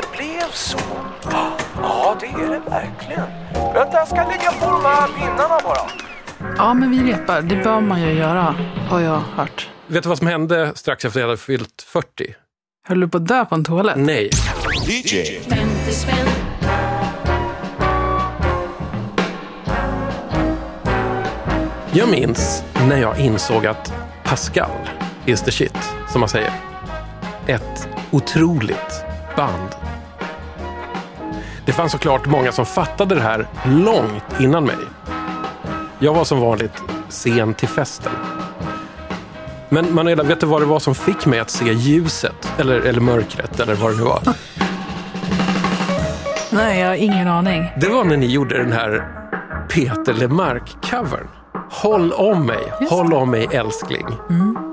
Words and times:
det 0.00 0.16
blev 0.16 0.50
så? 0.52 0.78
Ja, 1.82 2.16
det 2.20 2.26
är 2.26 2.48
det 2.48 2.70
verkligen. 2.70 3.22
Vänta, 3.74 3.92
jag 3.92 4.08
ska 4.08 4.16
lägga 4.16 4.52
på 4.52 4.70
de 4.70 4.84
här 4.84 5.08
pinnarna 5.08 5.58
bara. 5.64 5.90
Ja, 6.56 6.74
men 6.74 6.90
vi 6.90 7.12
repar. 7.12 7.42
Det 7.42 7.56
bör 7.56 7.80
man 7.80 8.02
ju 8.02 8.12
göra, 8.12 8.54
har 8.88 9.00
jag 9.00 9.20
hört. 9.36 9.70
Vet 9.86 10.02
du 10.02 10.08
vad 10.08 10.18
som 10.18 10.26
hände 10.26 10.72
strax 10.74 11.04
efter 11.04 11.20
att 11.20 11.22
jag 11.22 11.28
hade 11.28 11.36
fyllt 11.36 11.82
40? 11.86 12.34
Höll 12.88 13.00
du 13.00 13.08
på 13.08 13.16
att 13.16 13.28
dö 13.28 13.44
på 13.44 13.54
en 13.54 13.64
toalett? 13.64 13.96
Nej. 13.96 14.30
DJ. 14.86 15.40
50 15.40 15.92
spänn. 15.92 16.28
Jag 21.92 22.08
minns 22.10 22.64
när 22.88 22.96
jag 22.96 23.20
insåg 23.20 23.66
att 23.66 23.92
Pascal 24.24 24.70
is 25.26 25.42
the 25.42 25.52
shit, 25.52 25.78
som 26.12 26.20
man 26.20 26.28
säger. 26.28 26.52
Ett 27.46 27.88
otroligt 28.10 29.04
band. 29.36 29.87
Det 31.68 31.72
fanns 31.72 31.92
såklart 31.92 32.26
många 32.26 32.52
som 32.52 32.66
fattade 32.66 33.14
det 33.14 33.20
här 33.20 33.46
långt 33.66 34.40
innan 34.40 34.64
mig. 34.64 34.76
Jag 35.98 36.14
var 36.14 36.24
som 36.24 36.40
vanligt 36.40 36.82
sen 37.08 37.54
till 37.54 37.68
festen. 37.68 38.12
Men 39.68 39.94
Manuela, 39.94 40.22
vet 40.22 40.40
du 40.40 40.46
vad 40.46 40.62
det 40.62 40.66
var 40.66 40.78
som 40.78 40.94
fick 40.94 41.26
mig 41.26 41.38
att 41.38 41.50
se 41.50 41.72
ljuset? 41.72 42.52
Eller, 42.58 42.80
eller 42.80 43.00
mörkret, 43.00 43.60
eller 43.60 43.74
vad 43.74 43.92
det 43.92 43.96
nu 43.96 44.02
var. 44.02 44.20
Nej, 46.50 46.80
jag 46.80 46.88
har 46.88 46.94
ingen 46.94 47.28
aning. 47.28 47.72
Det 47.76 47.88
var 47.88 48.04
när 48.04 48.16
ni 48.16 48.26
gjorde 48.26 48.58
den 48.62 48.72
här 48.72 49.08
Peter 49.68 50.14
Lemark-covern. 50.14 51.28
Håll 51.70 52.12
om 52.12 52.46
mig, 52.46 52.72
Just 52.80 52.92
håll 52.92 53.12
om 53.14 53.30
mig 53.30 53.48
älskling. 53.52 54.06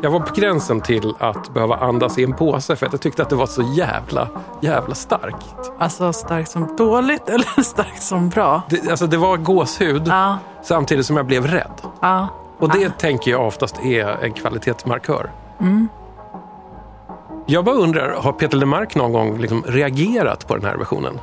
Jag 0.04 0.12
var 0.12 0.20
på 0.20 0.34
gränsen 0.36 0.82
till 0.82 1.14
att 1.20 1.54
behöva 1.54 1.76
andas 1.76 2.18
i 2.18 2.24
en 2.24 2.34
påse 2.34 2.76
för 2.76 2.86
att 2.86 2.94
jag 2.94 3.02
tyckte 3.02 3.22
att 3.22 3.30
det 3.30 3.36
var 3.36 3.46
så 3.46 3.62
jävla, 3.62 4.28
jävla 4.62 4.96
starkt. 4.96 5.72
Alltså 5.80 6.14
starkt 6.14 6.52
som 6.52 6.76
dåligt 6.76 7.30
eller 7.30 7.62
starkt 7.64 8.04
som 8.04 8.30
bra? 8.30 8.62
Det, 8.70 8.90
alltså 8.90 9.08
det 9.08 9.18
var 9.18 9.38
gåshud 9.38 10.04
Ja, 10.08 10.38
samtidigt 10.64 11.06
som 11.06 11.18
jag 11.18 11.26
blev 11.26 11.48
rädd. 11.48 11.82
ja. 12.02 12.28
Och 12.60 12.70
det 12.72 12.98
tänker 12.98 13.32
jag 13.32 13.48
oftast 13.48 13.80
är 13.80 14.08
en 14.24 14.34
kvalitetsmarkör. 14.34 15.32
Jag 17.46 17.66
bara 17.66 17.76
undrar, 17.76 18.16
har 18.22 18.32
Peter 18.32 18.58
Lemark 18.58 18.96
någon 18.96 19.14
gång 19.14 19.38
liksom 19.38 19.64
reagerat 19.68 20.48
på 20.48 20.56
den 20.56 20.66
här 20.66 20.78
versionen? 20.78 21.20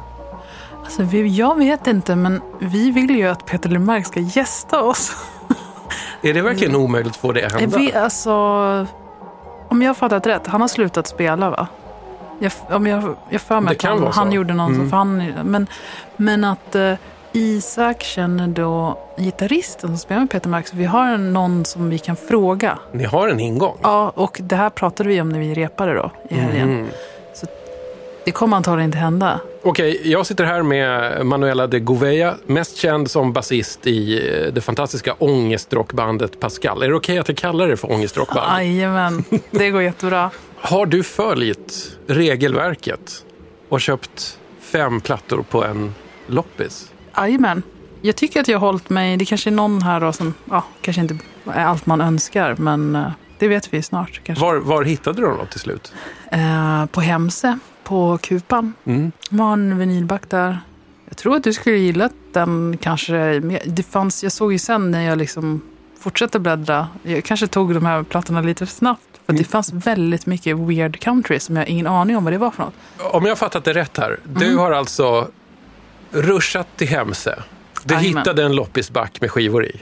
Alltså, 0.84 1.02
jag 1.16 1.58
vet 1.58 1.86
inte, 1.86 2.16
men 2.16 2.40
vi 2.58 2.90
vill 2.90 3.10
ju 3.10 3.28
att 3.28 3.46
Peter 3.46 3.68
Lemark 3.70 4.06
ska 4.06 4.20
gästa 4.20 4.82
oss. 4.82 5.16
Är 6.22 6.34
det 6.34 6.42
verkligen 6.42 6.76
omöjligt 6.76 7.10
att 7.12 7.16
få 7.16 7.32
det 7.32 7.44
att 7.46 7.52
hända? 7.60 7.78
Vi, 7.78 7.92
alltså, 7.92 8.32
om 9.68 9.82
jag 9.82 9.88
har 9.88 9.94
fattat 9.94 10.26
rätt, 10.26 10.46
han 10.46 10.60
har 10.60 10.68
slutat 10.68 11.06
spela 11.06 11.50
va? 11.50 11.66
Jag, 12.38 12.52
om 12.70 12.86
jag, 12.86 13.16
jag 13.30 13.40
för 13.40 13.60
mig 13.60 13.76
att 13.76 13.82
han, 13.82 14.06
han 14.12 14.32
gjorde 14.32 14.54
någon 14.54 14.74
Mm. 14.74 14.90
för 14.90 14.96
han, 14.96 15.16
men, 15.44 15.66
men 16.16 16.44
att 16.44 16.74
eh, 16.74 16.94
Isak 17.32 18.02
känner 18.02 18.48
då 18.48 18.98
gitarristen 19.18 19.88
som 19.90 19.98
spelar 19.98 20.20
med 20.20 20.30
Peter 20.30 20.48
Mark, 20.48 20.66
så 20.68 20.76
vi 20.76 20.84
har 20.84 21.06
en- 21.06 21.32
någon 21.32 21.64
som 21.64 21.90
vi 21.90 21.98
kan 21.98 22.16
fråga. 22.16 22.78
Ni 22.92 23.04
har 23.04 23.28
en 23.28 23.40
ingång? 23.40 23.76
Ja, 23.82 24.12
och 24.14 24.38
det 24.42 24.56
här 24.56 24.70
pratade 24.70 25.08
vi 25.08 25.20
om 25.20 25.28
när 25.28 25.38
vi 25.38 25.54
repade 25.54 25.94
då 25.94 26.10
i 26.30 26.34
helgen. 26.34 26.68
Mm. 26.72 26.86
Det 28.24 28.30
kommer 28.30 28.56
antagligen 28.56 28.88
inte 28.88 28.98
hända. 28.98 29.40
Okej, 29.62 30.00
jag 30.04 30.26
sitter 30.26 30.44
här 30.44 30.62
med 30.62 31.26
Manuela 31.26 31.66
de 31.66 31.80
Gouveia, 31.80 32.34
mest 32.46 32.76
känd 32.76 33.10
som 33.10 33.32
basist 33.32 33.86
i 33.86 34.28
eh, 34.28 34.52
det 34.52 34.60
fantastiska 34.60 35.12
ångestrockbandet 35.12 36.40
Pascal. 36.40 36.82
Är 36.82 36.88
det 36.88 36.94
okej 36.94 37.18
att 37.18 37.28
jag 37.28 37.36
kallar 37.36 37.68
det 37.68 37.76
för 37.76 37.92
ångestrockband? 37.92 38.62
Jajamän, 38.62 39.24
det 39.50 39.70
går 39.70 39.82
jättebra. 39.82 40.30
Har 40.56 40.86
du 40.86 41.02
följt 41.02 41.98
regelverket 42.06 43.24
och 43.68 43.80
köpt 43.80 44.38
fem 44.60 45.00
plattor 45.00 45.44
på 45.50 45.64
en 45.64 45.94
loppis? 46.26 46.90
Jajamän. 47.16 47.62
Jag 48.00 48.16
tycker 48.16 48.40
att 48.40 48.48
jag 48.48 48.58
har 48.58 48.66
hållit 48.66 48.90
mig, 48.90 49.16
det 49.16 49.24
kanske 49.24 49.50
är 49.50 49.52
någon 49.52 49.82
här 49.82 50.00
då 50.00 50.12
som, 50.12 50.34
ja, 50.50 50.64
kanske 50.80 51.02
inte 51.02 51.18
är 51.46 51.64
allt 51.64 51.86
man 51.86 52.00
önskar, 52.00 52.56
men 52.58 52.96
eh, 52.96 53.06
det 53.38 53.48
vet 53.48 53.74
vi 53.74 53.82
snart 53.82 54.20
kanske. 54.24 54.44
Var, 54.44 54.56
var 54.56 54.84
hittade 54.84 55.20
du 55.20 55.26
dem 55.26 55.36
då 55.38 55.46
till 55.46 55.60
slut? 55.60 55.92
Eh, 56.32 56.86
på 56.86 57.00
Hemse, 57.00 57.58
på 57.84 58.18
Kupan. 58.22 58.72
Mm. 58.84 59.12
De 59.30 59.40
har 59.40 59.52
en 59.52 59.78
vinylback 59.78 60.30
där. 60.30 60.60
Jag 61.08 61.16
tror 61.16 61.36
att 61.36 61.44
du 61.44 61.52
skulle 61.52 61.76
gilla 61.76 62.08
den 62.32 62.78
kanske. 62.80 63.40
Det 63.64 63.82
fanns, 63.82 64.22
jag 64.22 64.32
såg 64.32 64.52
ju 64.52 64.58
sen 64.58 64.90
när 64.90 65.02
jag 65.02 65.18
liksom 65.18 65.60
fortsatte 66.00 66.38
bläddra. 66.38 66.88
Jag 67.02 67.24
kanske 67.24 67.46
tog 67.46 67.74
de 67.74 67.86
här 67.86 68.02
plattorna 68.02 68.40
lite 68.40 68.66
för 68.66 68.74
snabbt. 68.74 69.02
För 69.26 69.32
det 69.32 69.44
fanns 69.44 69.72
väldigt 69.72 70.26
mycket 70.26 70.56
weird 70.58 71.00
country 71.00 71.40
som 71.40 71.56
jag 71.56 71.62
har 71.62 71.68
ingen 71.70 71.86
aning 71.86 72.16
om 72.16 72.24
vad 72.24 72.32
det 72.32 72.38
var 72.38 72.50
för 72.50 72.62
något. 72.62 72.74
Om 73.14 73.24
jag 73.24 73.30
har 73.30 73.36
fattat 73.36 73.64
det 73.64 73.72
rätt 73.72 73.98
här. 73.98 74.20
Du 74.24 74.56
har 74.56 74.72
alltså 74.72 75.28
ruschat 76.10 76.66
till 76.76 76.88
Hemse. 76.88 77.42
Du 77.84 77.94
Jajamän. 77.94 78.18
hittade 78.18 78.42
en 78.44 78.54
loppisback 78.54 79.20
med 79.20 79.30
skivor 79.30 79.64
i. 79.64 79.80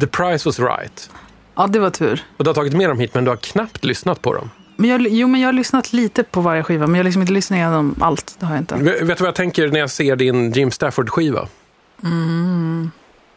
The 0.00 0.06
price 0.06 0.48
was 0.48 0.58
right. 0.58 1.10
Ja, 1.54 1.66
det 1.66 1.78
var 1.78 1.90
tur. 1.90 2.22
Och 2.36 2.44
du 2.44 2.48
har 2.50 2.54
tagit 2.54 2.72
med 2.72 2.88
dem 2.90 3.00
hit 3.00 3.14
men 3.14 3.24
du 3.24 3.30
har 3.30 3.36
knappt 3.36 3.84
lyssnat 3.84 4.22
på 4.22 4.34
dem. 4.34 4.50
Men 4.80 4.90
jag, 4.90 5.06
jo, 5.08 5.28
men 5.28 5.40
jag 5.40 5.48
har 5.48 5.52
lyssnat 5.52 5.92
lite 5.92 6.22
på 6.22 6.40
varje 6.40 6.62
skiva, 6.62 6.86
men 6.86 6.94
jag 6.94 6.98
har 6.98 7.04
liksom 7.04 7.22
inte 7.22 7.32
lyssnat 7.32 7.56
igenom 7.56 7.94
allt. 8.00 8.36
Det 8.38 8.46
har 8.46 8.54
jag 8.54 8.62
inte. 8.62 8.74
Vet 8.74 9.02
vet 9.02 9.18
du 9.18 9.22
vad 9.22 9.28
jag 9.28 9.34
tänker 9.34 9.68
när 9.68 9.80
jag 9.80 9.90
ser 9.90 10.16
din 10.16 10.52
Jim 10.52 10.70
Stafford-skiva? 10.70 11.48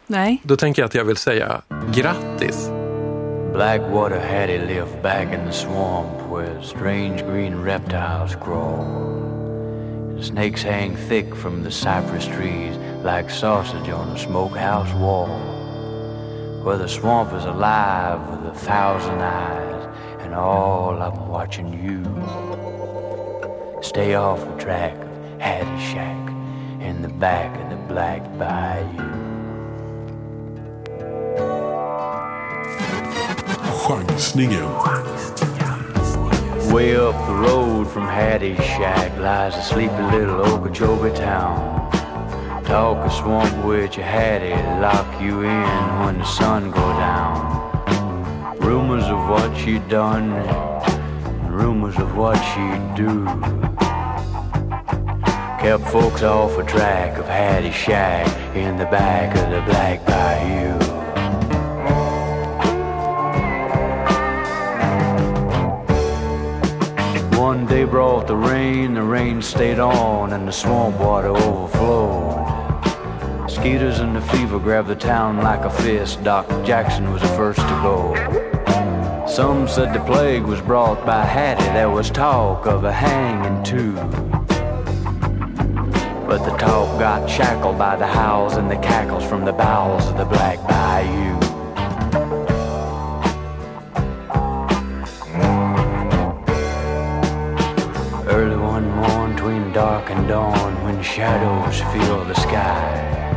Nej. 0.06 0.40
Då 0.42 0.56
tänker 0.56 0.82
jag 0.82 0.86
att 0.86 0.94
jag 0.94 1.04
vill 1.04 1.16
säga 1.16 1.62
grattis. 1.94 2.68
Blackwater 3.52 4.20
Hattie 4.20 4.58
lived 4.58 5.02
back 5.02 5.26
in 5.32 5.46
the 5.46 5.52
swamp 5.52 6.22
where 6.30 6.62
strange 6.62 7.22
green 7.32 7.64
reptiles 7.64 8.36
crawl. 8.44 8.84
Snakes 10.22 10.64
hang 10.64 10.96
thick 11.08 11.34
from 11.34 11.64
the 11.64 11.70
cypress 11.70 12.26
trees 12.26 12.76
like 13.04 13.30
sausage 13.30 13.92
on 13.92 14.08
a 14.08 14.18
smokehouse 14.18 14.94
wall. 14.94 15.28
Where 16.64 16.78
the 16.78 16.88
swamp 16.88 17.32
is 17.38 17.44
alive 17.44 18.20
with 18.30 18.52
a 18.52 18.54
thousand 18.54 19.20
eyes, 19.20 19.86
and 20.24 20.34
all 20.34 21.00
I'm 21.02 21.28
watching 21.28 21.72
you. 21.84 22.02
Stay 23.82 24.14
off 24.14 24.40
the 24.40 24.56
track 24.56 24.96
of 24.96 25.40
Hattie 25.40 25.84
Shack 25.92 26.28
in 26.80 27.02
the 27.02 27.08
back 27.08 27.54
of 27.60 27.70
the 27.70 27.76
Black 27.86 28.22
Bayou. 28.38 29.24
Way 36.72 36.96
up 36.96 37.14
the 37.26 37.34
road 37.34 37.86
from 37.86 38.06
Hattie's 38.08 38.56
shack 38.56 39.16
lies 39.18 39.54
a 39.54 39.62
sleepy 39.62 40.02
little 40.10 40.40
Okeechobee 40.40 41.14
town. 41.14 41.92
Talk 42.64 43.04
a 43.04 43.10
swamp 43.10 43.64
witch, 43.64 43.96
Hattie, 43.96 44.54
lock 44.80 45.20
you 45.20 45.42
in 45.42 46.04
when 46.04 46.18
the 46.18 46.24
sun 46.24 46.70
go 46.70 46.80
down. 46.80 47.53
Rumors 48.64 49.04
of 49.04 49.28
what 49.28 49.54
she 49.58 49.78
done, 49.90 50.30
rumors 51.52 51.98
of 51.98 52.16
what 52.16 52.36
she'd 52.36 52.94
do. 52.96 53.26
Kept 55.60 55.86
folks 55.92 56.22
off 56.22 56.56
a 56.56 56.64
track 56.64 57.18
of 57.18 57.26
Hattie 57.26 57.70
shack 57.70 58.26
in 58.56 58.78
the 58.78 58.86
back 58.86 59.36
of 59.36 59.50
the 59.50 59.60
Black 59.70 60.04
Bayou. 60.06 60.78
One 67.38 67.66
day 67.66 67.84
brought 67.84 68.26
the 68.26 68.36
rain, 68.36 68.94
the 68.94 69.02
rain 69.02 69.42
stayed 69.42 69.78
on, 69.78 70.32
and 70.32 70.48
the 70.48 70.52
swamp 70.52 70.98
water 70.98 71.28
overflowed. 71.28 72.40
Skeeters 73.50 74.00
and 74.00 74.16
the 74.16 74.22
fever 74.22 74.58
grabbed 74.58 74.88
the 74.88 74.96
town 74.96 75.36
like 75.38 75.60
a 75.60 75.70
fist. 75.70 76.24
Doc 76.24 76.48
Jackson 76.64 77.12
was 77.12 77.20
the 77.20 77.28
first 77.28 77.60
to 77.60 77.74
go. 77.82 78.43
Some 79.34 79.66
said 79.66 79.92
the 79.92 79.98
plague 80.04 80.44
was 80.44 80.60
brought 80.60 81.04
by 81.04 81.24
Hattie. 81.24 81.64
There 81.72 81.90
was 81.90 82.08
talk 82.08 82.68
of 82.68 82.84
a 82.84 82.92
hanging 82.92 83.64
too. 83.64 83.94
But 86.28 86.44
the 86.44 86.56
talk 86.56 87.00
got 87.00 87.28
shackled 87.28 87.76
by 87.76 87.96
the 87.96 88.06
howls 88.06 88.54
and 88.54 88.70
the 88.70 88.76
cackles 88.76 89.24
from 89.24 89.44
the 89.44 89.52
bowels 89.52 90.06
of 90.06 90.18
the 90.18 90.24
Black 90.24 90.60
Bayou. 90.68 91.34
Early 98.28 98.56
one 98.56 98.88
morn, 98.88 99.32
between 99.34 99.72
dark 99.72 100.10
and 100.10 100.28
dawn, 100.28 100.80
when 100.84 101.02
shadows 101.02 101.80
fill 101.92 102.24
the 102.24 102.34
sky, 102.34 103.34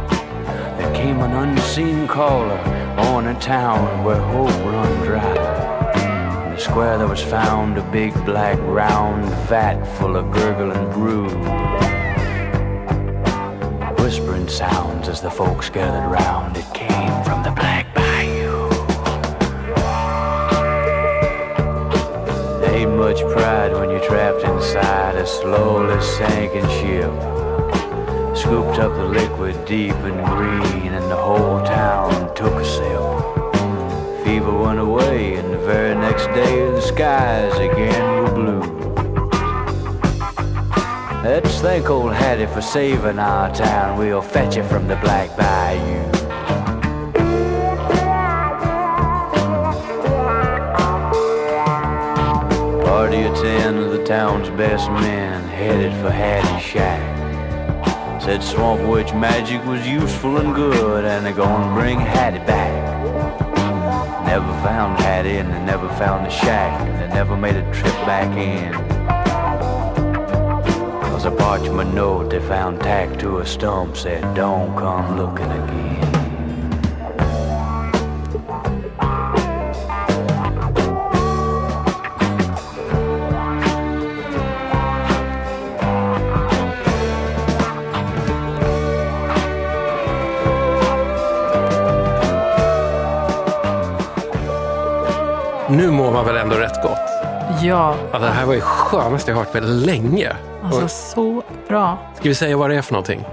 there 0.78 0.94
came 0.94 1.22
an 1.22 1.32
unseen 1.32 2.08
caller 2.08 2.60
on 3.00 3.30
a 3.30 3.40
town 3.40 4.04
where 4.04 4.22
hope 4.22 4.50
run 4.64 5.04
dry. 5.04 5.57
Square 6.78 7.00
there 7.00 7.08
was 7.08 7.24
found 7.24 7.76
a 7.80 7.92
big 7.92 8.14
black 8.24 8.60
round 8.60 9.26
vat 9.50 9.84
full 9.98 10.16
of 10.16 10.32
gurgling 10.32 10.92
brew. 10.92 11.28
Whispering 13.96 14.48
sounds 14.48 15.10
as 15.10 15.20
the 15.20 15.32
folks 15.32 15.72
gathered 15.72 16.08
round, 16.12 16.56
it 16.56 16.72
came 16.76 17.24
from 17.24 17.42
the 17.42 17.50
Black 17.50 17.92
Bayou. 17.96 18.70
Ain't 22.72 22.96
much 22.96 23.22
pride 23.22 23.74
when 23.74 23.90
you're 23.90 24.08
trapped 24.08 24.44
inside 24.44 25.16
a 25.16 25.26
slowly 25.26 26.00
sinking 26.00 26.70
ship. 26.78 27.10
Scooped 28.38 28.78
up 28.78 28.94
the 28.94 29.04
liquid 29.04 29.66
deep 29.66 29.96
and 29.96 30.24
green, 30.28 30.94
and 30.94 31.10
the 31.10 31.16
whole 31.16 31.60
town 31.66 32.36
took 32.36 32.54
a 32.54 32.64
sip. 32.64 33.07
Fever 34.28 34.52
went 34.52 34.78
away, 34.78 35.36
and 35.36 35.54
the 35.54 35.58
very 35.58 35.96
next 35.96 36.26
day 36.28 36.70
the 36.72 36.82
skies 36.82 37.54
again 37.60 38.24
were 38.24 38.34
blue. 38.34 38.60
Let's 41.24 41.62
thank 41.62 41.90
old 41.90 42.12
Hattie 42.12 42.46
for 42.48 42.60
saving 42.60 43.20
our 43.20 43.50
town. 43.56 43.98
We'll 43.98 44.22
fetch 44.22 44.58
you 44.58 44.64
from 44.64 44.90
the 44.90 44.98
Black 44.98 45.30
Bayou. 45.38 46.12
Party 52.84 53.24
of 53.24 53.34
ten 53.38 53.78
of 53.78 53.92
the 53.94 54.04
town's 54.04 54.50
best 54.50 54.92
men 54.92 55.42
headed 55.48 55.94
for 56.02 56.12
Hattie's 56.12 56.62
shack. 56.62 58.22
Said 58.22 58.44
Swamp 58.44 58.82
Witch 58.90 59.14
magic 59.14 59.66
was 59.66 59.88
useful 59.88 60.36
and 60.36 60.54
good, 60.54 61.06
and 61.06 61.26
they're 61.26 61.32
gonna 61.32 61.74
bring 61.74 61.98
Hattie 61.98 62.40
back. 62.40 63.07
Never 64.28 64.54
found 64.62 65.00
Hattie, 65.00 65.38
and 65.38 65.54
they 65.54 65.64
never 65.66 65.88
found 65.96 66.26
the 66.26 66.30
shack, 66.30 66.82
and 66.82 67.00
they 67.02 67.16
never 67.16 67.38
made 67.38 67.56
a 67.56 67.64
trip 67.74 67.96
back 68.06 68.30
in. 68.38 68.74
Was 71.14 71.24
a 71.24 71.32
parchment 71.32 71.94
note 71.94 72.30
they 72.30 72.42
found 72.42 72.82
tacked 72.82 73.22
to 73.22 73.38
a 73.38 73.46
stump 73.46 73.96
said, 73.96 74.36
Don't 74.36 74.76
come 74.78 75.18
looking 75.18 75.50
again. 75.50 76.07
Mår 96.08 96.14
man 96.14 96.26
väl 96.26 96.36
ändå 96.38 96.56
rätt 96.56 96.82
gott? 96.84 96.98
Ja, 97.62 97.96
Ja, 98.12 98.20
det 98.20 98.28
här 98.30 98.46
var 98.46 98.54
ju 98.54 98.62
skönaste 98.62 99.32
jag 99.32 99.38
hört 99.38 99.52
på 99.52 99.60
länge. 99.60 100.36
alltså 100.64 100.84
Och 100.84 100.92
så 100.92 101.44
bra. 101.68 101.98
ska 102.20 102.30
vi 102.30 102.36
säga 102.36 102.58
vad 102.58 102.70
det 102.70 102.76
är 102.76 102.82
för 102.82 102.94
någonting? 102.94 103.24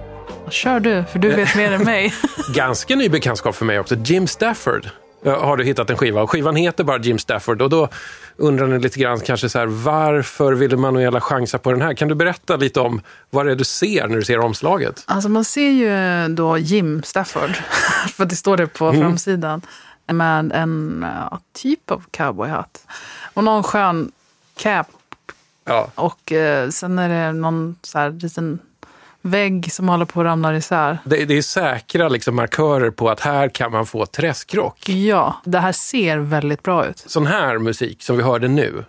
Kör 0.50 0.80
du, 0.80 1.04
för 1.12 1.18
du 1.18 1.28
vet 1.28 1.56
mer 1.56 1.72
än 1.72 1.82
mig. 1.84 2.14
Ganska 2.54 2.96
ny 2.96 3.08
bekantskap 3.08 3.54
för 3.54 3.64
mig 3.64 3.78
också. 3.80 3.94
Jim 3.94 4.26
Stafford 4.26 4.88
har 5.26 5.56
du 5.56 5.64
hittat 5.64 5.90
en 5.90 5.96
skiva. 5.96 6.22
Och 6.22 6.30
skivan 6.30 6.56
heter 6.56 6.84
bara 6.84 6.98
Jim 6.98 7.18
Stafford. 7.18 7.62
Och 7.62 7.70
då 7.70 7.88
undrar 8.36 8.66
ni 8.66 8.78
lite 8.78 8.98
grann 8.98 9.20
kanske 9.20 9.48
så 9.48 9.58
här, 9.58 9.66
varför 9.66 10.52
ville 10.52 10.76
Manuela 10.76 11.20
chansa 11.20 11.58
på 11.58 11.70
den 11.72 11.82
här? 11.82 11.94
Kan 11.94 12.08
du 12.08 12.14
berätta 12.14 12.56
lite 12.56 12.80
om 12.80 13.00
vad 13.30 13.46
det 13.46 13.52
är 13.52 13.56
du 13.56 13.64
ser 13.64 14.08
när 14.08 14.16
du 14.16 14.22
ser 14.24 14.38
omslaget? 14.40 15.02
Alltså 15.06 15.28
man 15.28 15.44
ser 15.44 15.70
ju 15.70 16.28
då 16.34 16.58
Jim 16.58 17.02
Stafford, 17.04 17.50
för 18.16 18.24
det 18.24 18.36
står 18.36 18.56
det 18.56 18.66
på 18.66 18.84
Mm. 18.88 19.00
framsidan, 19.00 19.60
med 20.06 20.52
en 20.52 21.04
ja, 21.30 21.40
typ 21.52 21.90
av 21.90 22.04
cowboyhatt. 22.10 22.86
Och 23.34 23.44
någon 23.44 23.62
skön 23.62 24.12
cap. 24.56 24.86
Ja, 25.64 25.90
Och 25.94 26.32
eh, 26.32 26.68
sen 26.68 26.98
är 26.98 27.08
det 27.08 27.32
någon 27.32 27.76
så 27.82 27.98
här 27.98 28.10
liten 28.10 28.58
vägg 29.20 29.72
som 29.72 29.88
håller 29.88 30.04
på 30.04 30.20
att 30.20 30.24
ramla 30.24 30.56
isär. 30.56 30.98
det, 31.04 31.24
det 31.24 31.38
är 31.38 31.42
säkra 31.42 32.08
liksom, 32.08 32.36
markörer 32.36 32.90
på 32.90 33.10
att 33.10 33.20
här 33.20 33.48
kan 33.48 33.72
man 33.72 33.86
få 33.86 34.06
träskrock. 34.06 34.88
Ja, 34.88 35.36
det 35.44 35.58
här 35.58 35.72
ser 35.72 36.18
väldigt 36.18 36.62
bra 36.62 36.86
ut. 36.86 36.98
Sån 37.06 37.26
här 37.26 37.58
musik 37.58 38.02
som 38.02 38.16
vi 38.16 38.22
hörde 38.22 38.48
nu, 38.48 38.84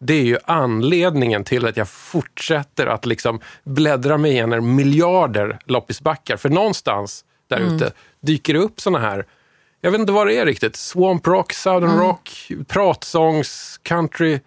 det 0.00 0.14
är 0.14 0.24
ju 0.24 0.38
anledningen 0.44 1.44
till 1.44 1.66
att 1.66 1.76
jag 1.76 1.88
fortsätter 1.88 2.86
att 2.86 3.06
liksom 3.06 3.40
bläddra 3.64 4.18
mig 4.18 4.30
igenom 4.30 4.74
miljarder 4.74 5.58
loppisbackar. 5.64 6.36
För 6.36 6.48
någonstans 6.48 7.24
där 7.48 7.58
ute 7.58 7.92
dyker 8.20 8.54
det 8.54 8.60
upp 8.60 8.80
såna 8.80 8.98
här, 8.98 9.26
jag 9.80 9.90
vet 9.90 10.00
inte 10.00 10.12
vad 10.12 10.26
det 10.26 10.36
är 10.36 10.46
riktigt, 10.46 10.76
swamp 10.76 11.26
rock, 11.26 11.52
southern 11.52 11.98
rock, 11.98 12.50
pratsångs, 12.68 13.80
country 13.82 14.40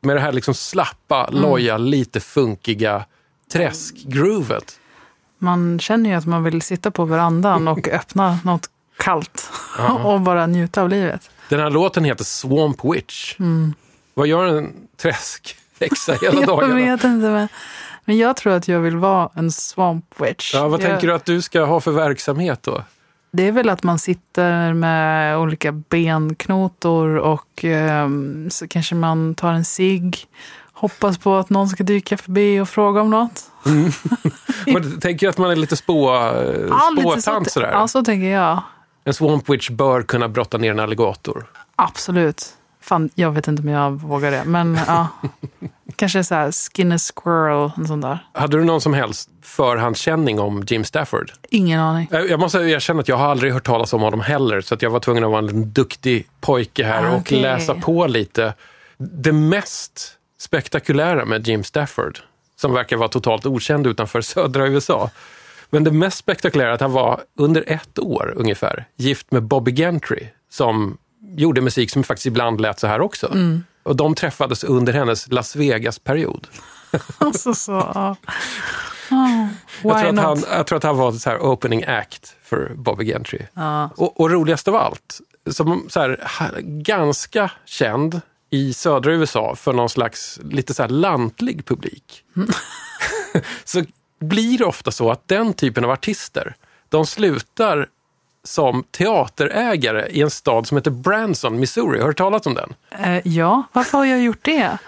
med 0.00 0.16
det 0.16 0.20
här 0.20 0.32
liksom 0.32 0.54
slappa, 0.54 1.28
loja, 1.30 1.78
lite 1.78 2.20
funkiga 2.20 3.04
träskgroovet. 3.52 4.80
Man 5.38 5.78
känner 5.80 6.10
ju 6.10 6.16
att 6.16 6.26
man 6.26 6.44
vill 6.44 6.62
sitta 6.62 6.90
på 6.90 7.04
verandan 7.04 7.68
och 7.68 7.88
öppna 7.92 8.38
något 8.44 8.70
kallt 8.98 9.50
och 10.04 10.20
bara 10.20 10.46
njuta 10.46 10.82
av 10.82 10.88
livet. 10.88 11.30
Den 11.48 11.60
här 11.60 11.70
låten 11.70 12.04
heter 12.04 12.24
Swamp 12.24 12.84
Witch. 12.84 13.36
Vad 14.14 14.26
gör 14.26 14.44
en 14.46 14.72
träskhäxa 14.96 16.12
hela 16.22 16.34
Jag 16.40 16.46
dagarna? 16.46 16.74
vet 16.74 17.04
inte, 17.04 17.30
men, 17.30 17.48
men 18.04 18.18
jag 18.18 18.36
tror 18.36 18.52
att 18.52 18.68
jag 18.68 18.80
vill 18.80 18.96
vara 18.96 19.30
en 19.34 19.52
swamp 19.52 20.20
witch. 20.20 20.54
Ja, 20.54 20.68
vad 20.68 20.80
jag, 20.82 20.90
tänker 20.90 21.06
du 21.06 21.14
att 21.14 21.24
du 21.24 21.42
ska 21.42 21.64
ha 21.64 21.80
för 21.80 21.92
verksamhet 21.92 22.62
då? 22.62 22.82
Det 23.30 23.42
är 23.42 23.52
väl 23.52 23.68
att 23.68 23.82
man 23.82 23.98
sitter 23.98 24.72
med 24.72 25.38
olika 25.38 25.72
benknotor 25.72 27.16
och 27.16 27.64
ehm, 27.64 28.50
så 28.50 28.68
kanske 28.68 28.94
man 28.94 29.34
tar 29.34 29.52
en 29.52 29.64
cigg. 29.64 30.26
Hoppas 30.72 31.18
på 31.18 31.34
att 31.36 31.50
någon 31.50 31.68
ska 31.68 31.84
dyka 31.84 32.16
förbi 32.16 32.60
och 32.60 32.68
fråga 32.68 33.00
om 33.00 33.10
något. 33.10 33.42
Men, 34.66 35.00
tänker 35.00 35.28
att 35.28 35.38
man 35.38 35.50
är 35.50 35.56
lite 35.56 35.76
spå, 35.76 36.10
Ja, 36.70 36.90
lite 36.96 37.20
spåtant 37.20 37.46
så, 37.46 37.50
sådär? 37.50 37.70
ja, 37.72 37.88
så 37.88 38.04
tänker 38.04 38.26
jag. 38.26 38.62
En 39.04 39.14
swamp 39.14 39.48
witch 39.48 39.70
bör 39.70 40.02
kunna 40.02 40.28
brotta 40.28 40.58
ner 40.58 40.70
en 40.70 40.80
alligator. 40.80 41.46
Absolut. 41.76 42.44
Fan, 42.80 43.10
jag 43.14 43.30
vet 43.30 43.48
inte 43.48 43.62
om 43.62 43.68
jag 43.68 43.90
vågar 43.90 44.30
det. 44.30 44.42
Men 44.46 44.78
ja. 44.86 45.08
Kanske 45.98 46.24
så 46.24 46.34
här 46.34 46.52
skin 46.52 46.92
a 46.92 46.98
squirrel, 46.98 47.70
en 47.76 47.86
sån 47.86 48.00
där. 48.00 48.18
Hade 48.32 48.58
du 48.58 48.64
någon 48.64 48.80
som 48.80 48.94
helst 48.94 49.30
förhandskänning 49.42 50.40
om 50.40 50.64
Jim 50.66 50.84
Stafford? 50.84 51.32
Ingen 51.50 51.80
aning. 51.80 52.08
Eh, 52.12 52.20
Jag 52.20 52.40
måste 52.40 52.58
erkänna 52.58 53.00
att 53.00 53.08
jag 53.08 53.16
har 53.16 53.26
aldrig 53.28 53.52
hört 53.52 53.66
talas 53.66 53.92
om 53.92 54.00
honom 54.02 54.20
heller, 54.20 54.60
så 54.60 54.74
att 54.74 54.82
jag 54.82 54.90
var 54.90 55.00
tvungen 55.00 55.24
att 55.24 55.30
vara 55.30 55.38
en 55.48 55.72
duktig 55.72 56.26
pojke 56.40 56.84
här 56.84 57.04
Ah, 57.06 57.16
och 57.16 57.32
läsa 57.32 57.74
på 57.74 58.06
lite. 58.06 58.54
Det 58.98 59.32
mest 59.32 60.12
spektakulära 60.40 61.24
med 61.24 61.48
Jim 61.48 61.64
Stafford, 61.64 62.18
som 62.60 62.72
verkar 62.72 62.96
vara 62.96 63.08
totalt 63.08 63.46
okänd 63.46 63.86
utanför 63.86 64.20
södra 64.34 64.66
USA, 64.66 65.10
men 65.70 65.84
det 65.84 65.90
mest 65.90 66.18
spektakulära 66.18 66.68
är 66.68 66.72
att 66.72 66.80
han 66.80 66.92
var 66.92 67.20
under 67.38 67.64
ett 67.66 67.98
år 67.98 68.32
ungefär 68.36 68.84
gift 68.96 69.30
med 69.32 69.42
Bobby 69.42 69.72
Gentry 69.76 70.26
som 70.50 70.98
gjorde 71.36 71.60
musik 71.60 71.90
som 71.90 72.04
faktiskt 72.04 72.26
ibland 72.26 72.60
lät 72.60 72.80
så 72.80 72.86
här 72.86 73.00
också. 73.00 73.26
Mm. 73.32 73.64
Och 73.88 73.96
de 73.96 74.14
träffades 74.14 74.64
under 74.64 74.92
hennes 74.92 75.32
Las 75.32 75.56
Vegas-period. 75.56 76.46
Alltså 77.18 77.54
så, 77.54 77.72
ja. 77.72 78.16
Oh, 79.10 79.46
Jag 79.82 80.00
tror, 80.00 80.22
han, 80.22 80.42
jag 80.50 80.66
tror 80.66 80.76
att 80.76 80.82
han 80.82 80.96
var 80.96 81.12
så 81.12 81.30
här 81.30 81.40
opening 81.40 81.84
act 81.84 82.36
för 82.42 82.72
Bobby 82.74 83.04
Gentry. 83.04 83.38
Ja. 83.54 83.90
Och, 83.96 84.20
och 84.20 84.30
roligast 84.30 84.68
av 84.68 84.76
allt, 84.76 85.20
som 85.50 85.86
så 85.88 86.00
här, 86.00 86.60
ganska 86.62 87.50
känd 87.64 88.20
i 88.50 88.72
södra 88.72 89.12
USA 89.12 89.56
för 89.56 89.72
någon 89.72 89.88
slags 89.88 90.40
lite 90.42 90.74
så 90.74 90.82
här 90.82 90.90
lantlig 90.90 91.64
publik. 91.64 92.24
så 93.64 93.82
blir 94.20 94.58
det 94.58 94.64
ofta 94.64 94.90
så 94.90 95.10
att 95.10 95.28
den 95.28 95.54
typen 95.54 95.84
av 95.84 95.90
artister, 95.90 96.56
de 96.88 97.06
slutar 97.06 97.88
som 98.44 98.84
teaterägare 98.90 100.06
i 100.10 100.22
en 100.22 100.30
stad 100.30 100.66
som 100.66 100.76
heter 100.76 100.90
Branson, 100.90 101.60
Missouri. 101.60 102.00
Har 102.00 102.08
du 102.08 102.14
talat 102.14 102.46
om 102.46 102.54
den? 102.54 102.74
Eh, 102.90 103.28
ja, 103.28 103.62
varför 103.72 103.98
har 103.98 104.04
jag 104.04 104.22
gjort 104.22 104.44
det? 104.44 104.78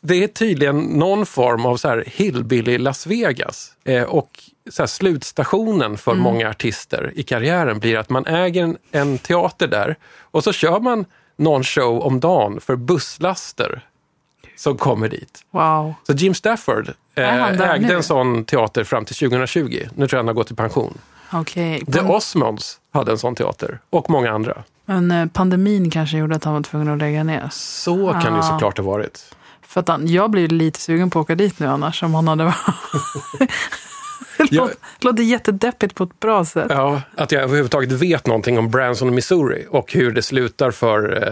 Det 0.00 0.24
är 0.24 0.28
tydligen 0.28 0.80
någon 0.80 1.26
form 1.26 1.66
av 1.66 1.76
så 1.76 1.88
här 1.88 2.04
hillbilly 2.06 2.78
Las 2.78 3.06
Vegas. 3.06 3.72
Eh, 3.84 4.02
och 4.02 4.30
så 4.70 4.82
här 4.82 4.86
slutstationen 4.86 5.98
för 5.98 6.14
många 6.14 6.48
artister 6.50 7.12
i 7.14 7.22
karriären 7.22 7.78
blir 7.78 7.98
att 7.98 8.10
man 8.10 8.26
äger 8.26 8.62
en, 8.62 8.76
en 8.90 9.18
teater 9.18 9.66
där 9.66 9.96
och 10.30 10.44
så 10.44 10.52
kör 10.52 10.80
man 10.80 11.04
någon 11.36 11.64
show 11.64 12.00
om 12.02 12.20
dagen 12.20 12.60
för 12.60 12.76
busslaster 12.76 13.82
som 14.56 14.76
kommer 14.76 15.08
dit. 15.08 15.44
Wow. 15.50 15.94
Så 16.06 16.12
Jim 16.12 16.34
Stafford 16.34 16.88
eh, 17.14 17.44
ägde 17.44 17.78
nu? 17.78 17.94
en 17.94 18.02
sån 18.02 18.44
teater 18.44 18.84
fram 18.84 19.04
till 19.04 19.16
2020. 19.16 19.86
Nu 19.94 20.08
tror 20.08 20.16
jag 20.16 20.18
han 20.18 20.26
har 20.26 20.34
gått 20.34 20.50
i 20.50 20.54
pension. 20.54 20.98
Okej. 21.32 21.84
The 21.92 22.00
Osmonds 22.00 22.78
hade 22.92 23.12
en 23.12 23.18
sån 23.18 23.34
teater 23.34 23.78
och 23.90 24.10
många 24.10 24.30
andra. 24.30 24.64
Men 24.84 25.10
eh, 25.10 25.26
pandemin 25.26 25.90
kanske 25.90 26.16
gjorde 26.18 26.36
att 26.36 26.44
han 26.44 26.54
var 26.54 26.62
tvungen 26.62 26.88
att 26.88 26.98
lägga 26.98 27.24
ner. 27.24 27.48
Så 27.52 28.12
kan 28.12 28.32
det 28.32 28.38
Ah. 28.38 28.42
såklart 28.42 28.78
ha 28.78 28.84
varit. 28.84 29.34
För 29.62 29.80
att 29.80 29.88
han, 29.88 30.06
jag 30.06 30.30
blir 30.30 30.48
lite 30.48 30.80
sugen 30.80 31.10
på 31.10 31.18
att 31.18 31.22
åka 31.24 31.34
dit 31.34 31.58
nu 31.58 31.66
annars, 31.66 32.02
om 32.02 32.14
han 32.14 32.28
hade 32.28 32.44
varit... 32.44 32.56
det 34.38 34.52
låter, 34.52 34.76
låter 35.00 35.22
jättedeppigt 35.22 35.94
på 35.94 36.04
ett 36.04 36.20
bra 36.20 36.44
sätt. 36.44 36.66
Ja, 36.70 37.02
att 37.16 37.32
jag 37.32 37.42
överhuvudtaget 37.42 37.92
vet 37.92 38.26
någonting 38.26 38.58
om 38.58 38.70
Branson 38.70 39.08
och 39.08 39.14
Missouri 39.14 39.66
och 39.70 39.92
hur 39.92 40.12
det 40.12 40.22
slutar 40.22 40.70
för 40.70 41.22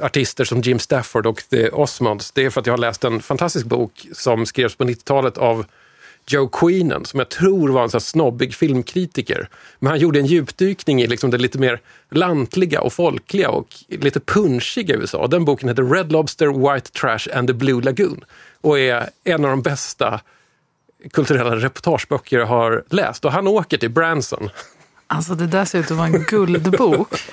eh, 0.00 0.06
artister 0.06 0.44
som 0.44 0.60
Jim 0.60 0.78
Stafford 0.78 1.26
och 1.26 1.42
The 1.50 1.68
Osmonds. 1.68 2.32
Det 2.32 2.44
är 2.44 2.50
för 2.50 2.60
att 2.60 2.66
jag 2.66 2.72
har 2.72 2.78
läst 2.78 3.04
en 3.04 3.20
fantastisk 3.22 3.66
bok 3.66 4.06
som 4.12 4.46
skrevs 4.46 4.76
på 4.76 4.84
90-talet 4.84 5.38
av 5.38 5.66
Joe 6.26 6.48
Queenan, 6.48 7.04
som 7.04 7.18
jag 7.18 7.28
tror 7.28 7.68
var 7.68 7.82
en 7.82 7.90
så 7.90 8.00
snobbig 8.00 8.54
filmkritiker. 8.54 9.48
Men 9.78 9.90
han 9.90 9.98
gjorde 9.98 10.18
en 10.20 10.26
djupdykning 10.26 11.02
i 11.02 11.06
liksom 11.06 11.30
det 11.30 11.38
lite 11.38 11.58
mer 11.58 11.80
lantliga 12.10 12.80
och 12.80 12.92
folkliga 12.92 13.48
och 13.50 13.66
lite 13.88 14.20
punschiga 14.20 14.94
USA. 14.94 15.26
Den 15.26 15.44
boken 15.44 15.68
heter 15.68 15.82
Red 15.82 16.12
Lobster, 16.12 16.72
White 16.74 16.90
Trash 16.90 17.38
and 17.38 17.48
the 17.48 17.54
Blue 17.54 17.82
Lagoon 17.82 18.24
och 18.60 18.78
är 18.78 19.10
en 19.24 19.44
av 19.44 19.50
de 19.50 19.62
bästa 19.62 20.20
kulturella 21.12 21.56
reportageböcker 21.56 22.38
jag 22.38 22.46
har 22.46 22.84
läst. 22.90 23.24
Och 23.24 23.32
han 23.32 23.46
åker 23.46 23.78
till 23.78 23.90
Branson. 23.90 24.50
Alltså 25.06 25.34
det 25.34 25.46
där 25.46 25.64
ser 25.64 25.78
ut 25.78 25.90
att 25.90 25.96
vara 25.96 26.06
en 26.06 26.22
guldbok. 26.22 27.08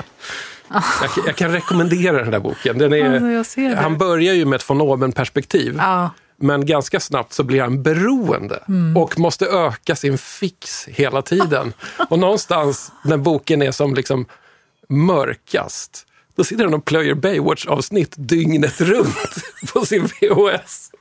Jag, 0.74 1.28
jag 1.28 1.36
kan 1.36 1.52
rekommendera 1.52 2.18
den 2.18 2.32
där 2.32 2.40
boken. 2.40 2.78
Den 2.78 2.94
är, 2.94 3.38
Alltså, 3.38 3.62
han 3.76 3.98
börjar 3.98 4.34
ju 4.34 4.46
med 4.46 4.58
ett 4.58 4.70
von 4.70 4.82
oben-perspektiv. 4.82 5.76
Ja, 5.78 6.10
Men 6.42 6.66
ganska 6.66 7.00
snabbt 7.00 7.34
så 7.34 7.44
blir 7.44 7.62
han 7.62 7.84
beroende 7.84 8.64
och 8.96 9.20
måste 9.20 9.46
öka 9.46 9.96
sin 9.96 10.18
fix 10.18 10.86
hela 10.88 11.22
tiden. 11.22 11.74
Och 12.10 12.20
någonstans 12.20 12.92
när 13.04 13.18
boken 13.18 13.62
är 13.62 13.72
som 13.72 13.94
liksom 13.94 14.26
mörkast, 14.90 16.06
då 16.36 16.44
sitter 16.44 16.64
han 16.64 16.74
och 16.74 16.86
plöjer 16.86 17.14
Baywatch-avsnitt 17.14 18.14
dygnet 18.18 18.82
runt 18.82 19.36
på 19.74 19.86
sin 19.86 20.06
VHS. 20.06 20.92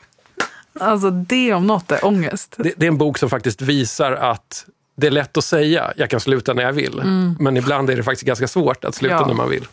alltså 0.80 1.10
det 1.10 1.52
om 1.54 1.66
något 1.66 1.92
är 1.92 2.04
ångest. 2.04 2.54
Det, 2.58 2.72
det 2.76 2.86
är 2.86 2.88
en 2.88 2.98
bok 2.98 3.18
som 3.18 3.30
faktiskt 3.30 3.62
visar 3.62 4.12
att 4.12 4.66
det 4.96 5.06
är 5.06 5.10
lätt 5.10 5.36
att 5.36 5.44
säga, 5.44 5.92
jag 5.96 6.10
kan 6.10 6.20
sluta 6.20 6.54
när 6.54 6.62
jag 6.62 6.72
vill. 6.72 7.02
Men 7.38 7.56
ibland 7.56 7.90
är 7.90 7.96
det 7.96 8.02
faktiskt 8.02 8.26
ganska 8.26 8.48
svårt 8.48 8.84
att 8.84 8.94
sluta 8.94 9.14
Ja. 9.14 9.26
när 9.26 9.34
man 9.34 9.48
vill. 9.50 9.66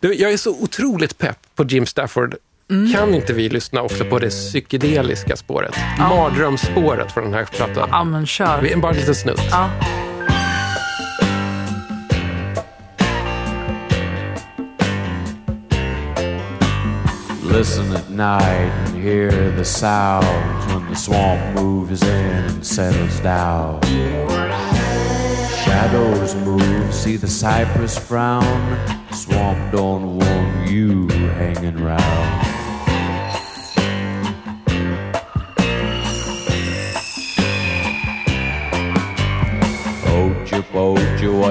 Du, 0.00 0.14
Jag 0.14 0.32
är 0.32 0.36
så 0.36 0.50
otroligt 0.62 1.18
pepp 1.18 1.38
på 1.54 1.64
Jim 1.64 1.86
Stafford. 1.86 2.34
Kan 2.68 3.14
inte 3.14 3.32
vi 3.32 3.48
lyssna 3.48 3.82
också 3.82 4.04
på 4.04 4.18
det 4.18 4.30
psykedeliska 4.30 5.36
spåret? 5.36 5.74
Mardrömsspåret 5.98 7.12
från 7.12 7.24
den 7.24 7.34
här 7.34 7.44
plattan. 7.44 7.88
Ja, 7.92 8.04
men 8.04 8.26
kör. 8.26 8.60
Vi- 8.62 8.76
Bara 8.76 8.92
en 8.92 8.96
liten 8.98 9.14
snutt. 9.14 9.42
Ja. 9.50 9.70
Listen 17.42 17.92
at 17.94 18.10
night 18.10 18.72
and 18.88 18.96
hear 19.02 19.30
the 19.56 19.64
sounds 19.64 20.66
when 20.72 20.86
the 20.88 20.96
swamp 20.96 21.54
moves 21.54 22.02
in 22.02 22.08
and 22.48 22.64
settles 22.66 23.20
down. 23.20 23.80
Shadows 25.64 26.34
move, 26.34 26.92
see 26.92 27.16
the 27.16 27.28
cypress 27.28 27.96
frown. 27.98 28.76
Swamp 29.12 29.58
don't 29.72 30.16
want 30.18 30.70
you 30.70 31.08
hanging 31.38 31.76
round. 31.84 32.53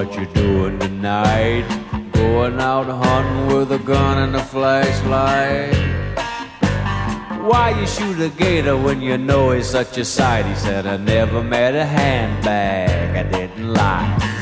What 0.04 0.18
you 0.18 0.26
doing 0.26 0.78
tonight? 0.78 1.64
Going 2.12 2.60
out 2.60 2.86
hunting 2.86 3.46
with 3.46 3.72
a 3.72 3.78
gun 3.78 4.18
and 4.18 4.36
a 4.36 4.42
flashlight. 4.42 5.74
Why 7.40 7.78
you 7.78 7.86
shoot 7.86 8.20
a 8.20 8.28
gator 8.30 8.76
when 8.76 9.00
you 9.00 9.16
know 9.16 9.52
he's 9.52 9.68
such 9.68 9.96
a 9.98 10.04
sight? 10.04 10.46
He 10.46 10.54
said, 10.56 10.86
I 10.86 10.96
never 10.96 11.42
met 11.42 11.74
a 11.74 11.84
handbag 11.84 13.26
I 13.26 13.30
didn't 13.30 13.72
like. 13.72 14.33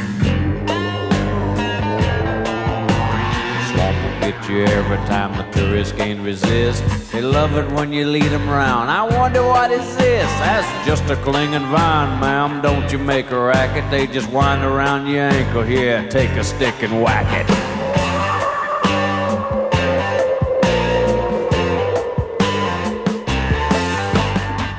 Get 4.23 4.49
you 4.49 4.65
every 4.65 4.99
time 5.09 5.37
the 5.37 5.43
tourists 5.51 5.93
can't 5.93 6.21
resist. 6.21 6.85
They 7.11 7.21
love 7.21 7.57
it 7.57 7.69
when 7.73 7.93
you 7.93 8.07
lead 8.07 8.31
them 8.31 8.49
round. 8.49 8.89
I 8.89 9.03
wonder 9.19 9.43
what 9.43 9.73
is 9.73 9.97
this? 9.97 10.31
That's 10.39 10.87
just 10.87 11.11
a 11.11 11.17
clinging 11.17 11.67
vine, 11.73 12.21
ma'am. 12.21 12.63
Don't 12.63 12.93
you 12.93 12.99
make 13.01 13.33
a 13.33 13.41
racket. 13.41 13.83
They 13.91 14.07
just 14.07 14.31
wind 14.31 14.63
around 14.63 15.09
your 15.09 15.25
ankle. 15.25 15.63
Here, 15.63 16.09
take 16.09 16.31
a 16.39 16.45
stick 16.45 16.85
and 16.85 17.03
whack 17.03 17.27
it. 17.41 17.51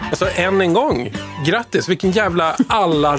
Alltså 0.09 0.41
än 0.41 0.61
en 0.61 0.73
gång, 0.73 1.11
grattis! 1.45 1.89
Vilken 1.89 2.11
jävla 2.11 2.55
alla 2.67 3.17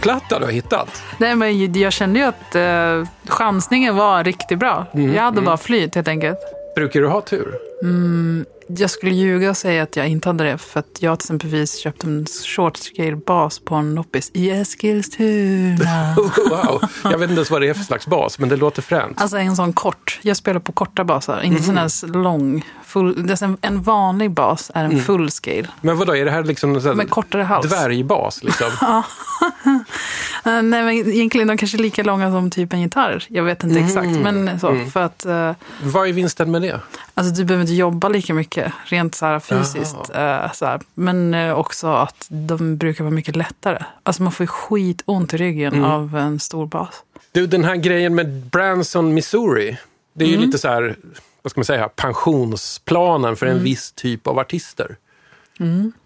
rätt-platta 0.00 0.38
du 0.38 0.44
har 0.44 0.52
hittat. 0.52 1.02
Nej, 1.18 1.36
men 1.36 1.72
jag 1.72 1.92
kände 1.92 2.18
ju 2.18 2.24
att 2.24 2.54
eh, 2.54 3.08
chansningen 3.28 3.96
var 3.96 4.24
riktigt 4.24 4.58
bra. 4.58 4.86
Mm, 4.94 5.14
jag 5.14 5.22
hade 5.22 5.40
bara 5.40 5.56
flyt 5.56 5.94
helt 5.94 6.08
enkelt. 6.08 6.38
Brukar 6.76 7.00
du 7.00 7.08
ha 7.08 7.20
tur? 7.20 7.54
Jag 8.66 8.90
skulle 8.90 9.14
ljuga 9.14 9.50
och 9.50 9.56
säga 9.56 9.82
att 9.82 9.96
jag 9.96 10.08
inte 10.08 10.28
hade 10.28 10.44
det. 10.44 10.58
För 10.58 10.80
att 10.80 10.98
jag 11.00 11.18
till 11.18 11.24
exempelvis 11.24 11.76
köpte 11.76 12.06
en 12.06 12.26
short 12.56 12.76
scale 12.76 13.16
bas 13.16 13.58
på 13.58 13.74
en 13.74 13.94
loppis 13.94 14.30
i 14.34 14.50
Eskilstuna. 14.50 16.16
Wow, 16.50 16.82
jag 17.04 17.18
vet 17.18 17.30
inte 17.30 17.34
ens 17.34 17.50
vad 17.50 17.60
det 17.60 17.68
är 17.68 17.74
för 17.74 17.84
slags 17.84 18.06
bas, 18.06 18.38
men 18.38 18.48
det 18.48 18.56
låter 18.56 18.82
fränt. 18.82 19.20
Alltså 19.20 19.36
en 19.36 19.56
sån 19.56 19.72
kort. 19.72 20.18
Jag 20.22 20.36
spelar 20.36 20.60
på 20.60 20.72
korta 20.72 21.04
basar, 21.04 21.40
inte 21.40 21.62
sån 21.62 21.76
här 21.76 22.06
lång. 22.06 22.64
Full, 22.90 23.36
en, 23.62 23.82
vanlig 23.82 24.30
bas 24.30 24.70
är 24.74 24.84
en 24.84 25.02
full 25.02 25.30
scale. 25.30 25.68
Men 25.80 25.98
vad 25.98 26.06
då 26.06 26.16
är 26.16 26.24
det 26.24 26.30
här 26.30 26.44
liksom 26.44 26.74
här 26.74 26.94
Med 26.94 27.10
kortare 27.10 27.42
hals. 27.42 27.68
dvärgbas? 27.68 28.44
Liksom? 28.44 28.70
Eh, 30.44 30.62
nej, 30.62 30.82
men 30.82 30.88
egentligen 30.88 31.48
de 31.48 31.56
kanske 31.56 31.76
är 31.76 31.82
lika 31.82 32.02
långa 32.02 32.30
som 32.30 32.50
typ 32.50 32.72
en 32.72 32.80
gitarr. 32.80 33.24
Jag 33.28 33.44
vet 33.44 33.64
inte 33.64 33.80
exakt. 33.80 34.08
Men 34.08 34.60
så, 34.60 34.76
för 34.92 35.02
att 35.02 35.24
eh, 35.24 35.52
vad 35.82 36.08
är 36.08 36.12
vinsten 36.12 36.50
med 36.50 36.62
det? 36.62 36.80
alltså, 37.14 37.34
du 37.34 37.44
behöver 37.44 37.62
inte 37.62 37.74
jobba 37.74 38.08
lika 38.08 38.34
mycket 38.34 38.72
rent 38.84 39.14
så 39.14 39.26
här 39.26 39.40
fysiskt. 39.40 39.96
eh, 40.14 40.52
så 40.52 40.66
här. 40.66 40.80
Men 40.94 41.34
eh, 41.34 41.52
också 41.58 41.86
att 41.86 42.26
de 42.28 42.76
brukar 42.76 43.04
vara 43.04 43.14
mycket 43.14 43.36
lättare. 43.36 43.84
Alltså 44.02 44.22
man 44.22 44.32
får 44.32 44.44
ju 44.44 44.48
skitont 44.48 45.34
i 45.34 45.36
ryggen 45.36 45.84
av 45.84 46.16
en 46.16 46.40
stor 46.40 46.66
bas. 46.66 47.02
Du, 47.32 47.46
den 47.46 47.64
här 47.64 47.76
grejen 47.76 48.14
med 48.14 48.30
Branson, 48.32 49.14
Missouri. 49.14 49.78
Det 50.12 50.24
är 50.24 50.28
ju 50.28 50.36
lite 50.36 50.58
så 50.58 50.68
här, 50.68 50.96
vad 51.42 51.50
ska 51.50 51.60
man 51.60 51.64
säga, 51.64 51.88
pensionsplanen 51.88 53.36
för 53.36 53.46
en 53.46 53.62
viss 53.62 53.92
typ 53.92 54.26
av 54.26 54.38
artister. 54.38 54.96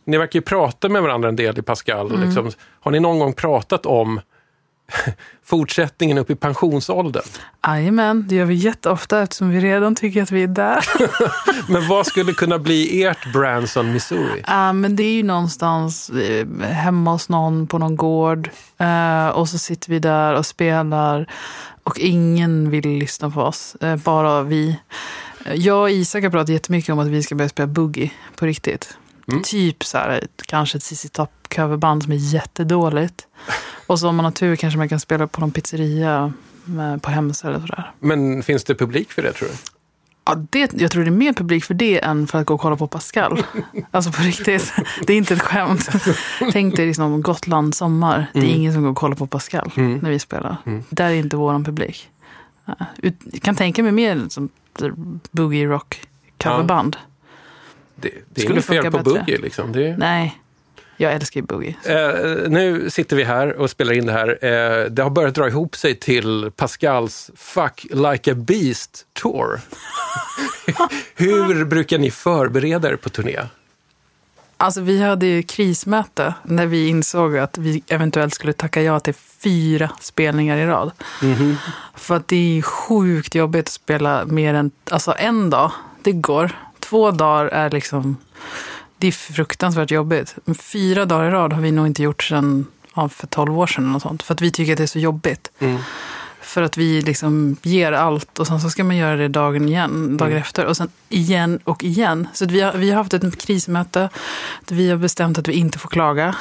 Ni 0.04 0.18
verkar 0.18 0.38
ju 0.38 0.42
prata 0.42 0.88
med 0.88 1.02
varandra 1.02 1.28
en 1.28 1.36
del 1.36 1.58
i 1.58 1.62
Pascal. 1.62 2.12
Och 2.12 2.18
liksom, 2.18 2.50
har 2.80 2.90
ni 2.90 3.00
någon 3.00 3.18
gång 3.18 3.32
pratat 3.32 3.86
om 3.86 4.20
fortsättningen 5.44 6.18
upp 6.18 6.30
i 6.30 6.34
pensionsåldern? 6.34 7.22
Jajamän, 7.66 8.24
det 8.28 8.34
gör 8.34 8.44
vi 8.44 8.54
jätteofta 8.54 9.22
eftersom 9.22 9.50
vi 9.50 9.60
redan 9.60 9.94
tycker 9.94 10.22
att 10.22 10.30
vi 10.30 10.42
är 10.42 10.46
där. 10.46 10.84
Men 11.72 11.88
vad 11.88 12.06
skulle 12.06 12.32
kunna 12.32 12.58
bli 12.58 13.04
ert 13.04 13.32
Branson, 13.32 13.92
Missouri? 13.92 14.42
Ja, 14.46 14.72
men 14.72 14.96
det 14.96 15.02
är 15.02 15.14
ju 15.14 15.22
någonstans 15.22 16.10
eh, 16.10 16.46
hemma 16.60 17.10
hos 17.12 17.28
någon 17.28 17.66
på 17.66 17.78
någon 17.78 17.96
gård. 17.96 18.50
Eh, 18.78 19.28
och 19.28 19.48
så 19.48 19.58
sitter 19.58 19.90
vi 19.90 19.98
där 19.98 20.34
och 20.34 20.46
spelar. 20.46 21.26
Och 21.84 21.98
ingen 21.98 22.70
vill 22.70 22.88
lyssna 22.88 23.30
på 23.30 23.40
oss, 23.40 23.74
eh, 23.74 23.96
bara 23.96 24.42
vi. 24.42 24.78
Jag 25.54 25.82
och 25.82 25.90
Isak 25.90 26.22
har 26.22 26.30
pratat 26.30 26.48
jättemycket 26.48 26.92
om 26.92 26.98
att 26.98 27.06
vi 27.06 27.22
ska 27.22 27.34
börja 27.34 27.48
spela 27.48 27.66
boogie 27.66 28.10
på 28.36 28.46
riktigt. 28.46 28.96
Typ 29.44 29.84
så 29.84 29.98
här, 29.98 30.26
kanske 30.46 30.78
ett 30.78 30.82
ZZ 30.82 31.10
Top 31.10 31.30
coverband 31.54 32.02
som 32.02 32.12
är 32.12 32.16
jättedåligt. 32.16 33.26
Och 33.86 34.00
så 34.00 34.08
om 34.08 34.16
man 34.16 34.24
har 34.24 34.32
tur 34.32 34.56
kanske 34.56 34.78
man 34.78 34.88
kan 34.88 35.00
spela 35.00 35.26
på 35.26 35.40
någon 35.40 35.50
pizzeria 35.50 36.32
med, 36.64 37.02
på 37.02 37.10
Hemsö 37.10 37.48
eller 37.48 37.60
sådär. 37.60 37.92
Men 38.00 38.42
finns 38.42 38.64
det 38.64 38.74
publik 38.74 39.12
för 39.12 39.22
det 39.22 39.32
tror 39.32 39.48
du? 39.48 39.54
Ja, 40.26 40.34
det, 40.50 40.72
jag 40.72 40.90
tror 40.90 41.02
det 41.04 41.08
är 41.08 41.12
mer 41.12 41.32
publik 41.32 41.64
för 41.64 41.74
det 41.74 42.04
än 42.04 42.26
för 42.26 42.38
att 42.40 42.46
gå 42.46 42.54
och 42.54 42.60
kolla 42.60 42.76
på 42.76 42.86
Pascal. 42.86 43.42
Alltså 43.90 44.12
på 44.12 44.22
riktigt. 44.22 44.72
Det 45.06 45.12
är 45.12 45.16
inte 45.16 45.34
ett 45.34 45.40
skämt. 45.42 45.88
Tänk 46.52 46.76
dig 46.76 46.86
liksom 46.86 47.22
Gotland 47.22 47.74
sommar. 47.74 48.26
Det 48.32 48.38
är 48.40 48.44
ingen 48.44 48.72
som 48.72 48.82
går 48.82 48.90
och 48.90 48.96
kollar 48.96 49.16
på 49.16 49.26
Pascal 49.26 49.70
när 49.74 50.10
vi 50.10 50.18
spelar. 50.18 50.56
Där 50.90 51.06
är 51.10 51.14
inte 51.14 51.36
våran 51.36 51.64
publik. 51.64 52.08
Ja, 52.64 52.74
ut- 52.96 53.20
Jag 53.32 53.42
kan 53.42 53.56
tänka 53.56 53.82
mig 53.82 53.92
mer 53.92 54.22
som 54.28 54.48
boogie 55.30 55.66
rock 55.66 56.00
coverband. 56.42 56.96
Det, 57.96 58.08
det 58.08 58.40
är 58.40 58.42
Skulle 58.42 58.54
inget 58.54 58.64
fel 58.64 58.84
på 58.84 58.90
bättre. 58.90 59.02
boogie. 59.02 59.38
Liksom. 59.38 59.72
Det. 59.72 59.96
Nej, 59.98 60.38
jag 60.96 61.12
älskar 61.12 61.40
ju 61.40 61.46
boogie. 61.46 61.76
Eh, 61.84 62.50
nu 62.50 62.90
sitter 62.90 63.16
vi 63.16 63.24
här 63.24 63.52
och 63.52 63.70
spelar 63.70 63.92
in 63.92 64.06
det 64.06 64.12
här. 64.12 64.28
Eh, 64.28 64.90
det 64.90 65.02
har 65.02 65.10
börjat 65.10 65.34
dra 65.34 65.48
ihop 65.48 65.76
sig 65.76 65.94
till 65.94 66.50
Pascals 66.56 67.30
Fuck 67.36 67.86
Like 67.90 68.32
a 68.32 68.34
Beast 68.34 69.06
Tour. 69.12 69.60
Hur 71.14 71.64
brukar 71.64 71.98
ni 71.98 72.10
förbereda 72.10 72.88
er 72.88 72.96
på 72.96 73.08
turné? 73.08 73.40
Alltså 74.56 74.80
vi 74.80 75.02
hade 75.02 75.26
ju 75.26 75.42
krismöte 75.42 76.34
när 76.42 76.66
vi 76.66 76.88
insåg 76.88 77.38
att 77.38 77.58
vi 77.58 77.82
eventuellt 77.88 78.34
skulle 78.34 78.52
tacka 78.52 78.82
ja 78.82 79.00
till 79.00 79.14
fyra 79.14 79.90
spelningar 80.00 80.56
i 80.56 80.66
rad. 80.66 80.90
För 81.94 82.16
att 82.16 82.28
det 82.28 82.58
är 82.58 82.62
sjukt 82.62 83.34
jobbigt 83.34 83.66
att 83.66 83.72
spela 83.72 84.24
mer 84.24 84.54
än 84.54 84.70
alltså 84.90 85.14
en 85.18 85.50
dag. 85.50 85.72
Det 86.02 86.12
går. 86.12 86.50
Två 86.80 87.10
dagar 87.10 87.46
är 87.46 87.70
liksom, 87.70 88.16
det 89.04 89.08
är 89.08 89.12
fruktansvärt 89.12 89.90
jobbigt. 89.90 90.36
Fyra 90.58 91.04
dagar 91.04 91.28
i 91.28 91.30
rad 91.30 91.52
har 91.52 91.60
vi 91.60 91.72
nog 91.72 91.86
inte 91.86 92.02
gjort 92.02 92.22
sedan 92.22 92.66
ja, 92.94 93.08
för 93.08 93.26
tolv 93.26 93.58
år 93.58 93.66
sedan 93.66 93.92
något 93.92 94.02
sånt. 94.02 94.22
För 94.22 94.34
att 94.34 94.40
vi 94.40 94.50
tycker 94.50 94.72
att 94.72 94.78
det 94.78 94.84
är 94.84 94.86
så 94.86 94.98
jobbigt. 94.98 95.50
För 96.40 96.62
att 96.62 96.76
vi 96.76 97.02
liksom 97.02 97.56
ger 97.62 97.92
allt 97.92 98.38
och 98.38 98.46
sen 98.46 98.60
så 98.60 98.70
ska 98.70 98.84
man 98.84 98.96
göra 98.96 99.16
det 99.16 99.28
dagen 99.28 99.68
igen, 99.68 100.16
dagen 100.16 100.36
efter 100.36 100.66
och 100.66 100.76
sen 100.76 100.88
igen 101.08 101.60
och 101.64 101.84
igen. 101.84 102.28
Så 102.32 102.46
vi, 102.46 102.60
har, 102.60 102.72
vi 102.72 102.90
har 102.90 102.96
haft 102.96 103.14
ett 103.14 103.38
krismöte 103.38 104.08
där 104.64 104.76
vi 104.76 104.90
har 104.90 104.96
bestämt 104.96 105.38
att 105.38 105.48
vi 105.48 105.52
inte 105.52 105.78
får 105.78 105.88
klaga. 105.88 106.36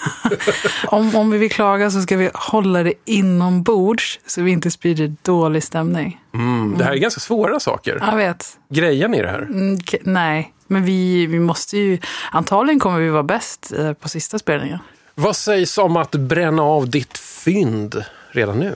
om, 0.86 1.16
om 1.16 1.30
vi 1.30 1.38
vill 1.38 1.50
klaga 1.50 1.90
så 1.90 2.02
ska 2.02 2.16
vi 2.16 2.30
hålla 2.34 2.82
det 2.82 2.92
inombords 3.04 4.20
så 4.26 4.42
vi 4.42 4.50
inte 4.50 4.70
sprider 4.70 5.14
dålig 5.22 5.62
stämning. 5.62 6.20
Mm, 6.34 6.78
det 6.78 6.84
här 6.84 6.92
är 6.92 6.96
ganska 6.96 7.20
svåra 7.20 7.60
saker. 7.60 7.98
Jag 8.00 8.16
vet. 8.16 8.58
Grejen 8.68 9.14
i 9.14 9.22
det 9.22 9.28
här. 9.28 9.42
Mm, 9.42 9.78
nej, 10.02 10.52
men 10.68 10.84
vi, 10.84 11.26
vi 11.26 11.38
måste 11.38 11.78
ju... 11.78 11.98
Antagligen 12.32 12.80
kommer 12.80 12.98
vi 12.98 13.08
vara 13.08 13.22
bäst 13.22 13.72
eh, 13.78 13.92
på 13.92 14.08
sista 14.08 14.38
spelningen. 14.38 14.78
Vad 15.14 15.36
sägs 15.36 15.78
om 15.78 15.96
att 15.96 16.10
bränna 16.10 16.62
av 16.62 16.90
ditt 16.90 17.18
fynd 17.18 18.04
redan 18.30 18.58
nu? 18.60 18.74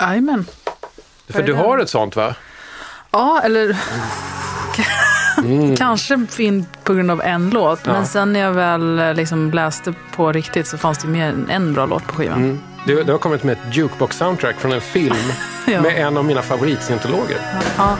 Jajamän. 0.00 0.44
För 1.28 1.42
du 1.42 1.52
har 1.54 1.78
ett 1.78 1.90
sånt 1.90 2.16
va? 2.16 2.34
Ja, 3.10 3.40
eller... 3.44 3.76
Kanske 5.76 6.26
fin 6.30 6.66
på 6.84 6.94
grund 6.94 7.10
av 7.10 7.22
en 7.22 7.50
låt. 7.50 7.80
Ja. 7.84 7.92
Men 7.92 8.06
sen 8.06 8.32
när 8.32 8.40
jag 8.40 8.52
väl 8.52 8.98
eh, 8.98 9.14
liksom 9.14 9.50
läste 9.50 9.94
på 10.16 10.32
riktigt 10.32 10.66
så 10.66 10.78
fanns 10.78 10.98
det 10.98 11.08
mer 11.08 11.28
än 11.28 11.50
en 11.50 11.74
bra 11.74 11.86
låt 11.86 12.06
på 12.06 12.14
skivan. 12.14 12.38
Mm. 12.38 12.60
Du, 12.86 13.02
du 13.02 13.12
har 13.12 13.18
kommit 13.18 13.42
med 13.42 13.52
ett 13.52 13.74
jukebox-soundtrack 13.76 14.56
från 14.56 14.72
en 14.72 14.80
film 14.80 15.16
Ja. 15.66 15.80
med 15.82 16.06
en 16.06 16.16
av 16.16 16.24
mina 16.24 16.42
favoritscientologer. 16.42 17.38
Ja. 17.76 17.96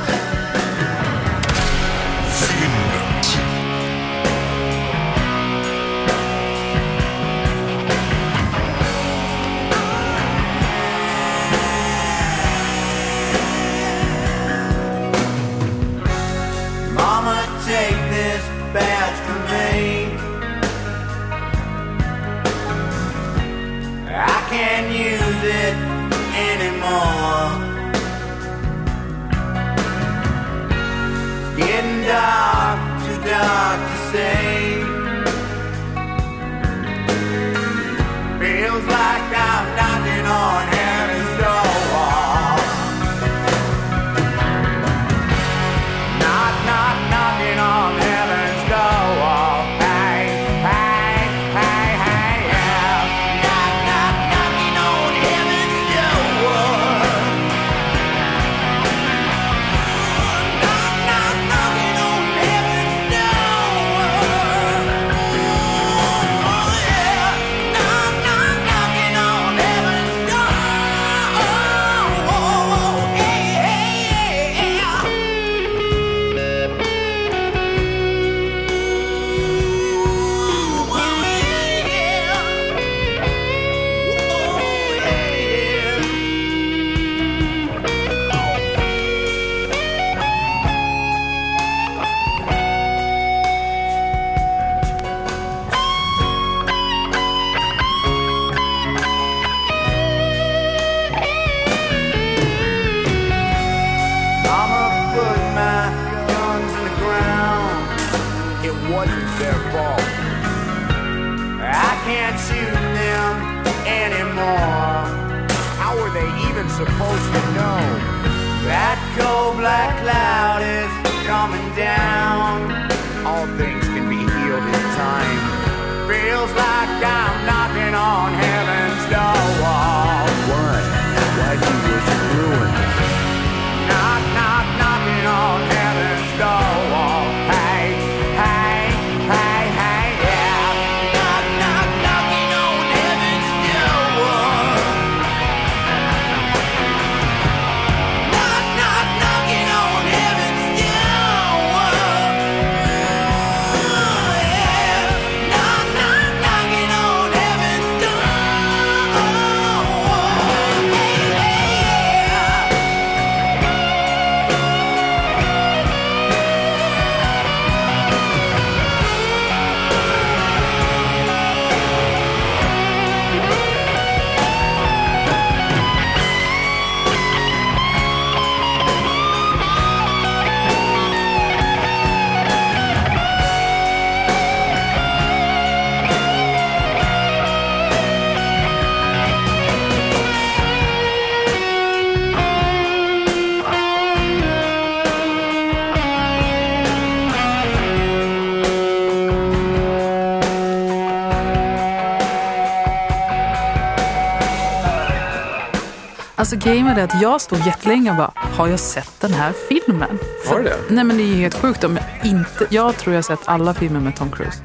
Alltså 206.46 206.68
grejen 206.68 206.94
det 206.94 207.00
är 207.00 207.04
att 207.04 207.22
jag 207.22 207.40
stod 207.40 207.66
jättelänge 207.66 208.10
och 208.10 208.16
bara, 208.16 208.32
har 208.34 208.68
jag 208.68 208.80
sett 208.80 209.20
den 209.20 209.32
här 209.32 209.52
filmen? 209.68 210.18
Har 210.48 210.58
du 210.58 210.62
det? 210.64 210.76
Nej 210.88 211.04
men 211.04 211.16
det 211.16 211.22
är 211.22 211.26
ju 211.26 211.34
helt 211.34 211.54
sjukt 211.54 211.84
om 211.84 211.96
jag 211.96 212.30
inte, 212.30 212.66
jag 212.68 212.96
tror 212.96 213.14
jag 213.14 213.18
har 213.18 213.22
sett 213.22 213.48
alla 213.48 213.74
filmer 213.74 214.00
med 214.00 214.16
Tom 214.16 214.30
Cruise. 214.30 214.62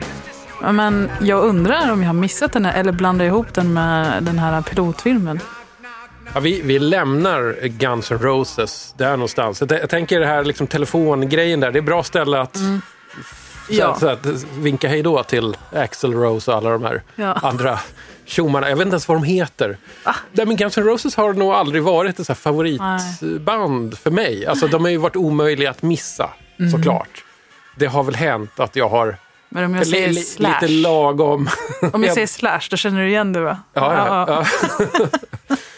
Men 0.72 1.10
jag 1.22 1.44
undrar 1.44 1.92
om 1.92 2.02
jag 2.02 2.10
har 2.10 2.14
missat 2.14 2.54
den 2.54 2.66
här, 2.66 2.80
eller 2.80 2.92
blandar 2.92 3.26
ihop 3.26 3.54
den 3.54 3.74
med 3.74 4.24
den 4.24 4.40
här 4.40 4.62
pilotfilmen. 4.62 5.40
Ja, 6.34 6.40
vi, 6.40 6.62
vi 6.62 6.80
lämnar 6.80 7.68
Guns 7.68 8.12
N' 8.12 8.20
Roses 8.20 8.94
där 8.98 9.12
någonstans. 9.12 9.62
Jag, 9.62 9.72
jag 9.72 9.90
tänker 9.90 10.20
det 10.20 10.26
här 10.28 10.44
liksom, 10.44 10.68
telefongrejen 10.68 11.60
där. 11.60 11.72
Det 11.72 11.80
är 11.80 11.84
bra 11.84 12.04
ställe 12.04 12.40
att, 12.42 12.58
så, 12.58 12.64
Ja. 13.70 13.96
så 14.00 14.08
att 14.08 14.26
vinka 14.58 14.88
hej 14.88 15.04
då 15.04 15.24
till 15.24 15.58
Axl 15.76 16.14
Rose 16.14 16.52
och 16.52 16.58
alla 16.58 16.70
de 16.70 16.84
här 16.84 17.02
Ja. 17.16 17.34
andra 17.34 17.80
tjommarna. 18.32 18.70
Jag 18.70 18.76
vet 18.78 18.86
inte 18.86 18.94
ens 18.94 19.08
vad 19.08 19.18
de 19.18 19.24
heter. 19.24 19.78
Nej, 20.32 20.46
men 20.46 20.56
Guns 20.56 20.78
N' 20.78 20.84
Roses 20.84 21.16
har 21.16 21.34
nog 21.34 21.52
aldrig 21.54 21.84
varit 21.84 22.20
ett 22.20 22.26
så 22.28 22.36
favoritband 22.36 23.98
för 23.98 24.12
mig. 24.12 24.46
Alltså, 24.46 24.68
de 24.68 24.84
har 24.84 24.92
ju 24.92 24.98
varit 24.98 25.16
omöjliga 25.16 25.70
att 25.70 25.82
missa, 25.82 26.30
Mm. 26.60 26.72
såklart. 26.72 27.24
Det 27.76 27.86
har 27.86 28.04
väl 28.04 28.16
hänt 28.16 28.60
att 28.60 28.76
jag 28.76 28.90
har 28.90 29.16
Men 29.50 29.66
om 29.66 29.76
jag 29.76 29.88
säger 29.88 30.08
li, 30.08 30.22
Slash, 30.24 30.62
lite 30.62 30.74
lagom... 30.74 31.50
om 31.94 32.04
jag 32.04 32.14
säger 32.14 32.28
Slash, 32.28 32.62
då 32.70 32.78
känner 32.78 33.02
du 33.02 33.08
igen 33.10 33.34
det 33.34 33.40
va? 33.42 33.58
Ja, 33.74 33.94
ja, 34.28 34.46
ja. 34.88 35.08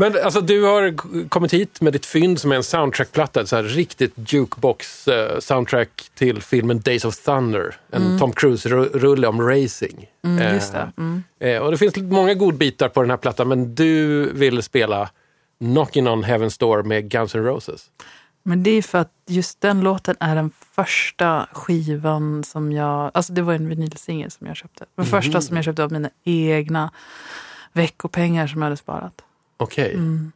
Men 0.00 0.16
alltså, 0.24 0.40
du 0.40 0.64
har 0.64 0.94
kommit 1.28 1.52
hit 1.52 1.80
med 1.80 1.92
ditt 1.92 2.06
fynd 2.06 2.40
som 2.40 2.52
är 2.52 2.56
en 2.56 2.62
soundtrackplatta. 2.62 3.46
Så 3.46 3.56
här 3.56 3.62
riktigt 3.62 4.12
jukebox-soundtrack 4.16 6.10
till 6.14 6.42
filmen 6.42 6.80
Days 6.80 7.04
of 7.04 7.16
Thunder. 7.16 7.76
En 7.90 8.18
Tom 8.18 8.32
Cruise-rulle 8.32 9.26
om 9.26 9.40
racing. 9.42 10.06
Mm, 10.24 10.54
just 10.54 10.72
det. 10.72 10.92
Mm. 10.96 11.22
Eh, 11.40 11.58
och 11.58 11.70
det 11.70 11.78
finns 11.78 11.96
många 11.96 12.34
godbitar 12.34 12.88
på 12.88 13.00
den 13.00 13.10
här 13.10 13.16
plattan, 13.16 13.48
men 13.48 13.74
du 13.74 14.24
vill 14.32 14.62
spela 14.62 15.10
Knocking 15.58 16.08
on 16.08 16.24
Heaven's 16.24 16.60
Door 16.60 16.82
med 16.82 17.10
Guns 17.10 17.34
N' 17.34 17.44
Roses. 17.44 17.90
Men 18.42 18.62
det 18.62 18.70
är 18.70 18.82
för 18.82 18.98
att 18.98 19.12
just 19.26 19.60
den 19.60 19.80
låten 19.80 20.16
är 20.20 20.34
den 20.34 20.50
första 20.74 21.48
skivan 21.52 22.44
som 22.44 22.72
jag... 22.72 23.10
Alltså 23.14 23.32
det 23.32 23.42
var 23.42 23.54
en 23.54 23.68
vinylsingel 23.68 24.30
som 24.30 24.46
jag 24.46 24.56
köpte. 24.56 24.84
Den 24.96 25.06
första 25.06 25.40
som 25.40 25.56
jag 25.56 25.64
köpte 25.64 25.84
av 25.84 25.92
mina 25.92 26.10
egna 26.24 26.90
veckopengar 27.72 28.46
som 28.46 28.62
jag 28.62 28.66
hade 28.66 28.76
sparat. 28.76 29.22
Okej. 29.58 29.94
Mm. 29.94 30.32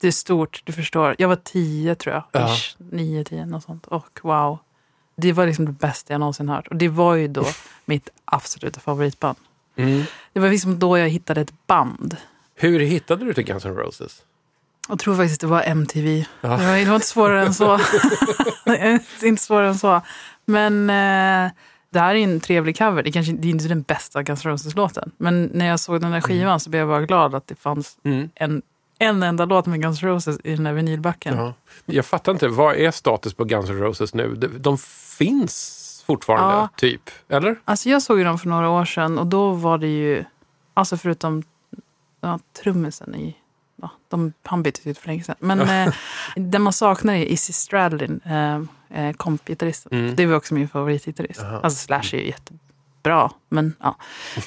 Det 0.00 0.06
är 0.06 0.12
stort, 0.12 0.62
du 0.64 0.72
förstår. 0.72 1.14
Jag 1.18 1.28
var 1.28 1.36
tio 1.36 1.94
tror 1.94 2.14
jag. 2.14 2.24
Ja. 2.32 2.54
Ish, 2.54 2.76
nio, 2.78 3.24
tio, 3.24 3.46
något 3.46 3.64
sånt. 3.64 3.86
Och 3.86 4.20
wow. 4.22 4.58
Det 5.16 5.32
var 5.32 5.46
liksom 5.46 5.66
det 5.66 5.72
bästa 5.72 6.14
jag 6.14 6.20
någonsin 6.20 6.48
hört. 6.48 6.68
Och 6.68 6.76
det 6.76 6.88
var 6.88 7.14
ju 7.14 7.28
då 7.28 7.44
mitt 7.84 8.08
absoluta 8.24 8.80
favoritband. 8.80 9.38
Mm. 9.76 10.02
Det 10.32 10.40
var 10.40 10.48
liksom 10.48 10.78
då 10.78 10.98
jag 10.98 11.08
hittade 11.08 11.40
ett 11.40 11.66
band. 11.66 12.16
Hur 12.54 12.80
hittade 12.80 13.24
du 13.24 13.34
till 13.34 13.44
Guns 13.44 13.64
N' 13.64 13.76
Roses? 13.76 14.22
Jag 14.88 14.98
tror 14.98 15.16
faktiskt 15.16 15.40
det 15.40 15.46
var 15.46 15.62
MTV. 15.62 16.26
Ja. 16.40 16.48
Det, 16.48 16.66
var, 16.66 16.76
det 16.76 16.84
var 16.84 16.94
inte 16.94 17.06
svårare 17.06 17.46
än 17.46 17.54
så. 17.54 17.80
inte 19.26 19.42
svårare 19.42 19.68
än 19.68 19.78
så. 19.78 20.00
Men 20.44 20.90
eh, 20.90 21.52
det 21.94 22.00
här 22.00 22.14
är 22.14 22.24
en 22.24 22.40
trevlig 22.40 22.78
cover. 22.78 23.02
Det, 23.02 23.12
kanske, 23.12 23.32
det 23.32 23.48
är 23.48 23.50
inte 23.50 23.68
den 23.68 23.82
bästa 23.82 24.22
Guns 24.22 24.44
N' 24.46 24.50
Roses-låten. 24.52 25.10
Men 25.16 25.50
när 25.54 25.66
jag 25.66 25.80
såg 25.80 26.00
den 26.00 26.10
där 26.10 26.20
skivan 26.20 26.60
så 26.60 26.70
blev 26.70 26.80
jag 26.80 26.88
bara 26.88 27.02
glad 27.06 27.34
att 27.34 27.46
det 27.46 27.54
fanns 27.54 27.98
Mm. 28.04 28.28
en, 28.34 28.62
en 28.98 29.22
enda 29.22 29.44
låt 29.44 29.66
med 29.66 29.82
Guns 29.82 30.02
N' 30.02 30.08
Roses 30.08 30.38
i 30.44 30.54
den 30.54 30.64
där 30.64 30.72
vinylbacken. 30.72 31.36
Ja. 31.38 31.54
Jag 31.86 32.06
fattar 32.06 32.32
inte, 32.32 32.48
vad 32.48 32.76
är 32.76 32.90
status 32.90 33.34
på 33.34 33.44
Guns 33.44 33.70
N' 33.70 33.78
Roses 33.78 34.14
nu? 34.14 34.34
De, 34.34 34.46
de 34.48 34.78
finns 35.18 35.80
fortfarande, 36.06 36.54
Ja. 36.54 36.68
typ? 36.76 37.10
Eller? 37.28 37.56
Alltså 37.64 37.88
jag 37.88 38.02
såg 38.02 38.18
ju 38.18 38.24
dem 38.24 38.38
för 38.38 38.48
några 38.48 38.68
år 38.70 38.84
sedan 38.84 39.18
och 39.18 39.26
då 39.26 39.50
var 39.52 39.78
det 39.78 39.86
ju, 39.88 40.24
alltså 40.74 40.96
förutom 40.96 41.42
ja, 42.20 42.38
trummisen 42.62 43.14
i, 43.14 43.36
ja, 43.84 43.90
de, 44.08 44.32
han 44.42 44.62
bytte 44.62 44.90
ut 44.90 44.98
för 44.98 45.06
länge 45.08 45.22
sedan. 45.24 45.36
Men 45.38 45.60
eh, 45.60 45.94
den 46.36 46.62
man 46.62 46.72
saknar 46.72 47.14
är 47.14 47.24
Izzy 47.24 47.52
Stradlin, 47.52 48.20
eh, 48.24 48.60
eh, 49.04 49.12
kompgitarristen. 49.16 49.92
Mm. 49.98 50.16
Det 50.16 50.26
var 50.26 50.36
också 50.36 50.54
min 50.54 50.68
favoritgitarrist. 50.68 51.40
Aha. 51.40 51.60
Alltså 51.62 51.78
Slash 51.86 52.14
är 52.14 52.18
ju 52.18 52.26
jättebra, 52.26 53.30
men 53.48 53.74
ja. 53.80 53.96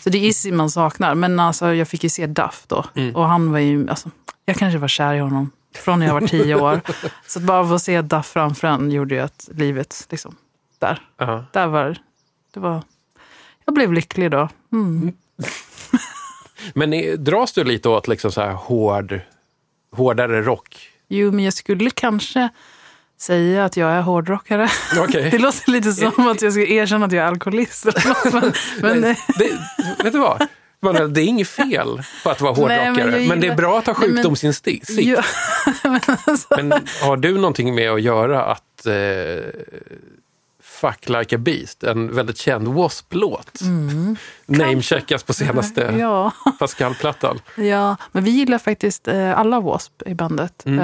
Så 0.04 0.10
det 0.10 0.18
är 0.18 0.28
Izzy 0.30 0.52
man 0.52 0.70
saknar. 0.70 1.16
Men 1.16 1.40
alltså 1.40 1.74
jag 1.74 1.88
fick 1.88 2.04
ju 2.04 2.10
se 2.10 2.28
Duff 2.28 2.64
då 2.68 2.86
Mm. 2.96 3.16
och 3.16 3.28
han 3.28 3.52
var 3.52 3.60
ju, 3.60 3.90
alltså, 3.90 4.10
jag 4.46 4.56
kanske 4.56 4.78
var 4.78 4.88
kär 4.88 5.14
i 5.14 5.20
honom 5.20 5.52
från 5.76 6.00
när 6.00 6.06
jag 6.06 6.14
var 6.14 6.28
tio 6.28 6.56
år. 6.56 6.82
Så 7.28 7.40
att 7.40 7.46
bara 7.46 7.68
få 7.68 7.80
se 7.80 8.02
Duff 8.02 8.26
framför 8.26 8.68
en 8.68 8.92
gjorde 8.92 9.16
ju 9.16 9.22
att 9.22 9.50
livet, 9.54 10.08
liksom, 10.10 10.36
där 10.80 11.02
Ja. 11.18 11.46
där 11.54 11.68
var 11.68 11.98
det 12.54 12.60
var... 12.60 12.84
Jag 13.66 13.74
blev 13.76 13.94
lycklig 13.94 14.32
då. 14.32 14.50
Mm. 14.72 15.14
Men 16.76 17.24
dras 17.24 17.54
du 17.54 17.64
lite 17.64 17.90
åt 17.90 18.08
liksom 18.08 18.32
så 18.32 18.42
här 18.42 18.52
hård, 18.54 19.20
hårdare 19.92 20.42
rock? 20.42 20.90
Jo, 21.08 21.32
men 21.32 21.46
jag 21.46 21.54
skulle 21.54 21.90
kanske 21.90 22.50
säga 23.20 23.66
att 23.66 23.78
jag 23.78 23.92
är 23.92 24.02
hårdrockare. 24.02 24.70
Okej. 25.00 25.30
Det 25.32 25.38
låter 25.38 25.72
lite 25.72 25.92
som 25.94 26.28
att 26.28 26.42
jag 26.42 26.54
skulle 26.54 26.68
erkänna 26.68 27.06
att 27.06 27.12
jag 27.12 27.24
är 27.24 27.28
alkoholist. 27.28 27.86
Men, 28.34 28.54
men, 28.82 29.02
Nej, 29.02 29.18
det, 29.40 30.04
vet 30.04 30.14
du 30.14 30.20
vad? 30.20 30.48
Man, 30.80 31.14
det 31.14 31.22
är 31.22 31.26
inget 31.26 31.48
fel 31.48 32.02
på 32.24 32.30
att 32.30 32.42
vara 32.42 32.68
Nej, 32.68 32.78
men 32.80 32.88
hårdrockare, 32.88 33.20
jag 33.22 33.28
men, 33.28 33.40
det 33.40 33.46
är 33.48 33.50
gillar- 33.50 33.56
bra 33.56 33.80
att 33.80 33.86
ha 33.86 33.94
men- 34.00 34.10
ja, 35.08 35.24
men 35.84 36.00
alltså, 36.26 36.48
Men 36.58 36.74
har 37.02 37.18
du 37.18 37.34
någonting 37.38 37.76
med 37.76 37.92
att 37.92 38.02
göra 38.02 38.44
att 38.46 38.86
eh, 38.86 38.94
Fuck 40.82 41.10
Like 41.10 41.36
a 41.36 41.38
Beast, 41.38 41.84
en 41.84 42.16
väldigt 42.16 42.38
känd 42.38 42.68
W.A.S.P-låt, 42.68 43.60
namecheckas 44.46 45.24
på 45.24 45.34
senaste 45.34 45.84
Mm. 45.88 46.00
ja, 46.00 46.32
Pascal-plattan? 46.60 47.40
ja, 47.56 47.96
men 48.12 48.24
vi 48.24 48.32
gillar 48.32 48.58
faktiskt 48.58 49.08
eh, 49.08 49.40
alla 49.40 49.58
W.A.S.P. 49.60 50.12
i 50.12 50.16
bandet. 50.16 50.66
Mm. 50.66 50.80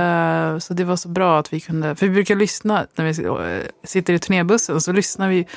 Eh, 0.53 0.59
så 0.59 0.73
det 0.73 0.83
var 0.83 0.95
så 0.95 1.09
bra 1.09 1.39
att 1.39 1.53
vi 1.53 1.59
kunde... 1.59 1.95
För 1.95 2.07
vi 2.07 2.13
brukar 2.13 2.35
lyssna 2.35 2.85
när 2.95 3.05
vi 3.05 3.25
eh, 3.57 3.63
sitter 3.83 4.13
i 4.13 4.19
turnébussen. 4.19 4.81
Så 4.81 4.91
lyssnar 4.91 5.29
vi 5.29 5.47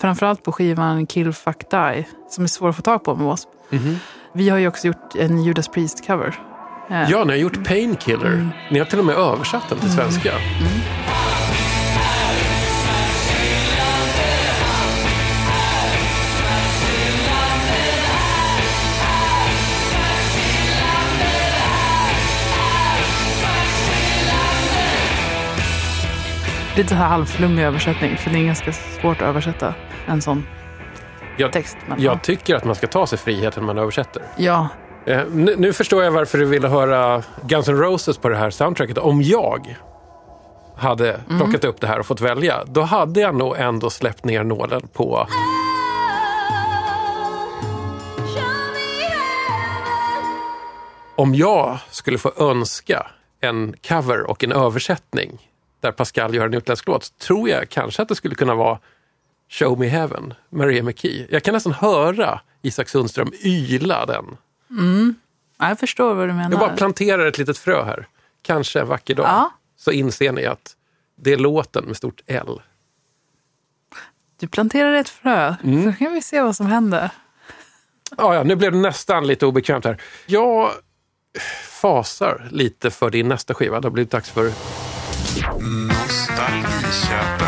framförallt 0.00 0.42
på 0.42 0.52
skivan 0.52 1.06
Kill 1.06 1.32
Fuck 1.32 1.70
Die. 1.70 2.06
Som 2.30 2.44
är 2.44 2.48
svår 2.48 2.68
att 2.68 2.76
få 2.76 2.82
tag 2.82 3.04
på 3.04 3.14
med 3.14 3.24
W.A.S.P. 3.24 3.76
Mhm. 3.76 3.96
Vi 4.34 4.48
har 4.48 4.58
ju 4.58 4.68
också 4.68 4.86
gjort 4.86 5.14
en 5.18 5.44
Judas 5.44 5.70
Priest-cover. 5.70 6.34
Eh, 6.90 7.10
Ja, 7.10 7.24
ni 7.24 7.30
har 7.32 7.38
gjort 7.38 7.64
Painkiller. 7.64 8.26
Mm. 8.26 8.48
Ni 8.70 8.78
har 8.78 8.86
till 8.86 8.98
och 8.98 9.04
med 9.04 9.16
översatt 9.16 9.68
den 9.68 9.78
till 9.78 9.92
svenska. 9.92 10.32
Lite 26.76 26.88
så 26.88 26.94
här 26.94 27.08
halvflummig 27.08 27.62
översättning. 27.64 28.16
För 28.16 28.30
det 28.30 28.38
är 28.38 28.44
ganska 28.44 28.72
svårt 28.72 29.16
att 29.22 29.28
översätta 29.28 29.74
en 30.06 30.22
sån 30.22 30.46
Jag, 31.36 31.52
text. 31.52 31.76
Men, 31.88 32.02
jag 32.02 32.22
tycker 32.22 32.54
att 32.56 32.64
man 32.64 32.74
ska 32.74 32.86
ta 32.86 33.06
sig 33.06 33.18
friheten 33.18 33.62
när 33.62 33.66
man 33.74 33.78
översätter. 33.82 34.22
ja. 34.36 34.68
Eh, 35.06 35.20
nu, 35.30 35.54
nu 35.58 35.72
förstår 35.72 36.04
jag 36.04 36.10
varför 36.10 36.38
du 36.38 36.44
ville 36.44 36.68
höra 36.68 37.22
Guns 37.42 37.68
N' 37.68 37.76
Roses 37.76 38.18
på 38.18 38.28
det 38.28 38.36
här 38.36 38.50
soundtracket. 38.50 38.98
Om 38.98 39.22
jag 39.22 39.76
hade 40.76 41.20
Mm. 41.28 41.38
plockat 41.40 41.64
upp 41.64 41.80
det 41.80 41.86
här 41.86 41.98
och 42.00 42.06
fått 42.06 42.20
välja, 42.20 42.64
då 42.66 42.82
hade 42.82 43.20
jag 43.20 43.34
nog 43.34 43.56
ändå 43.58 43.90
släppt 43.90 44.24
ner 44.24 44.44
nålen 44.44 44.88
på 44.92 45.26
om 51.16 51.34
jag 51.34 51.78
skulle 51.90 52.18
få 52.18 52.32
önska 52.38 53.06
en 53.40 53.74
cover 53.88 54.30
och 54.30 54.44
en 54.44 54.52
översättning 54.52 55.50
där 55.86 55.92
Pascal 55.92 56.34
gör 56.34 56.46
en 56.46 56.54
utländsk 56.54 56.86
låt, 56.86 57.18
tror 57.18 57.48
jag 57.48 57.68
kanske 57.68 58.02
att 58.02 58.08
det 58.08 58.14
skulle 58.14 58.34
kunna 58.34 58.54
vara 58.54 58.78
Show 59.48 59.78
Me 59.78 59.86
Heaven, 59.86 60.34
Maria 60.50 60.82
McKee. 60.82 61.26
Jag 61.30 61.42
kan 61.42 61.54
nästan 61.54 61.72
höra 61.72 62.40
Isak 62.62 62.88
Sundström 62.88 63.32
yla 63.44 64.06
den. 64.06 64.36
Ja, 65.58 65.68
Jag 65.68 65.78
förstår 65.80 66.14
vad 66.14 66.28
du 66.28 66.32
menar. 66.32 66.50
Jag 66.50 66.60
bara 66.60 66.76
planterar 66.76 67.26
ett 67.26 67.38
litet 67.38 67.58
frö 67.58 67.84
här. 67.84 68.06
Kanske 68.42 68.80
en 68.80 68.88
vacker 68.88 69.14
dag 69.14 69.26
Ja. 69.26 69.50
så 69.76 69.90
inser 69.92 70.32
ni 70.32 70.46
att 70.46 70.76
det 71.16 71.32
är 71.32 71.36
låten 71.36 71.84
med 71.84 71.96
stort 71.96 72.20
L. 72.26 72.60
Du 74.40 74.48
planterar 74.48 74.92
ett 74.94 75.08
frö. 75.08 75.54
Mm. 75.64 75.92
Så 75.92 75.98
kan 75.98 76.12
vi 76.12 76.22
se 76.22 76.42
vad 76.42 76.56
som 76.56 76.66
händer. 76.66 77.10
Ja, 78.16 78.34
ja, 78.34 78.42
nu 78.42 78.56
blev 78.56 78.72
det 78.72 78.78
nästan 78.78 79.26
lite 79.26 79.46
obekvämt 79.46 79.84
här. 79.84 80.00
Jag 80.26 80.70
fasar 81.80 82.48
lite 82.50 82.90
för 82.90 83.10
din 83.10 83.28
nästa 83.28 83.54
skiva. 83.54 83.80
Det 83.80 83.86
har 83.86 83.92
blivit 83.92 84.10
dags 84.10 84.30
för 84.30 84.52
Nostalgiköpet. 85.44 87.45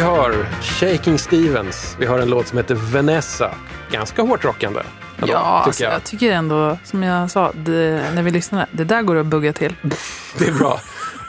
Vi 0.00 0.04
hör 0.06 0.46
Shaking 0.62 1.18
Stevens. 1.18 1.96
Vi 1.98 2.06
hör 2.06 2.18
en 2.18 2.30
låt 2.30 2.48
som 2.48 2.58
heter 2.58 2.74
Vanessa. 2.74 3.54
Ganska 3.92 4.22
hårt 4.22 4.44
rockande. 4.44 4.80
ändå, 5.16 5.32
Ja, 5.32 5.58
tycker 5.58 5.66
alltså, 5.66 5.82
jag. 5.84 5.92
jag 5.92 6.04
tycker 6.04 6.32
ändå, 6.32 6.78
som 6.84 7.02
jag 7.02 7.30
sa 7.30 7.52
det, 7.52 8.02
när 8.14 8.22
vi 8.22 8.30
lyssnade, 8.30 8.66
det 8.72 8.84
där 8.84 9.02
går 9.02 9.16
att 9.16 9.26
bugga 9.26 9.52
till. 9.52 9.74
Det 10.38 10.48
är 10.48 10.52
bra. 10.52 10.80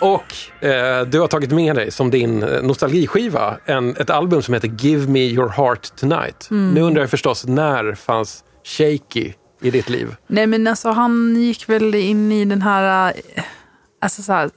Och 0.01 0.65
eh, 0.65 1.05
du 1.05 1.19
har 1.19 1.27
tagit 1.27 1.51
med 1.51 1.75
dig 1.75 1.91
som 1.91 2.09
din 2.11 2.43
eh, 2.43 2.61
nostalgiskiva 2.61 3.57
en, 3.65 3.95
ett 3.97 4.09
album 4.09 4.41
som 4.41 4.53
heter 4.53 4.67
Give 4.67 5.07
Me 5.07 5.19
Your 5.19 5.49
Heart 5.49 5.95
Tonight. 5.95 6.47
Mm. 6.51 6.69
Nu 6.73 6.81
undrar 6.81 7.01
jag 7.03 7.09
förstås, 7.09 7.45
när 7.47 7.95
fanns 7.95 8.43
Shaky 8.63 9.33
i 9.61 9.71
ditt 9.71 9.89
liv? 9.89 10.15
Nej, 10.27 10.47
men 10.47 10.67
alltså 10.67 10.89
han 10.89 11.35
gick 11.35 11.69
väl 11.69 11.95
in 11.95 12.31
i 12.31 12.45
den 12.45 12.61
här... 12.61 13.13
eh, 13.35 13.43
Alltså 14.01 14.21
så 14.21 14.33
här... 14.33 14.49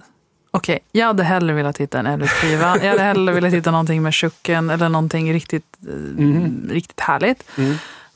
Okej, 0.56 0.78
jag 0.92 1.06
hade 1.06 1.22
hellre 1.22 1.54
velat 1.54 1.78
hitta 1.78 1.98
en 1.98 2.06
Elvis-skiva. 2.06 2.76
Jag 2.82 2.90
hade 2.90 3.02
hellre 3.02 3.34
velat 3.34 3.52
hitta 3.52 3.70
någonting 3.70 4.02
med 4.02 4.14
Chucken 4.14 4.70
eller 4.70 4.88
någonting 4.88 5.32
riktigt, 5.32 5.76
eh, 5.88 6.70
riktigt 6.72 7.00
härligt. 7.00 7.44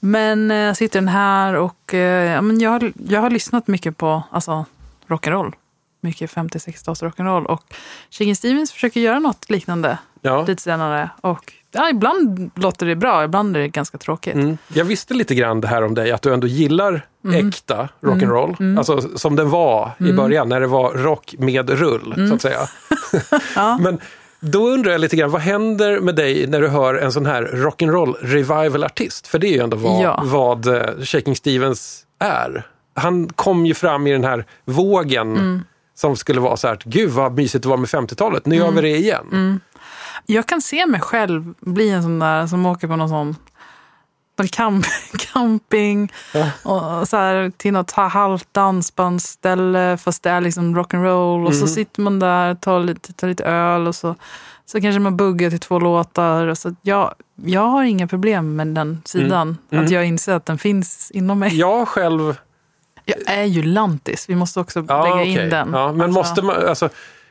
Men 0.01 0.51
eh, 0.51 0.57
jag 0.57 0.77
sitter 0.77 1.01
den 1.01 1.09
här 1.09 1.55
och 1.55 1.95
eh, 1.95 2.33
ja, 2.33 2.41
men 2.43 2.61
jag, 2.61 2.71
har, 2.71 2.93
jag 3.09 3.21
har 3.21 3.31
lyssnat 3.31 3.67
mycket 3.67 3.97
på 3.97 4.23
alltså, 4.31 4.65
rock'n'roll. 5.07 5.53
Mycket 6.01 6.31
50-60-tals 6.35 7.03
rock'n'roll. 7.03 7.45
Och 7.45 7.63
Shakin' 8.11 8.35
Stevens 8.35 8.73
försöker 8.73 9.01
göra 9.01 9.19
något 9.19 9.51
liknande 9.51 9.99
Ja. 10.23 10.45
lite 10.45 10.63
senare. 10.63 11.11
Och 11.21 11.53
ja, 11.73 11.91
ibland 11.91 12.51
låter 12.55 12.87
det 12.87 12.97
bra, 12.97 13.25
ibland 13.25 13.57
är 13.57 13.61
det 13.61 13.69
ganska 13.69 13.99
tråkigt. 13.99 14.35
Mm. 14.35 14.59
Jag 14.75 14.85
visste 14.85 15.15
lite 15.15 15.35
grann 15.35 15.61
det 15.61 15.69
här 15.69 15.85
om 15.85 15.95
dig, 15.95 16.13
att 16.13 16.23
du 16.23 16.35
ändå 16.35 16.47
gillar 16.47 17.07
Mm. 17.25 17.49
äkta 17.49 17.89
rock'n'roll. 18.01 18.79
Alltså 18.79 19.19
som 19.19 19.37
den 19.37 19.51
var 19.51 19.91
i 19.99 20.13
början, 20.13 20.49
när 20.49 20.61
det 20.61 20.67
var 20.67 20.93
rock 20.95 21.35
med 21.39 21.71
rull, 21.71 22.13
Mm. 22.17 22.29
så 22.29 22.35
att 22.35 22.43
säga. 22.43 22.59
Men 23.81 23.99
då 24.41 24.69
undrar 24.69 24.93
jag 24.93 25.01
lite 25.01 25.17
grann, 25.17 25.31
vad 25.31 25.41
händer 25.41 26.01
med 26.01 26.15
dig 26.15 26.47
när 26.47 26.61
du 26.61 26.69
hör 26.69 26.95
en 26.95 27.13
sån 27.13 27.27
här 27.27 27.43
rock'n'roll 27.43 28.15
revival-artist? 28.23 29.27
För 29.27 29.39
det 29.39 29.47
är 29.47 29.53
ju 29.53 29.59
ändå 29.61 29.77
vad, 29.77 30.03
Ja. 30.03 30.23
vad 30.25 30.67
eh, 30.67 30.83
Shaking 31.03 31.37
Stevens 31.37 32.05
är. 32.19 32.67
Han 32.95 33.29
kom 33.29 33.67
ju 33.67 33.75
fram 33.75 34.07
i 34.07 34.13
den 34.13 34.25
här 34.25 34.45
vågen 34.65 35.37
Mm. 35.37 35.63
som 35.95 36.17
skulle 36.17 36.41
vara 36.41 36.57
så 36.57 36.69
här, 36.69 36.79
gud 36.85 37.11
vad 37.11 37.33
mysigt 37.37 37.63
det 37.63 37.69
var 37.69 37.77
med 37.77 37.89
50-talet, 37.89 38.47
nu 38.47 38.57
gör 38.57 38.71
vi 38.71 38.81
det 38.81 38.97
igen. 38.97 39.61
Mm. 40.29 40.37
Jag 40.37 40.47
kan 40.47 40.63
se 40.63 40.87
mig 40.87 41.01
själv 41.01 41.55
bli 41.61 41.91
en 41.91 42.03
sån 42.03 42.19
där 42.19 42.47
som 42.47 42.67
åker 42.67 42.89
på 42.89 42.97
någon 42.97 43.09
sån 43.09 43.37
någon 44.39 44.49
camp, 44.49 44.87
camping 45.19 46.13
och 46.63 47.09
så 47.09 47.17
här, 47.17 47.53
till 47.57 47.73
något 47.73 47.91
halvt 47.91 48.49
dansbandsställe 48.55 49.97
fast 49.97 50.23
det 50.23 50.31
är 50.31 50.41
liksom 50.41 50.77
rock'n'roll 50.79 51.47
och 51.47 51.55
så 51.55 51.61
Mhm. 51.61 51.69
sitter 51.69 52.03
man 52.03 52.19
där 52.19 52.55
tar 52.55 52.81
lite, 52.81 53.13
tar 53.13 53.29
lite 53.29 53.45
öl 53.45 53.87
och 53.87 53.95
så, 53.95 54.15
så 54.67 54.81
kanske 54.81 54.99
man 55.01 55.17
buggar 55.17 55.51
till 55.51 55.61
två 55.61 55.79
låtar. 55.79 56.47
Och 56.47 56.59
så 56.59 56.75
jag, 56.83 57.15
jag 57.35 57.61
har 57.67 57.85
inga 57.85 58.07
problem 58.07 58.57
med 58.57 58.67
den 58.67 59.03
sidan. 59.05 59.57
Att 59.71 59.91
jag 59.91 60.07
inser 60.07 60.33
att 60.35 60.47
den 60.47 60.59
finns 60.59 61.11
inom 61.11 61.39
mig. 61.39 61.59
Jag 61.59 61.89
själv 61.89 62.37
Jag 63.05 63.19
är 63.39 63.45
ju 63.45 63.63
lantis, 63.63 64.29
vi 64.29 64.35
måste 64.35 64.61
också 64.61 64.85
Ja, 64.89 65.03
lägga 65.05 65.15
okej. 65.15 65.45
in 65.45 65.51
den. 65.51 65.71
Ja, 65.73 65.93
men 65.93 66.01
Alltså, 66.03 66.19
måste 66.21 66.43
man, 66.43 66.69
alltså, 66.69 66.89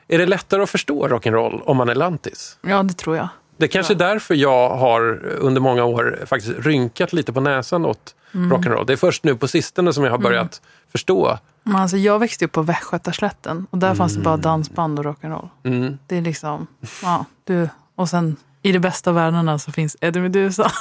är 0.08 0.18
det 0.18 0.26
lättare 0.26 0.64
att 0.64 0.70
förstå 0.70 1.08
rock'n'roll 1.08 1.62
om 1.66 1.78
man 1.78 1.90
är 1.90 1.96
lantis? 1.96 2.58
Ja, 2.62 2.84
det 2.84 2.94
tror 2.94 3.18
jag. 3.18 3.28
Det 3.58 3.68
kanske 3.68 3.94
är 3.94 3.98
därför 3.98 4.36
jag 4.36 4.70
har 4.70 5.26
under 5.40 5.62
många 5.62 5.84
år 5.84 6.20
faktiskt 6.26 6.54
rynkat 6.60 7.14
lite 7.14 7.34
på 7.34 7.42
näsan 7.42 7.86
åt 7.86 8.14
Mm. 8.34 8.54
rock'n'roll. 8.58 8.86
Det 8.86 8.94
är 8.94 8.98
först 8.98 9.24
nu 9.24 9.36
på 9.36 9.48
sistone 9.48 9.94
som 9.94 10.04
jag 10.04 10.12
har 10.12 10.18
börjat 10.18 10.62
förstå. 10.92 11.38
Men 11.64 11.76
alltså, 11.76 11.98
jag 11.98 12.20
växte 12.20 12.46
upp 12.46 12.52
på 12.52 12.62
Västgötaslätten 12.62 13.68
och 13.70 13.78
där 13.78 13.96
fanns 13.96 14.16
det 14.16 14.22
bara 14.22 14.38
dansband 14.38 15.00
och 15.00 15.06
rock'n'roll. 15.06 15.50
Mm. 15.64 15.98
Det 16.08 16.18
är 16.18 16.22
liksom, 16.22 16.68
ja, 17.04 17.26
du. 17.44 17.70
Och 17.96 18.10
sen 18.10 18.36
i 18.68 18.72
de 18.72 18.80
bästa 18.80 19.12
världarna 19.12 19.60
så 19.60 19.72
finns 19.72 19.98
Eddie 20.02 20.20
Meduza. 20.20 20.72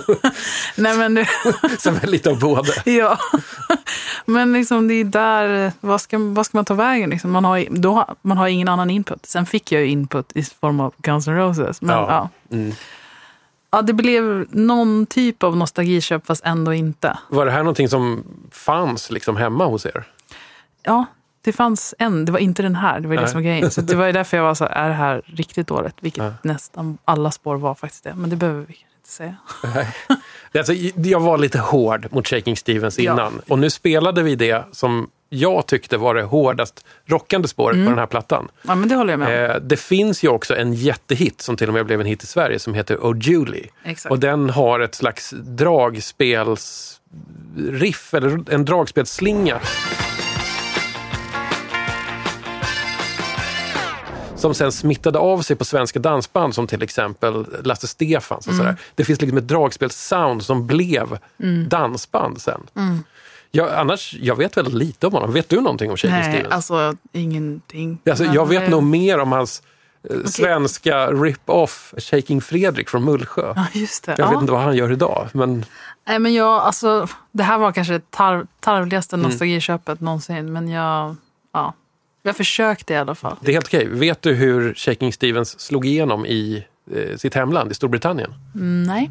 Nej 0.76 0.96
men 0.98 1.14
du, 1.14 1.24
Som 1.78 1.94
är 1.96 2.06
lite 2.06 2.30
av 2.30 2.38
både. 2.40 2.72
ja. 2.84 3.18
Men 4.26 4.52
liksom 4.52 4.88
det 4.88 4.94
är 4.94 5.04
där, 5.04 5.72
vad 5.80 6.00
ska, 6.00 6.18
vad 6.18 6.46
ska 6.46 6.58
man 6.58 6.64
ta 6.64 6.74
vägen? 6.74 7.10
Liksom? 7.10 7.30
Man, 7.30 7.44
har, 7.44 7.66
då, 7.70 8.06
man 8.22 8.38
har 8.38 8.48
ingen 8.48 8.68
annan 8.68 8.90
input. 8.90 9.26
Sen 9.26 9.46
fick 9.46 9.72
jag 9.72 9.82
ju 9.82 9.88
input 9.88 10.32
i 10.34 10.42
form 10.42 10.80
av 10.80 10.94
Guns 10.98 11.28
N' 11.28 11.36
Roses. 11.36 11.82
Men, 11.82 11.96
Ja. 11.96 12.30
ja. 12.50 12.56
Mm. 12.56 12.72
Ja, 13.70 13.82
det 13.82 13.92
blev 13.92 14.46
någon 14.50 15.06
typ 15.06 15.42
av 15.42 15.56
nostalgiköp 15.56 16.26
fast 16.26 16.44
ändå 16.44 16.74
inte. 16.74 17.18
Var 17.28 17.46
det 17.46 17.52
här 17.52 17.58
någonting 17.58 17.88
som 17.88 18.24
fanns 18.50 19.10
liksom 19.10 19.36
hemma 19.36 19.66
hos 19.66 19.86
er? 19.86 20.04
Ja, 20.82 21.04
det 21.46 21.52
fanns 21.52 21.94
en. 21.98 22.24
Det 22.24 22.32
var 22.32 22.38
inte 22.38 22.62
den 22.62 22.74
här. 22.74 23.00
Det 23.00 23.08
var 23.08 23.14
ju 23.14 23.16
det 23.16 23.22
Nej. 23.22 23.30
som 23.32 23.42
var 23.42 23.48
grejen. 23.48 23.70
Så 23.70 23.80
det 23.80 23.94
var 23.94 24.06
ju 24.06 24.12
därför 24.20 24.36
jag 24.36 24.44
var 24.44 24.54
så 24.54 24.64
här, 24.64 24.72
är 24.84 24.88
det 24.88 24.94
här 24.94 25.22
riktigt 25.26 25.66
dåligt? 25.66 25.94
Vilket 26.00 26.24
Ja. 26.24 26.32
nästan 26.42 26.98
alla 27.04 27.30
spår 27.30 27.56
var 27.56 27.74
faktiskt 27.74 28.04
det. 28.04 28.14
Men 28.14 28.30
det 28.30 28.36
behöver 28.36 28.64
vi 28.68 28.74
inte 28.74 29.08
säga. 29.08 29.36
Är 30.52 30.58
Alltså, 30.58 30.72
jag 30.96 31.20
var 31.20 31.38
lite 31.38 31.58
hård 31.58 32.06
mot 32.10 32.28
Shaking 32.28 32.56
Stevens 32.56 32.98
Ja. 32.98 33.12
innan. 33.12 33.40
Och 33.48 33.58
nu 33.58 33.70
spelade 33.70 34.22
vi 34.22 34.34
det 34.36 34.64
som 34.72 35.10
jag 35.28 35.66
tyckte 35.66 35.96
var 35.96 36.14
det 36.14 36.22
hårdast 36.22 36.84
rockande 37.06 37.48
spåret 37.48 37.74
Mm. 37.74 37.86
på 37.86 37.90
den 37.90 37.98
här 37.98 38.06
plattan. 38.06 38.48
Ja, 38.62 38.74
men 38.74 38.88
det 38.88 38.94
håller 38.94 39.12
jag 39.12 39.20
med 39.20 39.50
om. 39.50 39.56
Eh, 39.56 39.62
det 39.62 39.76
finns 39.76 40.24
ju 40.24 40.28
också 40.28 40.56
en 40.56 40.74
jättehit 40.74 41.40
som 41.40 41.56
till 41.56 41.68
och 41.68 41.74
med 41.74 41.86
blev 41.86 42.00
en 42.00 42.06
hit 42.06 42.22
i 42.22 42.26
Sverige 42.26 42.58
som 42.58 42.74
heter 42.74 42.96
Oh 42.96 43.18
Julie. 43.18 43.66
Exakt. 43.84 44.10
Och 44.10 44.18
den 44.18 44.50
har 44.50 44.80
ett 44.80 44.94
slags 44.94 45.30
dragspelsriff, 45.36 48.14
eller 48.14 48.54
en 48.54 48.64
dragspelsslinga. 48.64 49.60
Som 54.46 54.54
sen 54.54 54.72
smittade 54.72 55.18
av 55.18 55.40
sig 55.42 55.56
på 55.56 55.64
svenska 55.64 55.98
dansband 55.98 56.54
som 56.54 56.66
till 56.66 56.82
exempel 56.82 57.46
Lasse 57.64 57.86
Stefans. 57.86 58.46
Och 58.46 58.52
Mm. 58.52 58.64
sådär. 58.64 58.76
Det 58.94 59.04
finns 59.04 59.20
liksom 59.20 59.38
ett 59.38 59.48
dragspelssound 59.48 60.42
som 60.42 60.66
blev 60.66 61.18
dansband 61.68 62.40
sen. 62.40 62.60
Mm. 62.76 63.04
Jag, 63.50 63.72
annars, 63.74 64.14
jag 64.20 64.36
vet 64.36 64.56
väldigt 64.56 64.74
lite 64.74 65.06
om 65.06 65.12
honom. 65.12 65.32
Vet 65.32 65.48
du 65.48 65.60
någonting 65.60 65.90
om 65.90 65.96
Shaking 65.96 66.10
Nej, 66.10 66.32
Stevens? 66.32 66.54
alltså 66.54 66.94
ingenting. 67.12 67.98
Alltså, 68.10 68.24
jag 68.24 68.48
vet 68.48 68.62
eh, 68.62 68.68
nog 68.70 68.82
mer 68.82 69.18
om 69.18 69.32
hans 69.32 69.62
eh, 70.10 70.24
svenska 70.24 71.06
rip-off 71.10 71.94
Shaking 71.98 72.40
Fredrik 72.40 72.88
från 72.88 73.04
Mullsjö. 73.04 73.52
Ja, 73.56 73.66
just 73.72 74.04
det. 74.04 74.14
Jag 74.18 74.26
ja. 74.26 74.30
vet 74.30 74.40
inte 74.40 74.52
vad 74.52 74.62
han 74.62 74.76
gör 74.76 74.92
idag, 74.92 75.28
men 75.32 75.64
Nej, 76.08 76.18
men 76.18 76.34
jag, 76.34 76.48
alltså, 76.62 77.08
det 77.32 77.42
här 77.42 77.58
var 77.58 77.72
kanske 77.72 77.92
det 77.92 78.10
tar, 78.10 78.46
tarvligaste 78.60 79.16
Mm. 79.16 79.30
nostalgiköpet 79.30 80.00
någonsin. 80.00 80.52
Men 80.52 80.68
jag, 80.68 81.16
ja, 81.52 81.74
jag 82.26 82.36
försökte 82.36 82.94
i 82.94 82.96
alla 82.96 83.14
fall. 83.14 83.36
det 83.40 83.50
är 83.50 83.52
helt 83.52 83.66
okej. 83.66 83.88
Vet 83.88 84.22
du 84.22 84.34
hur 84.34 84.74
Shaking 84.74 85.12
Stevens 85.12 85.60
slog 85.60 85.86
igenom 85.86 86.26
i 86.26 86.64
eh, 86.94 87.16
sitt 87.16 87.34
hemland, 87.34 87.70
i 87.70 87.74
Storbritannien? 87.74 88.34
Mm, 88.54 88.82
nej. 88.82 89.10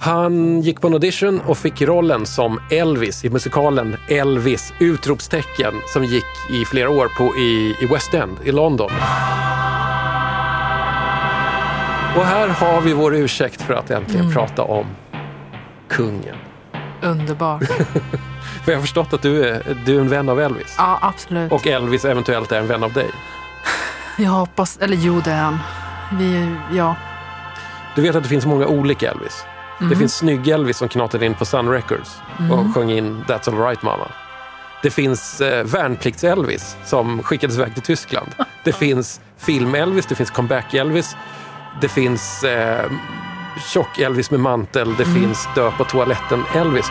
Han 0.00 0.60
gick 0.60 0.80
på 0.80 0.86
en 0.86 0.92
audition 0.92 1.40
och 1.40 1.58
fick 1.58 1.82
rollen 1.82 2.26
som 2.26 2.60
Elvis 2.70 3.24
i 3.24 3.30
musikalen 3.30 3.96
Elvis! 4.08 4.72
Utropstecken 4.78 5.74
som 5.86 6.04
gick 6.04 6.24
i 6.50 6.64
flera 6.64 6.90
år 6.90 7.08
på, 7.18 7.36
i, 7.36 7.76
i 7.80 7.86
West 7.86 8.14
End 8.14 8.36
i 8.44 8.52
London. 8.52 8.90
Och 12.16 12.26
här 12.26 12.48
har 12.48 12.80
vi 12.80 12.92
vår 12.92 13.14
ursäkt 13.14 13.62
för 13.62 13.74
att 13.74 13.90
äntligen 13.90 14.32
prata 14.32 14.62
om 14.62 14.86
kungen. 15.88 16.36
Underbart. 17.02 17.62
För 18.64 18.72
jag 18.72 18.78
har 18.78 18.82
förstått 18.82 19.12
att 19.12 19.22
du 19.22 19.44
är, 19.48 19.76
du 19.84 19.96
är 19.96 20.00
en 20.00 20.08
vän 20.08 20.28
av 20.28 20.40
Elvis. 20.40 20.74
Ja, 20.78 20.98
absolut. 21.02 21.52
Och 21.52 21.66
Elvis 21.66 22.04
eventuellt 22.04 22.52
är 22.52 22.58
en 22.58 22.66
vän 22.66 22.82
av 22.82 22.92
dig. 22.92 23.10
Jag 24.18 24.30
hoppas, 24.30 24.78
eller 24.80 24.96
jo 24.96 25.20
det 25.24 25.30
är 25.30 25.42
han. 25.42 25.58
Vi, 26.18 26.56
ja. 26.72 26.96
Du 27.96 28.02
vet 28.02 28.16
att 28.16 28.22
det 28.22 28.28
finns 28.28 28.46
många 28.46 28.66
olika 28.66 29.10
Elvis. 29.10 29.44
Det 29.90 29.96
finns 29.96 30.16
snygg 30.16 30.48
Elvis 30.48 30.76
som 30.76 30.88
knatade 30.88 31.26
in 31.26 31.34
på 31.34 31.44
Sun 31.44 31.68
Records 31.68 32.16
och 32.50 32.74
sjöng 32.74 32.90
in 32.90 33.24
That's 33.28 33.48
alright 33.50 33.82
mamma. 33.82 34.08
Det 34.82 34.90
finns 34.90 35.40
eh, 35.40 35.64
värnplikts-Elvis 35.64 36.76
som 36.84 37.22
skickades 37.22 37.56
iväg 37.56 37.74
till 37.74 37.82
Tyskland. 37.82 38.28
Det 38.64 38.72
finns 38.78 39.20
film-Elvis, 39.38 40.06
det 40.06 40.14
finns 40.14 40.30
comeback-Elvis. 40.30 41.16
Det 41.80 41.88
finns 41.88 42.44
eh, 42.44 42.90
tjock-Elvis 43.72 44.30
med 44.30 44.40
mantel. 44.40 44.94
Det 44.98 45.04
finns 45.04 45.48
dö 45.54 45.70
på 45.70 45.84
toaletten-Elvis. 45.84 46.90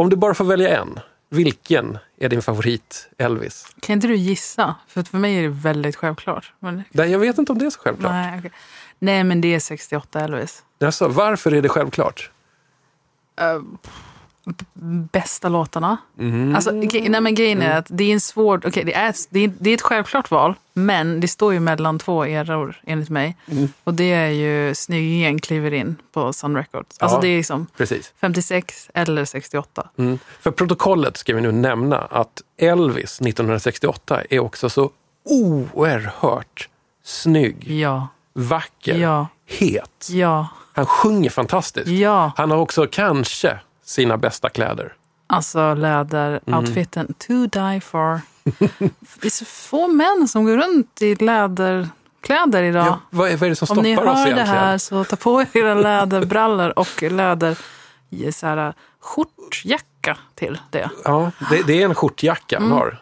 Om 0.00 0.10
du 0.10 0.16
bara 0.16 0.34
får 0.34 0.44
välja 0.44 0.78
en, 0.80 1.00
vilken 1.28 1.98
är 2.18 2.28
din 2.28 2.42
favorit-Elvis? 2.42 3.66
Kan 3.80 3.92
inte 3.94 4.06
du 4.06 4.16
gissa? 4.16 4.74
För 4.88 5.02
för 5.02 5.18
mig 5.18 5.38
är 5.38 5.42
det 5.42 5.48
väldigt 5.48 5.96
självklart. 5.96 6.52
Men, 6.58 6.82
Nej, 6.90 7.10
jag 7.10 7.18
vet 7.18 7.38
inte 7.38 7.52
om 7.52 7.58
det 7.58 7.66
är 7.66 7.70
så 7.70 7.80
självklart. 7.80 8.12
nej, 8.12 8.38
okej. 8.38 8.50
nej, 8.98 9.24
men 9.24 9.40
det 9.40 9.54
är 9.54 9.60
68 9.60 10.20
Elvis. 10.20 10.62
Alltså, 10.80 11.08
varför 11.08 11.54
är 11.54 11.62
det 11.62 11.68
självklart? 11.68 12.30
Bästa 15.12 15.48
låtarna. 15.48 15.96
Mm. 16.18 16.54
Alltså, 16.54 16.70
nej, 16.70 17.20
men 17.20 17.34
grejen 17.34 17.62
är 17.62 17.78
att 17.78 17.86
det 17.88 18.04
är 18.04 18.12
en 18.12 18.20
svår... 18.20 18.62
okej, 18.66 18.84
det, 18.84 18.94
är, 18.94 19.14
det, 19.30 19.40
är, 19.40 19.52
det 19.58 19.70
är 19.70 19.74
ett 19.74 19.82
självklart 19.82 20.30
val, 20.30 20.54
men 20.72 21.20
det 21.20 21.28
står 21.28 21.52
ju 21.52 21.60
mellan 21.60 21.98
två 21.98 22.24
eror 22.24 22.80
enligt 22.86 23.08
mig. 23.10 23.36
Mm. 23.50 23.68
Och 23.84 23.94
det 23.94 24.12
är 24.12 24.28
ju 24.28 24.74
Snyggingen 24.74 25.38
kliver 25.38 25.74
in 25.74 25.96
på 26.12 26.32
Sun 26.32 26.56
Records. 26.56 26.98
Alltså 26.98 27.16
Ja. 27.16 27.20
det 27.20 27.28
är 27.28 27.36
liksom 27.36 27.66
Precis. 27.76 28.12
56 28.20 28.90
eller 28.94 29.24
68. 29.24 29.88
Mm. 29.98 30.18
För 30.40 30.50
protokollet 30.50 31.16
ska 31.16 31.34
vi 31.34 31.40
nu 31.40 31.52
nämna 31.52 31.98
att 31.98 32.42
Elvis 32.58 33.20
1968 33.20 34.20
är 34.30 34.38
också 34.38 34.70
så 34.70 34.90
oerhört 35.24 36.68
snygg, 37.04 37.70
Ja, 37.70 38.08
vacker, 38.32 38.94
Ja. 38.98 39.26
het. 39.46 40.08
Han 40.72 40.86
sjunger 40.86 41.30
fantastiskt. 41.30 41.88
Han 42.36 42.50
har 42.50 42.58
också 42.58 42.86
kanske 42.90 43.58
sina 43.88 44.16
bästa 44.16 44.48
kläder. 44.48 44.92
Alltså 45.26 45.74
läderoutfiten, 45.74 47.06
Mm. 47.06 47.14
to 47.50 47.58
die 47.60 47.80
for. 47.80 48.20
Det 49.20 49.26
är 49.26 49.30
så 49.30 49.44
få 49.44 49.88
män 49.88 50.28
som 50.28 50.44
går 50.44 50.56
runt 50.56 51.02
i 51.02 51.14
läderkläder 51.14 52.62
idag. 52.62 52.86
Ja, 52.86 53.00
vad, 53.10 53.30
är, 53.30 53.36
vad 53.36 53.46
är 53.46 53.50
det 53.50 53.56
som 53.56 53.78
Om 53.78 53.82
ni 53.84 53.94
stoppar 53.96 54.12
oss 54.12 54.18
hör 54.18 54.24
det 54.24 54.30
egentligen? 54.30 54.60
här 54.64 54.78
så 54.78 55.04
ta 55.04 55.16
på 55.16 55.40
er 55.42 55.46
era 55.56 55.74
läderbrallor 55.74 56.78
och 56.78 57.02
läder 57.02 57.56
så 58.32 58.46
här, 58.46 58.74
skjortjacka 59.00 60.16
till 60.34 60.58
det. 60.70 60.90
Ja, 61.04 61.30
det, 61.50 61.62
det 61.66 61.82
är 61.82 61.84
en 61.84 61.94
skjortjacka 61.94 62.56
Mm. 62.56 62.70
han 62.70 62.78
har. 62.78 62.98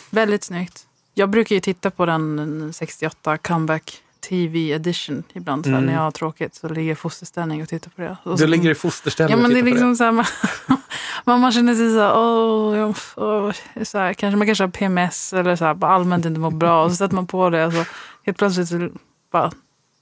Väldigt 0.10 0.44
snyggt. 0.44 0.86
Jag 1.14 1.28
brukar 1.28 1.54
ju 1.54 1.60
titta 1.60 1.90
på 1.90 2.06
den 2.06 2.72
68 2.74 3.38
comeback 3.38 4.01
TV 4.28 4.72
edition 4.72 5.22
ibland. 5.32 5.64
Så 5.64 5.70
här, 5.72 5.80
När 5.80 5.92
jag 5.92 6.00
har 6.00 6.10
tråkigt 6.10 6.54
så 6.54 6.68
ligger 6.68 6.88
jag 6.88 6.92
i 6.92 6.94
fosterställning 6.96 7.62
och 7.62 7.68
tittar 7.68 7.90
på 7.90 8.02
det. 8.02 8.16
Och 8.22 8.30
Du 8.32 8.38
så- 8.38 8.46
ligger 8.46 8.70
i 8.70 8.74
fosterställning 8.74 9.30
Ja, 9.30 9.36
men 9.36 9.44
och 9.44 9.50
det 9.54 9.60
är 9.60 9.62
tittar 9.62 9.70
på 9.70 9.74
liksom 9.74 9.96
så 9.96 10.04
här, 10.04 10.12
man, 10.12 10.24
man, 11.24 11.40
man 11.40 11.52
känner 11.52 11.74
sig 11.74 11.90
så 11.92 11.98
här, 12.00 12.76
jag- 12.76 12.94
åh, 13.16 13.52
så 13.84 13.98
här, 13.98 14.14
kanske, 14.14 14.36
man 14.36 14.46
kanske 14.46 14.64
har 14.64 14.68
PMS 14.70 15.32
eller 15.32 15.56
så 15.56 15.64
här, 15.64 15.74
bara 15.74 15.92
allmänt 15.94 16.24
inte 16.24 16.40
mår 16.40 16.50
bra. 16.50 16.84
Och 16.84 16.90
så 16.90 16.96
sätter 16.96 17.14
man 17.14 17.26
på 17.26 17.50
det 17.50 17.66
och 17.66 17.72
så 17.72 17.84
helt 18.22 18.38
plötsligt 18.38 18.68
så 18.68 18.88
bara 19.32 19.52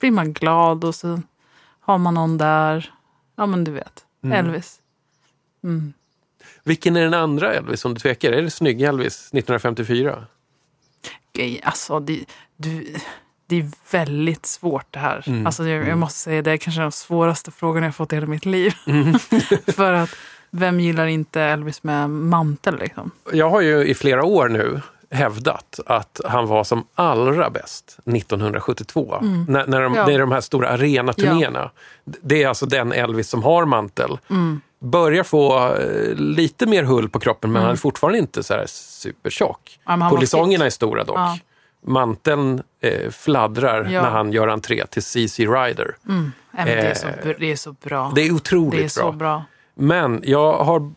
blir 0.01 0.11
man 0.11 0.33
glad 0.33 0.85
och 0.85 0.95
så 0.95 1.21
har 1.81 1.99
man 1.99 2.15
någon 2.15 2.39
där. 2.39 2.93
Ja, 3.37 3.47
men 3.47 3.65
du 3.65 3.71
vet. 3.73 4.05
Elvis. 4.33 4.77
Mm. 5.65 5.93
Vilken 6.65 6.97
är 6.97 7.03
den 7.03 7.15
andra 7.15 7.55
Elvis 7.55 7.85
om 7.85 7.95
du 7.95 8.01
tvekar? 8.01 8.33
Är 8.33 8.43
det 8.43 8.51
snygg 8.51 8.83
Elvis 8.83 9.15
1954? 9.17 10.25
Grej, 11.33 11.61
Alltså, 11.65 12.01
det, 12.01 12.25
du, 12.57 12.95
det 13.51 13.59
är 13.59 13.71
väldigt 13.91 14.47
svårt 14.47 14.87
det 14.91 14.99
här. 14.99 15.25
Mm. 15.27 15.47
Alltså, 15.47 15.69
jag, 15.69 15.89
jag 15.89 15.99
måste 15.99 16.19
säga, 16.19 16.43
det 16.43 16.51
är 16.51 16.57
kanske 16.57 16.83
de 16.83 16.93
svåraste 16.93 17.51
frågorna 17.51 17.87
jag 17.87 17.95
fått 17.95 18.13
i 18.13 18.17
hela 18.17 18.27
mitt 18.27 18.47
liv. 18.47 18.75
Mm. 18.87 19.19
För 19.67 19.93
att 19.93 20.11
vem 20.51 20.81
gillar 20.81 21.07
inte 21.07 21.41
Elvis 21.43 21.83
med 21.83 22.11
mantel 22.11 22.79
liksom? 22.79 23.11
Jag 23.33 23.51
har 23.51 23.61
ju 23.61 23.85
i 23.85 23.95
flera 23.95 24.25
år 24.25 24.49
nu 24.49 24.81
hävdat 25.11 25.81
att 25.87 26.21
han 26.25 26.47
var 26.47 26.65
som 26.65 26.85
allra 26.95 27.51
bäst 27.51 27.99
1972. 28.07 29.19
När, 29.49 29.67
när 29.67 29.81
de, 29.81 29.87
Mm. 29.87 29.95
Ja. 29.95 30.07
Det 30.07 30.15
är 30.15 30.19
de 30.19 30.33
här 30.33 30.41
stora 30.41 30.69
arenaturnéerna. 30.69 31.71
Det 32.05 32.43
är 32.43 32.49
alltså 32.49 32.67
den 32.67 32.93
Elvis 32.93 33.29
som 33.29 33.43
har 33.43 33.65
mantel. 33.65 34.19
Mm. 34.31 34.61
Börjar 34.81 35.25
få 35.25 35.75
eh, 35.75 36.15
lite 36.15 36.67
mer 36.67 36.83
hull 36.83 37.09
på 37.09 37.21
kroppen 37.21 37.53
men 37.53 37.63
han 37.63 37.71
är 37.71 37.77
fortfarande 37.77 38.19
inte 38.19 38.43
så 38.43 38.55
här 38.55 38.67
supertjock. 38.67 39.79
Ja, 39.87 40.09
Polisongerna 40.11 40.67
är 40.67 40.71
stora 40.71 41.05
dock. 41.05 41.19
Ja. 41.87 41.91
Manteln 41.93 42.63
eh, 42.81 43.11
fladdrar 43.11 43.85
Ja. 43.91 44.03
när 44.03 44.11
han 44.11 44.33
gör 44.33 44.49
entré 44.49 44.87
till 44.87 45.03
CC 45.03 45.39
Rider. 45.47 45.97
Nej, 46.03 46.31
men 46.53 46.67
det, 46.67 46.73
är 46.73 46.95
så, 46.95 47.07
Eh, 47.07 47.35
det 47.39 47.53
är 47.53 47.57
så 47.57 47.73
bra. 47.73 48.13
Det 48.15 48.21
är 48.21 48.33
otroligt 48.33 48.81
Det 48.81 48.85
är 48.85 48.89
så 48.89 49.01
bra. 49.03 49.13
bra. 49.13 49.45
Men 49.75 50.21
jag 50.25 50.53
har 50.53 50.93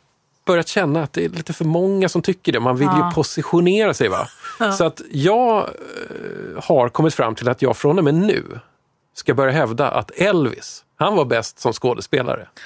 börjat 0.46 0.68
känna 0.68 1.04
att 1.04 1.14
det 1.14 1.26
är 1.26 1.30
lite 1.30 1.54
för 1.54 1.66
många 1.66 2.10
som 2.10 2.22
tycker 2.22 2.52
det. 2.52 2.60
Man 2.60 2.78
vill 2.78 2.88
Ja. 2.92 3.08
ju 3.10 3.14
positionera 3.16 3.94
sig. 3.94 4.08
va? 4.08 4.28
Så 4.78 4.84
att 4.86 5.02
jag 5.12 5.58
eh, 5.58 6.64
har 6.64 6.90
kommit 6.90 7.14
fram 7.14 7.36
till 7.36 7.50
att 7.50 7.62
jag 7.62 7.78
från 7.78 7.98
och 7.98 8.04
med 8.04 8.14
nu 8.16 8.60
ska 9.16 9.34
börja 9.34 9.52
hävda 9.52 9.92
att 9.92 10.12
Elvis, 10.12 10.84
han 10.96 11.16
var 11.16 11.26
bäst 11.26 11.60
som 11.60 11.74
skådespelare. 11.74 12.48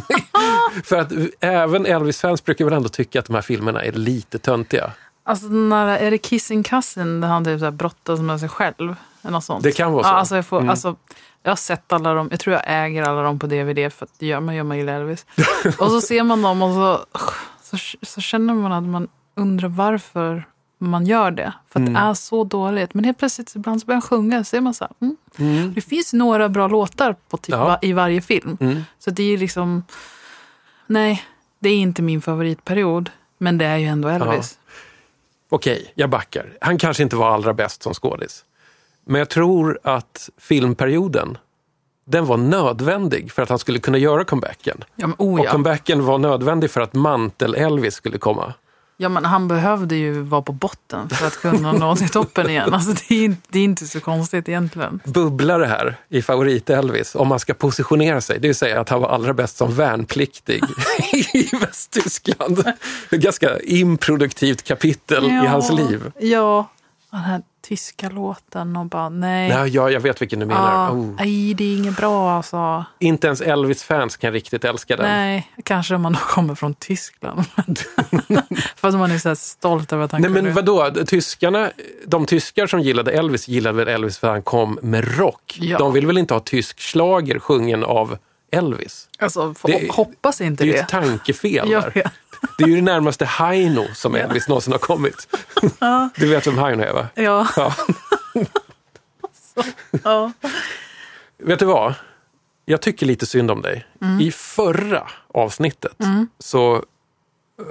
för 0.84 0.96
att 0.98 1.12
även 1.40 1.86
Elvis-fans 1.86 2.44
brukar 2.44 2.64
väl 2.64 2.74
ändå 2.74 2.88
tycka 2.88 3.18
att 3.18 3.26
de 3.26 3.34
här 3.34 3.42
filmerna 3.42 3.84
är 3.84 3.92
lite 3.92 4.38
töntiga. 4.38 4.90
Alltså, 5.30 5.48
den 5.48 5.72
här, 5.72 5.86
är 5.98 6.10
det 6.10 6.18
Kissing 6.18 6.62
Cousin 6.62 7.20
där 7.20 7.28
han 7.28 7.44
typ 7.44 7.58
så 7.58 7.64
här 7.64 7.72
brottas 7.72 8.20
med 8.20 8.40
sig 8.40 8.48
själv? 8.48 8.94
Eller 9.22 9.32
något 9.32 9.44
sånt. 9.44 9.62
Det 9.62 9.72
kan 9.72 9.92
vara 9.92 10.02
så. 10.04 10.08
Ja, 10.08 10.12
alltså, 10.14 10.36
jag, 10.36 10.46
får, 10.46 10.56
Mm. 10.58 10.70
alltså, 10.70 10.96
jag 11.42 11.50
har 11.50 11.56
sett 11.56 11.92
alla 11.92 12.14
dem. 12.14 12.28
Jag 12.30 12.40
tror 12.40 12.54
jag 12.56 12.62
äger 12.66 13.02
alla 13.02 13.22
dem 13.22 13.38
på 13.38 13.46
DVD 13.46 13.92
för 13.92 14.04
att 14.06 14.22
gör 14.22 14.40
man 14.40 14.54
gör 14.54 14.64
man 14.64 14.76
gillar 14.78 14.92
Elvis. 15.00 15.26
och 15.78 15.90
så 15.90 16.00
ser 16.00 16.22
man 16.22 16.42
dem 16.42 16.62
och 16.62 16.74
så, 16.74 17.04
så, 17.62 17.96
så 18.02 18.20
känner 18.20 18.54
man 18.54 18.72
att 18.72 18.84
man 18.84 19.08
undrar 19.34 19.68
varför 19.68 20.44
man 20.78 21.06
gör 21.06 21.30
det. 21.30 21.52
För 21.68 21.80
att 21.80 21.88
Mm. 21.88 21.92
det 21.94 22.00
är 22.08 22.14
så 22.14 22.44
dåligt. 22.44 22.94
Men 22.94 23.04
helt 23.04 23.18
plötsligt 23.18 23.54
ibland 23.54 23.80
så 23.80 23.86
börjar 23.86 23.96
han 23.96 24.02
sjunga. 24.08 24.44
Så 24.44 24.56
är 24.56 24.60
man 24.60 24.74
så 24.74 24.84
här, 24.84 24.92
mm. 25.38 25.72
Det 25.74 25.80
finns 25.80 26.12
några 26.12 26.48
bra 26.48 26.68
låtar 26.68 27.16
på 27.28 27.36
typ 27.36 27.52
Ja. 27.54 27.78
i 27.82 27.92
varje 27.92 28.20
film. 28.20 28.56
Mm. 28.60 28.84
Så 28.98 29.10
det 29.10 29.22
är 29.22 29.38
liksom... 29.38 29.84
Nej, 30.86 31.24
det 31.58 31.68
är 31.68 31.76
inte 31.76 32.02
min 32.02 32.22
favoritperiod. 32.22 33.10
Men 33.38 33.58
det 33.58 33.64
är 33.64 33.76
ju 33.76 33.86
ändå 33.86 34.08
Elvis. 34.08 34.58
Okej, 35.52 35.92
jag 35.94 36.10
backar. 36.10 36.52
Han 36.60 36.78
kanske 36.78 37.02
inte 37.02 37.16
var 37.16 37.30
allra 37.30 37.54
bäst 37.54 37.82
som 37.82 37.94
skådis. 37.94 38.44
Men 39.04 39.18
jag 39.18 39.28
tror 39.28 39.78
att 39.82 40.30
filmperioden, 40.38 41.38
den 42.04 42.26
var 42.26 42.36
nödvändig 42.36 43.32
för 43.32 43.42
att 43.42 43.48
han 43.48 43.58
skulle 43.58 43.78
kunna 43.78 43.98
göra 43.98 44.24
comebacken. 44.24 44.84
Ja, 44.94 45.06
men, 45.06 45.16
oh, 45.18 45.40
Och 45.40 45.46
ja. 45.46 45.50
comebacken 45.50 46.04
var 46.04 46.18
nödvändig 46.18 46.70
för 46.70 46.80
att 46.80 46.94
Mantel-Elvis 46.94 47.94
skulle 47.94 48.18
komma. 48.18 48.54
Ja, 49.00 49.08
men 49.08 49.24
han 49.24 49.48
behövde 49.48 49.96
ju 49.96 50.20
vara 50.20 50.42
på 50.42 50.52
botten 50.52 51.08
för 51.08 51.26
att 51.26 51.36
kunna 51.36 51.72
nå 51.72 51.96
till 51.96 52.08
toppen 52.08 52.50
igen. 52.50 52.74
Alltså, 52.74 52.92
det, 53.08 53.14
är, 53.14 53.24
inte- 53.24 53.48
det 53.50 53.58
är 53.58 53.64
inte 53.64 53.86
så 53.86 54.00
konstigt 54.00 54.48
egentligen. 54.48 55.00
Bubblare 55.04 55.64
här 55.64 55.96
i 56.08 56.20
favorit-Elvis, 56.22 57.14
om 57.16 57.28
man 57.28 57.40
ska 57.40 57.54
positionera 57.54 58.20
sig, 58.20 58.38
det 58.40 58.48
vill 58.48 58.54
säga 58.54 58.80
att 58.80 58.88
han 58.88 59.00
var 59.00 59.08
allra 59.08 59.34
bäst 59.34 59.56
som 59.56 59.74
värnpliktig 59.74 60.62
i 61.34 61.56
Västtyskland. 61.60 62.58
Ett 63.10 63.20
ganska 63.20 63.60
improduktivt 63.60 64.62
kapitel 64.62 65.24
i 65.24 65.46
hans 65.46 65.72
liv. 65.72 66.12
Ja, 66.18 66.68
den 67.10 67.20
här 67.20 67.42
tyska 67.62 68.08
låten 68.08 68.76
och 68.76 68.86
bara 68.86 69.08
nej. 69.08 69.48
Ja, 69.50 69.66
ja, 69.66 69.90
jag 69.90 70.00
vet 70.00 70.22
vilken 70.22 70.40
du 70.40 70.46
menar. 70.46 70.72
Ja, 70.86 70.90
Oh. 70.90 71.14
Nej, 71.18 71.54
det 71.54 71.64
är 71.64 71.76
inget 71.76 71.96
bra 71.96 72.30
alltså. 72.32 72.84
Inte 72.98 73.26
ens 73.26 73.40
Elvis-fans 73.40 74.16
kan 74.16 74.32
riktigt 74.32 74.64
älska 74.64 74.96
den. 74.96 75.06
Nej, 75.06 75.50
kanske 75.64 75.94
om 75.94 76.02
man 76.02 76.14
kommer 76.14 76.54
från 76.54 76.74
Tyskland. 76.74 77.44
Fast 78.76 78.98
man 78.98 79.10
är 79.10 79.18
så 79.18 79.36
stolt 79.36 79.92
över 79.92 80.04
att 80.04 80.12
han 80.12 80.20
Nej 80.20 80.28
kunde- 80.28 80.42
men 80.42 80.52
vadå, 80.54 80.90
tyskarna, 81.06 81.70
de 82.06 82.26
tyskar 82.26 82.66
som 82.66 82.80
gillade 82.80 83.12
Elvis 83.12 83.48
gillade 83.48 83.76
väl 83.78 83.88
Elvis 83.88 84.18
för 84.18 84.28
han 84.28 84.42
kom 84.42 84.78
med 84.82 85.18
rock. 85.18 85.58
Ja. 85.60 85.78
De 85.78 85.92
vill 85.92 86.06
väl 86.06 86.18
inte 86.18 86.34
ha 86.34 86.40
tysk 86.40 86.80
schlager 86.80 87.38
sjungen 87.38 87.84
av 87.84 88.18
Elvis? 88.52 89.08
Alltså, 89.18 89.54
Det- 89.64 89.90
hoppas 89.92 90.40
inte 90.40 90.64
Det 90.64 90.68
är 90.68 90.72
det. 90.72 90.78
ju 90.78 90.82
ett 90.82 90.88
tankefel 90.88 91.70
Jag 91.70 91.94
vet. 91.94 92.12
Det 92.58 92.64
är 92.64 92.68
ju 92.68 92.76
det 92.76 92.82
närmaste 92.82 93.24
Haino 93.24 93.84
som 93.94 94.14
Elvis 94.14 94.48
någonsin 94.48 94.72
har 94.72 94.78
kommit. 94.78 95.28
Du 96.16 96.28
vet 96.28 96.46
vem 96.46 96.58
Haino 96.58 96.82
är 96.82 96.92
va? 96.92 97.06
Ja. 97.14 97.46
Ja. 97.56 97.74
ja. 100.04 100.32
Vet 101.38 101.58
du 101.58 101.64
vad? 101.64 101.94
Jag 102.64 102.80
tycker 102.80 103.06
lite 103.06 103.26
synd 103.26 103.50
om 103.50 103.62
dig. 103.62 103.86
Mm. 104.02 104.20
I 104.20 104.30
förra 104.32 105.06
avsnittet 105.34 105.96
så 106.38 106.84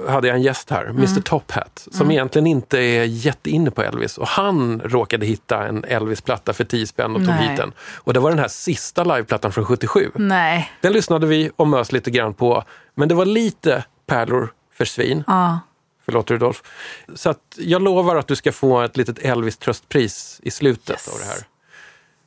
hade 0.08 0.28
jag 0.28 0.36
en 0.36 0.42
gäst 0.42 0.70
här, 0.70 0.84
Mr 0.84 1.04
Mm. 1.04 1.22
Top 1.22 1.52
Hat, 1.52 1.88
som 1.90 2.10
egentligen 2.10 2.46
inte 2.46 2.78
är 2.78 3.04
jätteinne 3.04 3.70
på 3.70 3.82
Elvis. 3.82 4.18
Och 4.18 4.26
han 4.28 4.80
råkade 4.84 5.26
hitta 5.26 5.66
en 5.66 5.84
Elvis-platta 5.84 6.52
för 6.52 6.64
10 6.64 6.86
spänn 6.86 7.10
och 7.10 7.18
tog 7.18 7.26
Nej. 7.28 7.48
hit 7.48 7.56
den. 7.56 7.72
Och 7.96 8.12
det 8.12 8.20
var 8.20 8.30
den 8.30 8.38
här 8.38 8.48
sista 8.48 9.04
liveplattan 9.04 9.52
från 9.52 9.64
77. 9.64 10.10
Nej. 10.14 10.72
Den 10.80 10.92
lyssnade 10.92 11.26
vi 11.26 11.50
och 11.56 11.68
mös 11.68 11.92
lite 11.92 12.10
grann 12.10 12.34
på, 12.34 12.64
men 12.94 13.08
det 13.08 13.14
var 13.14 13.24
lite 13.24 13.84
pärlor 14.06 14.52
för 14.86 14.92
svin. 14.92 15.24
Ja. 15.26 15.60
Förlåt 16.04 16.30
Rudolf. 16.30 16.62
Så 17.14 17.30
att 17.30 17.38
jag 17.58 17.82
lovar 17.82 18.16
att 18.16 18.26
du 18.28 18.36
ska 18.36 18.52
få 18.52 18.80
ett 18.80 18.96
litet 18.96 19.18
Elvis-tröstpris 19.18 20.40
i 20.42 20.50
slutet 20.50 20.90
Yes. 20.90 21.08
av 21.08 21.14
det 21.18 21.24
här. 21.24 21.38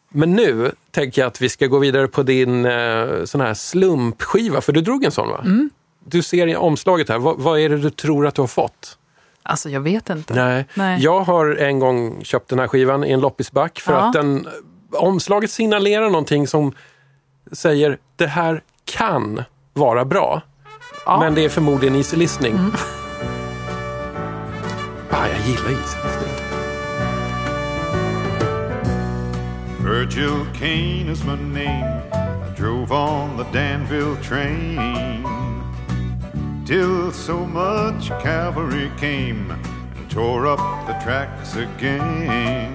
Men 0.10 0.34
nu 0.34 0.72
tänker 0.92 1.22
jag 1.22 1.28
att 1.28 1.42
vi 1.42 1.50
ska 1.50 1.68
gå 1.68 1.80
vidare 1.80 2.08
på 2.08 2.24
din 2.24 2.66
eh, 2.66 3.24
sån 3.26 3.42
här 3.42 3.54
slumpskiva, 3.54 4.62
för 4.62 4.72
du 4.74 4.82
drog 4.82 5.04
en 5.04 5.12
sån 5.12 5.30
va? 5.30 5.40
Mm. 5.46 5.70
Du 6.06 6.22
ser 6.22 6.48
i 6.48 6.56
omslaget 6.56 7.10
här, 7.10 7.20
vad, 7.20 7.40
vad 7.40 7.60
är 7.60 7.70
det 7.70 7.78
du 7.78 7.90
tror 7.90 8.28
att 8.28 8.36
du 8.36 8.42
har 8.42 8.48
fått? 8.48 8.98
Alltså 9.44 9.70
jag 9.70 9.82
vet 9.82 10.10
inte. 10.10 10.34
Nej. 10.34 10.66
Nej. 10.74 11.04
Jag 11.04 11.20
har 11.20 11.56
en 11.56 11.80
gång 11.80 12.24
köpt 12.24 12.50
den 12.50 12.60
här 12.60 12.68
skivan 12.68 13.04
i 13.04 13.12
en 13.12 13.20
loppisback 13.22 13.80
för 13.80 13.94
Ja. 13.94 14.00
att 14.00 14.14
den, 14.14 14.48
omslaget 14.92 15.52
signalerar 15.52 16.10
någonting 16.10 16.48
som 16.48 16.74
säger 17.52 17.98
det 18.16 18.28
här 18.28 18.64
kan 18.86 19.44
vara 19.74 20.06
bra. 20.06 20.42
Ja. 21.06 21.20
Men 21.20 21.36
det 21.36 21.46
är 21.46 21.50
förmodligen 21.50 21.96
easy 21.96 22.18
listening. 22.18 22.60
Ah, 25.16 25.28
jag 25.28 25.40
gillar 25.48 25.70
easy 25.70 25.98
listening. 26.04 26.34
Virgil 29.84 30.46
Kane 30.54 31.12
is 31.12 31.24
my 31.24 31.36
name. 31.36 32.02
I 32.14 32.56
drove 32.58 32.92
on 32.92 33.38
the 33.38 33.44
Danville 33.54 34.16
train 34.24 35.24
till 36.66 37.12
so 37.12 37.46
much 37.46 38.10
cavalry 38.24 38.90
came 39.00 39.52
and 39.52 40.10
tore 40.10 40.48
up 40.48 40.88
the 40.88 40.94
tracks 41.04 41.56
again. 41.56 42.74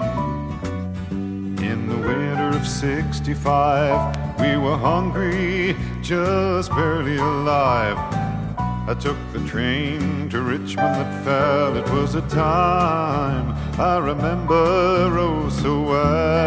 In 1.61 1.89
the 1.89 1.97
winter 1.97 2.57
of 2.57 2.67
65, 2.67 4.41
we 4.41 4.57
were 4.57 4.77
hungry, 4.77 5.77
just 6.01 6.71
barely 6.71 7.17
alive. 7.17 7.99
I 8.89 8.95
took 8.99 9.17
the 9.33 9.41
train 9.47 10.29
to 10.31 10.41
Richmond 10.41 10.95
that 10.95 11.25
fell. 11.25 11.77
It 11.77 11.91
was 11.91 12.15
a 12.15 12.23
time 12.29 13.57
I 13.79 13.99
remember 13.99 14.55
oh 15.19 15.49
so 15.49 15.83
well. 15.83 16.39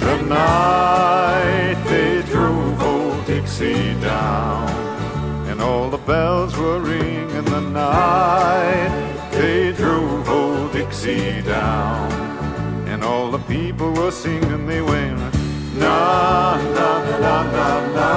The 0.00 0.22
night 0.22 1.84
they 1.86 2.22
drove 2.22 2.82
old 2.82 3.26
Dixie 3.26 3.94
down, 4.00 4.70
and 5.48 5.60
all 5.60 5.90
the 5.90 5.98
bells 5.98 6.56
were 6.56 6.80
ringing 6.80 7.44
the 7.44 7.60
night 7.60 9.12
they 9.32 9.72
drove 9.72 10.28
old 10.28 10.72
Dixie 10.72 11.42
down, 11.42 12.10
and 13.02 13.10
all 13.10 13.30
the 13.30 13.38
people 13.40 13.90
were 13.92 14.10
singing. 14.10 14.66
They 14.66 14.80
went 14.80 15.18
na 15.76 16.56
na 16.76 16.90
na 17.18 17.42
na 17.56 17.68
na. 17.96 18.10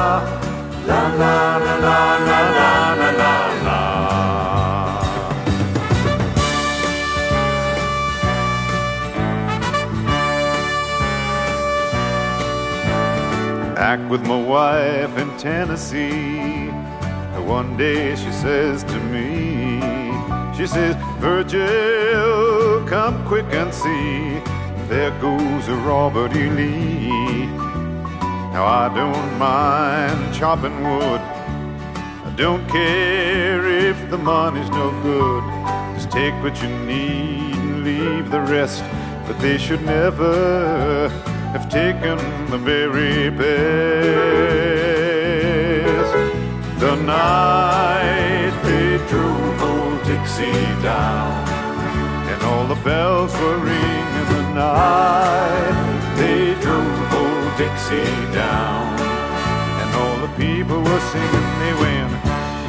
La 0.87 1.01
la 1.21 1.57
la 1.65 1.75
la 1.85 1.99
la 2.29 2.41
la 2.57 2.71
la 2.99 3.09
la 3.21 3.33
la. 3.65 3.79
Back 13.75 13.99
with 14.09 14.23
my 14.27 14.41
wife 14.41 15.17
in 15.17 15.29
Tennessee. 15.37 16.69
One 17.45 17.77
day 17.77 18.15
she 18.15 18.31
says 18.31 18.83
to 18.83 18.99
me, 19.13 19.79
she 20.57 20.65
says, 20.65 20.95
Virgil, 21.19 22.83
come 22.87 23.23
quick 23.27 23.45
and 23.51 23.71
see. 23.73 24.41
There 24.87 25.09
goes 25.19 25.67
a 25.67 25.75
Robert 25.75 26.35
E. 26.35 26.47
Lee. 26.47 27.47
Now 28.53 28.65
I 28.65 28.87
don't 28.93 29.39
mind 29.39 30.31
chopping 30.35 30.83
wood. 30.83 31.21
I 32.27 32.31
don't 32.37 32.67
care 32.69 33.65
if 33.67 34.09
the 34.11 34.17
money's 34.19 34.69
no 34.69 34.91
good. 35.01 35.43
Just 35.95 36.11
take 36.11 36.35
what 36.43 36.61
you 36.61 36.69
need 36.85 37.55
and 37.55 37.83
leave 37.83 38.29
the 38.29 38.41
rest. 38.41 38.83
But 39.25 39.39
they 39.39 39.57
should 39.57 39.83
never 39.83 41.09
have 41.53 41.67
taken 41.67 42.17
the 42.51 42.59
very 42.59 43.31
best. 43.31 43.45
The 46.79 46.95
night 46.95 48.53
they 48.61 48.97
drove 49.09 49.63
old 49.63 50.03
Dixie 50.03 50.51
down, 50.83 51.49
and 52.29 52.43
all 52.43 52.67
the 52.67 52.79
bells 52.83 53.33
were 53.39 53.57
ringing 53.57 54.14
night 54.55 56.15
they 56.15 56.55
drove 56.63 57.13
old 57.19 57.57
Dixie 57.57 58.15
down, 58.33 58.87
and 59.81 59.89
all 59.99 60.17
the 60.25 60.31
people 60.43 60.79
were 60.81 61.03
singing. 61.11 61.49
They 61.61 61.73
went 61.83 62.11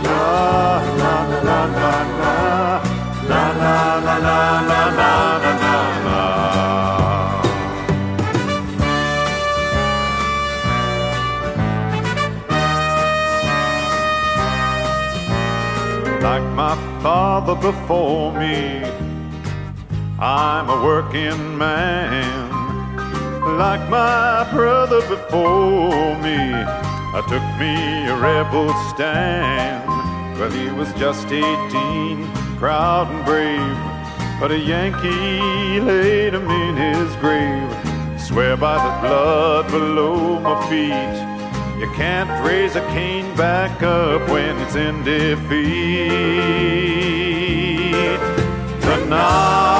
la 0.06 0.82
la 1.00 1.16
la 1.30 1.40
la 1.46 1.60
la 1.80 1.96
la 2.18 2.36
la 3.30 3.44
la 3.62 3.76
la 4.06 4.16
la 4.16 4.16
la 4.26 4.38
la 4.70 4.82
la 4.98 5.12
la 5.62 5.76
la. 6.06 6.22
Like 16.26 16.46
my 16.62 16.74
father 17.02 17.54
before 17.54 18.32
me, 18.32 18.56
I'm 20.18 20.70
a 20.70 20.82
working 20.82 21.58
man. 21.58 22.50
Like 23.58 23.90
my 23.90 24.48
brother 24.50 25.02
before 25.02 26.16
me, 26.22 26.38
I 26.38 27.22
took 27.28 27.44
me 27.60 28.06
a 28.08 28.16
rebel 28.16 28.72
stand. 28.88 29.86
Well, 30.38 30.50
he 30.50 30.70
was 30.70 30.90
just 30.94 31.26
18, 31.26 32.26
proud 32.56 33.08
and 33.10 33.24
brave, 33.26 34.40
but 34.40 34.52
a 34.52 34.58
Yankee 34.58 35.80
laid 35.80 36.32
him 36.32 36.50
in 36.50 36.76
his 36.76 37.14
grave. 37.16 37.70
Swear 38.18 38.56
by 38.56 38.76
the 38.76 39.06
blood 39.06 39.70
below 39.70 40.40
my 40.40 40.58
feet. 40.70 41.26
You 41.78 41.92
can't 41.92 42.30
raise 42.42 42.74
a 42.74 42.80
cane 42.88 43.36
back 43.36 43.82
up 43.82 44.30
when 44.30 44.56
it's 44.60 44.76
in 44.76 45.04
defeat. 45.04 46.08
The 48.80 49.04
night 49.10 49.75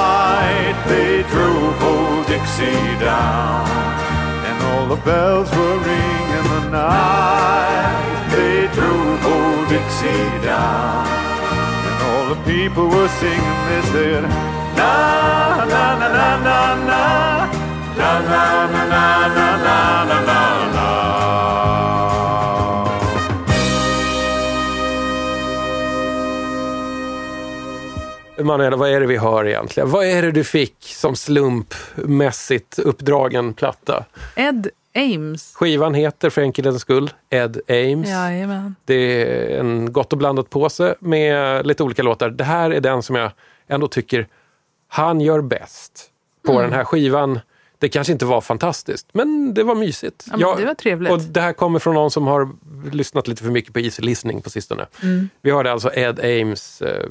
they 0.89 1.23
drove 1.33 1.83
old 1.83 2.27
Dixie 2.27 2.97
down, 2.99 3.67
and 4.49 4.57
all 4.71 4.87
the 4.95 5.01
bells 5.03 5.51
were 5.51 5.79
ringing 5.79 6.31
in 6.39 6.45
the 6.55 6.63
night. 6.71 8.29
They 8.35 8.69
drove 8.77 9.25
old 9.35 9.69
Dixie 9.69 10.31
down, 10.45 11.07
and 11.89 11.97
all 12.09 12.25
the 12.35 12.41
people 12.53 12.87
were 12.89 13.09
singing. 13.21 13.59
They 13.69 13.83
said, 13.93 14.23
Na 14.79 15.65
na 15.73 15.85
na 16.01 16.09
na 16.19 16.29
na 16.49 16.61
na, 16.91 17.03
na 17.99 18.11
na 18.31 18.45
na 18.75 18.83
na 18.95 19.27
na 19.37 20.05
na 20.11 20.19
na 20.31 20.46
na 28.39 28.43
na. 28.43 28.45
Manuel, 28.45 28.75
vad 28.75 28.91
är 28.91 29.01
det 29.01 29.07
vi 29.07 29.17
hör 29.17 29.47
egentligen? 29.47 29.91
Vad 29.91 30.07
är 30.07 30.23
det 30.23 30.33
du 30.33 30.45
fick 30.45 30.77
som 30.81 31.17
slumpmässigt 31.17 32.79
uppdragen 32.79 33.55
platta? 33.55 34.05
Ed 34.37 34.69
Ames. 34.95 35.55
Skivan 35.55 35.95
heter 35.95 36.31
för 36.31 36.43
enkelhetens 36.43 36.83
skull 36.83 37.11
Ed 37.31 37.61
Ames. 37.69 38.09
Jajamän. 38.09 38.75
Det 38.85 38.95
är 39.55 39.59
en 39.61 39.93
gott 39.93 40.13
och 40.13 40.19
blandat 40.19 40.51
påse 40.51 40.95
med 41.01 41.67
lite 41.67 41.83
olika 41.83 42.03
låtar. 42.03 42.31
Det 42.31 42.45
här 42.45 42.71
är 42.71 42.81
den 42.81 43.03
som 43.03 43.17
jag 43.17 43.31
ändå 43.69 43.89
tycker 43.89 44.29
han 44.89 45.21
gör 45.21 45.41
bäst 45.41 46.11
på 46.47 46.53
Mm. 46.53 46.63
den 46.65 46.73
här 46.73 46.85
skivan. 46.85 47.41
Det 47.79 47.89
kanske 47.89 48.13
inte 48.13 48.25
var 48.25 48.41
fantastiskt, 48.41 49.07
men 49.13 49.55
det 49.55 49.63
var 49.63 49.75
mysigt. 49.75 50.25
Ja, 50.31 50.37
Jag- 50.39 50.59
det 50.59 50.65
var 50.67 50.75
trevligt. 50.75 51.13
Och 51.13 51.21
det 51.21 51.41
här 51.41 51.53
kommer 51.53 51.79
från 51.79 51.95
någon 51.95 52.11
som 52.11 52.27
har 52.27 52.49
lyssnat 52.93 53.29
lite 53.29 53.43
för 53.43 53.51
mycket 53.51 53.73
på 53.73 53.81
easy 53.81 54.03
listening 54.03 54.43
på 54.43 54.51
sistone. 54.51 54.87
Mm. 55.03 55.29
Vi 55.43 55.51
hörde 55.51 55.73
alltså 55.73 55.91
Ed 55.95 56.21
Ames 56.21 56.83
eh, 56.83 57.07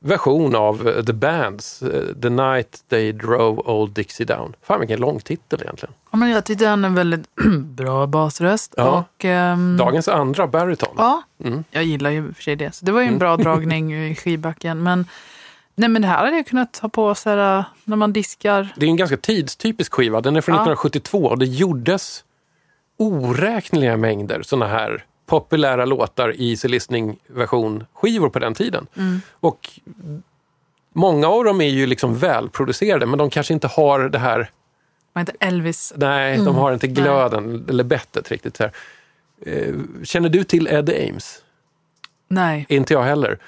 version 0.00 0.54
av 0.54 0.88
eh, 0.88 1.04
The 1.04 1.12
Bands, 1.12 1.82
eh, 1.82 2.02
The 2.22 2.28
Night 2.30 2.84
They 2.90 3.12
Drove 3.12 3.62
Old 3.62 3.92
Dixie 3.92 4.26
Down. 4.26 4.54
Fan 4.62 4.80
vilken 4.80 5.00
lång 5.00 5.20
titel 5.20 5.62
egentligen. 5.62 5.94
Ja, 6.10 6.16
men 6.18 6.30
jag 6.30 6.44
tyckte 6.44 6.66
han 6.66 6.84
en 6.84 6.94
väldigt 6.94 7.34
bra 7.58 8.06
basröst. 8.06 8.74
Ja. 8.76 9.04
Och, 9.16 9.24
ehm, 9.24 9.76
Dagens 9.76 10.08
andra 10.08 10.46
baryton. 10.46 10.94
Ja, 10.96 11.22
Mm. 11.44 11.64
jag 11.70 11.84
gillar 11.84 12.10
ju 12.10 12.32
för 12.32 12.42
sig 12.42 12.56
det. 12.56 12.74
Så 12.74 12.84
det 12.84 12.92
var 12.92 13.00
ju 13.00 13.08
en 13.08 13.18
bra 13.18 13.36
dragning 13.46 13.94
i 14.10 14.14
skivbacken. 14.14 14.82
Men, 14.82 15.06
nej, 15.74 15.88
men 15.88 16.02
det 16.02 16.08
här 16.08 16.24
hade 16.24 16.36
jag 16.36 16.46
kunnat 16.46 16.78
ha 16.78 16.88
på 16.88 17.08
äh, 17.10 17.64
när 17.84 17.96
man 17.96 18.12
diskar. 18.12 18.68
Det 18.76 18.86
är 18.86 18.90
en 18.90 18.96
ganska 18.96 19.16
tidstypisk 19.16 19.92
skiva. 19.92 20.20
Den 20.20 20.36
är 20.36 20.40
från 20.40 20.54
Ja. 20.54 20.60
1972 20.62 21.18
och 21.18 21.38
det 21.38 21.46
gjordes 21.46 22.24
oräkneliga 22.96 23.96
mängder 23.96 24.42
såna 24.42 24.66
här 24.66 25.04
populära 25.26 25.84
låtar 25.84 26.32
i 26.36 26.50
easy 26.50 26.68
listening-version 26.68 27.84
skivor 27.94 28.28
på 28.30 28.38
den 28.38 28.54
tiden. 28.54 28.86
Mm. 28.96 29.20
Och 29.32 29.68
många 30.92 31.28
av 31.28 31.44
dem 31.44 31.60
är 31.60 31.68
ju 31.68 31.86
liksom 31.86 32.18
välproducerade 32.18 33.06
men 33.06 33.18
de 33.18 33.30
kanske 33.30 33.54
inte 33.54 33.66
har 33.66 34.00
det 34.08 34.18
här, 34.18 34.50
Var 35.12 35.20
inte 35.20 35.32
Elvis? 35.40 35.92
nej, 35.96 36.36
de 36.38 36.54
har 36.56 36.72
inte 36.72 36.86
glöden 36.86 37.66
eller 37.68 37.84
bettet 37.84 38.30
riktigt. 38.30 38.56
Så 38.56 38.62
här. 38.62 38.72
Eh, 39.46 39.74
Känner 40.04 40.28
du 40.28 40.44
till 40.44 40.66
Ed 40.66 40.90
Ames? 40.90 41.42
Nej. 42.28 42.66
Inte 42.68 42.92
jag 42.94 43.02
heller. 43.02 43.38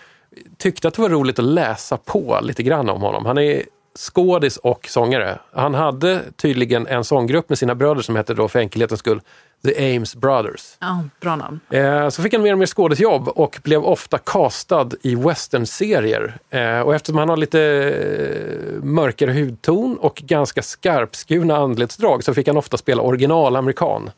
Tyckte 0.59 0.89
att 0.89 0.95
det 0.95 1.03
var 1.03 1.09
roligt 1.09 1.39
att 1.39 1.45
läsa 1.45 1.97
på 1.97 2.39
lite 2.43 2.63
grann 2.63 2.91
om 2.91 3.03
honom. 3.03 3.27
Han 3.27 3.39
är 3.39 3.63
skådis 3.99 4.57
och 4.57 4.87
sångare. 4.89 5.39
Han 5.53 5.75
hade 5.75 6.21
tydligen 6.37 6.87
en 6.87 7.05
sånggrupp 7.05 7.49
med 7.49 7.59
sina 7.59 7.75
bröder 7.75 8.03
som 8.03 8.17
hette 8.17 8.35
då 8.35 8.49
för 8.49 8.59
enkelhetens 8.59 9.01
skull 9.01 9.21
The 9.65 9.97
Ames 9.97 10.17
Brothers. 10.17 10.77
Ja, 10.81 11.05
bra 11.21 11.37
namn. 11.37 11.61
Eh, 11.71 12.09
så 12.09 12.23
fick 12.23 12.33
han 12.33 12.43
mer 12.43 12.53
och 12.53 12.59
mer 12.59 12.67
skådisjobb 12.67 13.29
och 13.29 13.61
blev 13.63 13.85
ofta 13.85 14.19
castad 14.19 14.91
i 15.03 15.15
westernserier. 15.15 16.39
Eh, 16.51 16.81
och 16.81 16.95
eftersom 16.95 17.19
han 17.19 17.29
har 17.29 17.37
lite 17.37 17.61
eh, 17.61 18.83
mörkare 18.85 19.33
hudton 19.33 19.99
och 19.99 20.15
ganska 20.15 20.63
skarpskurna 20.63 21.57
anletsdrag 21.57 22.25
så 22.25 22.35
fick 22.35 22.47
han 22.47 22.57
ofta 22.57 22.77
spela 22.77 23.03
originalamerikan. 23.03 24.11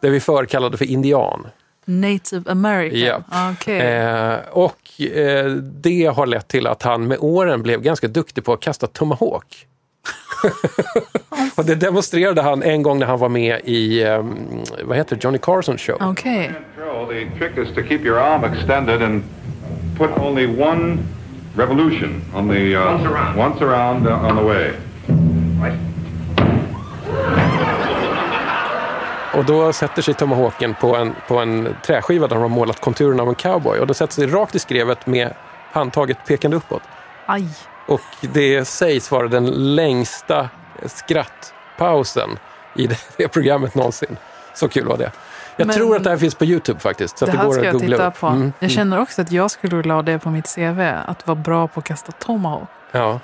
Det 0.00 0.10
vi 0.10 0.20
förr 0.20 0.44
kallade 0.44 0.76
för 0.76 0.84
indian. 0.84 1.46
Native 1.84 2.50
American. 2.50 2.98
Ja. 2.98 3.22
Okej. 3.52 3.80
Eh, 3.80 4.38
och 4.50 5.00
eh, 5.00 5.50
det 5.54 6.12
har 6.16 6.26
lett 6.26 6.48
till 6.48 6.66
att 6.66 6.82
han 6.82 7.06
med 7.08 7.18
åren 7.20 7.62
blev 7.62 7.82
ganska 7.82 8.08
duktig 8.08 8.44
på 8.44 8.52
att 8.52 8.60
kasta 8.60 8.86
tomahawk. 8.86 9.66
och 11.56 11.64
det 11.64 11.74
demonstrerade 11.74 12.42
han 12.42 12.62
en 12.62 12.82
gång 12.82 12.98
när 12.98 13.06
han 13.06 13.18
var 13.18 13.28
med 13.28 13.60
i, 13.64 14.02
eh, 14.02 14.24
vad 14.82 14.96
heter 14.96 15.18
Johnny 15.20 15.38
Carson 15.38 15.78
show. 15.78 15.98
Throw, 16.76 17.06
the 17.08 17.38
trick 17.38 17.68
is 17.68 17.74
to 17.74 17.82
keep 17.82 18.00
your 18.04 18.18
arm 18.18 18.44
extended 18.44 19.02
and 19.02 19.22
put 19.98 20.10
only 20.18 20.46
one 20.46 20.98
revolution 21.56 22.22
on 22.34 22.48
the 22.48 22.76
uh, 22.76 22.92
once 22.92 23.04
around, 23.04 23.38
once 23.38 23.64
around 23.64 24.06
uh, 24.06 24.28
on 24.28 24.36
the 24.36 24.44
way. 24.44 24.72
Och 29.40 29.46
då 29.46 29.72
sätter 29.72 30.02
sig 30.02 30.14
Tomahawken 30.14 30.74
på 30.74 30.96
en, 30.96 31.14
på 31.28 31.38
en 31.38 31.76
träskiva 31.86 32.26
där 32.26 32.34
de 32.36 32.42
har 32.42 32.48
målat 32.48 32.80
konturen 32.80 33.20
av 33.20 33.28
en 33.28 33.34
cowboy. 33.34 33.78
Och 33.78 33.86
den 33.86 33.94
sätter 33.94 34.14
sig 34.14 34.26
rakt 34.26 34.54
i 34.54 34.58
skrevet 34.58 35.06
med 35.06 35.34
handtaget 35.72 36.18
pekande 36.26 36.56
uppåt. 36.56 36.82
Aj. 37.26 37.48
Och 37.86 38.00
det 38.20 38.64
sägs 38.64 39.10
vara 39.10 39.28
den 39.28 39.74
längsta 39.74 40.48
skrattpausen 40.86 42.38
i 42.76 42.86
det, 43.16 43.28
programmet 43.28 43.74
någonsin. 43.74 44.16
Så 44.54 44.68
kul 44.68 44.86
var 44.88 44.96
det. 44.96 45.10
Jag 45.56 45.66
Men- 45.66 45.76
tror 45.76 45.96
att 45.96 46.04
det 46.04 46.10
här 46.10 46.16
finns 46.16 46.34
på 46.34 46.44
YouTube 46.44 46.80
faktiskt. 46.80 47.18
Så 47.18 47.26
Det 47.26 47.32
det 47.32 47.38
här 47.38 47.50
ska 47.50 47.64
jag 47.64 47.78
titta 47.78 48.06
upp. 48.06 48.20
på. 48.20 48.26
Mm, 48.26 48.40
Jag 48.58 48.70
mm. 48.70 48.70
känner 48.76 49.00
också 49.00 49.22
att 49.22 49.32
jag 49.32 49.50
skulle 49.50 49.76
vilja 49.76 49.94
ha 49.94 50.02
det 50.02 50.18
på 50.18 50.30
mitt 50.30 50.54
CV. 50.54 50.80
Att 51.06 51.26
vara 51.26 51.36
bra 51.36 51.68
på 51.68 51.80
att 51.80 51.86
kasta 51.86 52.12
tomahawk. 52.12 52.68
Ja, 52.92 53.20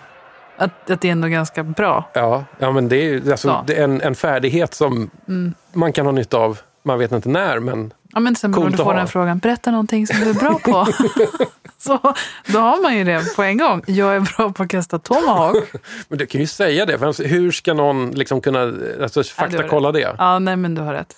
Att, 0.59 0.91
att 0.91 1.01
det 1.01 1.09
är 1.09 1.13
ändå 1.13 1.29
ganska 1.29 1.63
bra. 1.65 2.11
ja, 2.13 2.45
ja, 2.59 2.73
men 2.73 2.89
det 2.89 2.97
är 2.97 3.31
alltså, 3.31 3.49
Så. 3.49 3.65
det 3.67 3.75
är 3.75 3.85
en, 3.85 4.01
en 4.01 4.15
färdighet 4.15 4.75
som 4.75 5.11
Mm. 5.29 5.55
man 5.73 5.93
kan 5.93 6.07
ha 6.07 6.13
nytta 6.13 6.37
av. 6.39 6.59
Man 6.83 6.99
vet 6.99 7.13
inte 7.13 7.29
när, 7.29 7.59
men 7.59 7.93
Ja, 8.15 8.21
men 8.21 8.37
sen 8.37 8.55
om 8.55 8.63
Coolt 8.63 8.77
du 8.77 8.83
får 8.83 8.95
den 8.95 9.09
frågan, 9.09 9.39
berätta 9.39 9.71
någonting 9.71 10.07
som 10.07 10.21
du 10.21 10.31
är 10.31 10.35
bra 10.35 10.59
på. 10.59 10.87
så 11.79 11.99
då 12.47 12.59
har 12.59 12.83
man 12.83 12.97
ju 12.97 13.05
det 13.05 13.37
på 13.37 13.43
en 13.43 13.59
gång. 13.59 13.83
Jag 13.87 14.17
är 14.17 14.21
bra 14.37 14.53
på 14.53 14.63
att 14.63 14.69
kasta 14.69 14.99
tomahawk. 14.99 15.65
Men 16.09 16.19
du 16.19 16.27
kan 16.27 16.41
ju 16.41 16.47
säga 16.47 16.87
det, 16.87 16.99
för 16.99 17.07
alltså, 17.07 17.23
hur 17.23 17.51
ska 17.51 17.75
någon 17.75 18.11
liksom 18.11 18.41
kunna 18.41 18.73
alltså, 19.03 19.23
faktakolla 19.23 19.93
det? 19.93 20.15
Ja, 20.19 20.39
nej 20.39 20.57
men 20.57 20.75
du 20.75 20.83
har 20.83 20.93
rätt. 20.93 21.15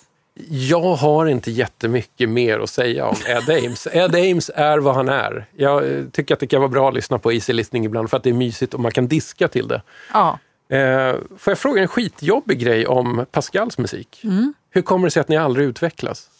Jag 0.47 0.95
har 0.95 1.25
inte 1.25 1.51
jättemycket 1.51 2.29
mer 2.29 2.59
att 2.59 2.69
säga 2.69 3.05
om 3.05 3.15
Ed 3.27 3.49
Ames. 3.49 3.87
Ed 3.91 4.15
Ames 4.15 4.51
är 4.55 4.77
vad 4.77 4.95
han 4.95 5.09
är. 5.09 5.45
Jag 5.55 5.91
eh, 5.91 6.05
tycker 6.11 6.33
att 6.33 6.39
det 6.39 6.47
kan 6.47 6.59
vara 6.61 6.69
bra 6.69 6.87
att 6.89 6.93
lyssna 6.93 7.19
på 7.19 7.33
easy 7.33 7.53
listening 7.53 7.85
ibland 7.85 8.09
för 8.09 8.17
att 8.17 8.23
det 8.23 8.29
är 8.29 8.33
mysigt 8.33 8.73
och 8.73 8.79
man 8.79 8.91
kan 8.91 9.07
diska 9.07 9.47
till 9.47 9.67
det. 9.67 9.81
Ja. 10.13 10.39
Eh, 10.69 11.15
får 11.37 11.51
jag 11.51 11.57
fråga 11.57 11.81
en 11.81 11.87
skitjobbig 11.87 12.59
grej 12.59 12.87
om 12.87 13.25
Pascals 13.31 13.77
musik? 13.77 14.21
Mm. 14.23 14.53
Hur 14.69 14.81
kommer 14.81 15.07
det 15.07 15.11
sig 15.11 15.21
att 15.21 15.27
ni 15.27 15.37
aldrig 15.37 15.67
utvecklas? 15.67 16.29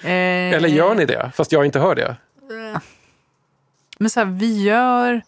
Eh, 0.00 0.54
Eller 0.54 0.68
gör 0.68 0.94
ni 0.94 1.04
det, 1.04 1.32
fast 1.34 1.52
jag 1.52 1.64
inte 1.64 1.78
hör 1.78 1.94
det? 1.94 2.16
Men 3.98 4.10
så 4.10 4.20
här, 4.20 4.26
vi 4.26 4.62
gör 4.62 5.22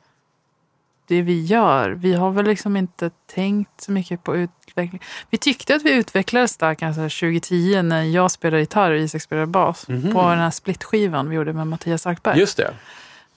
det 1.07 1.23
vi 1.23 1.45
gör. 1.45 1.91
Vi 1.91 2.15
har 2.15 2.31
väl 2.31 2.45
liksom 2.45 2.77
inte 2.77 3.11
tänkt 3.35 3.81
så 3.81 3.93
mycket 3.93 4.25
på 4.25 4.35
utveckling. 4.83 5.03
Vi 5.31 5.39
tyckte 5.39 5.75
att 5.75 5.83
vi 5.83 5.93
utvecklades 5.95 6.57
där 6.57 6.75
kanske 6.75 7.03
2010 7.03 7.83
när 7.83 8.03
jag 8.03 8.31
spelade 8.31 8.61
gitarr 8.61 8.91
och 8.91 8.99
Isak 8.99 9.23
spelade 9.23 9.47
bas. 9.47 9.85
På 9.87 9.93
den 10.29 10.39
här 10.39 10.51
splitskivan 10.51 11.29
vi 11.31 11.37
gjorde 11.37 11.53
med 11.53 11.67
Mattias 11.67 12.07
Ackberg. 12.07 12.35
Mhm. 12.35 12.41
Just 12.41 12.57
det. 12.57 12.75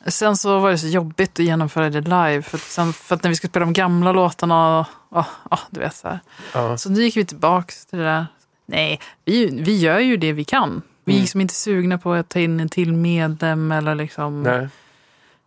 Sen 0.07 0.37
så 0.37 0.59
var 0.59 0.71
det 0.71 0.77
så 0.77 0.87
jobbigt 0.87 1.39
att 1.39 1.45
genomföra 1.45 1.89
det 1.89 2.01
live. 2.01 2.41
För 2.41 2.57
sen, 2.57 2.93
för 2.93 3.15
att 3.15 3.23
när 3.23 3.29
vi 3.29 3.35
skulle 3.35 3.49
spela 3.49 3.65
de 3.65 3.73
gamla 3.73 4.11
låtarna, 4.11 4.85
ja, 5.11 5.25
ja, 5.51 5.59
du 5.69 5.79
vet 5.79 5.95
så 5.95 6.07
här. 6.07 6.19
Ja. 6.53 6.77
Så 6.77 6.89
nu 6.89 7.01
gick 7.03 7.17
vi 7.17 7.25
tillbaka 7.25 7.73
till 7.89 7.99
det 7.99 8.05
där. 8.05 8.25
Nej, 8.65 8.99
vi, 9.25 9.61
vi 9.61 9.77
gör 9.79 9.99
ju 9.99 10.17
det 10.17 10.33
vi 10.33 10.43
kan. 10.43 10.81
Vi 11.05 11.11
är 11.13 11.15
Mm. 11.15 11.21
liksom 11.21 11.41
inte 11.41 11.53
sugna 11.53 11.97
på 11.97 12.13
att 12.13 12.29
ta 12.29 12.39
in 12.39 12.59
en 12.59 12.69
till 12.69 12.93
medlem 12.93 13.71
eller 13.71 13.95
liksom. 13.95 14.43
Nej. 14.43 14.67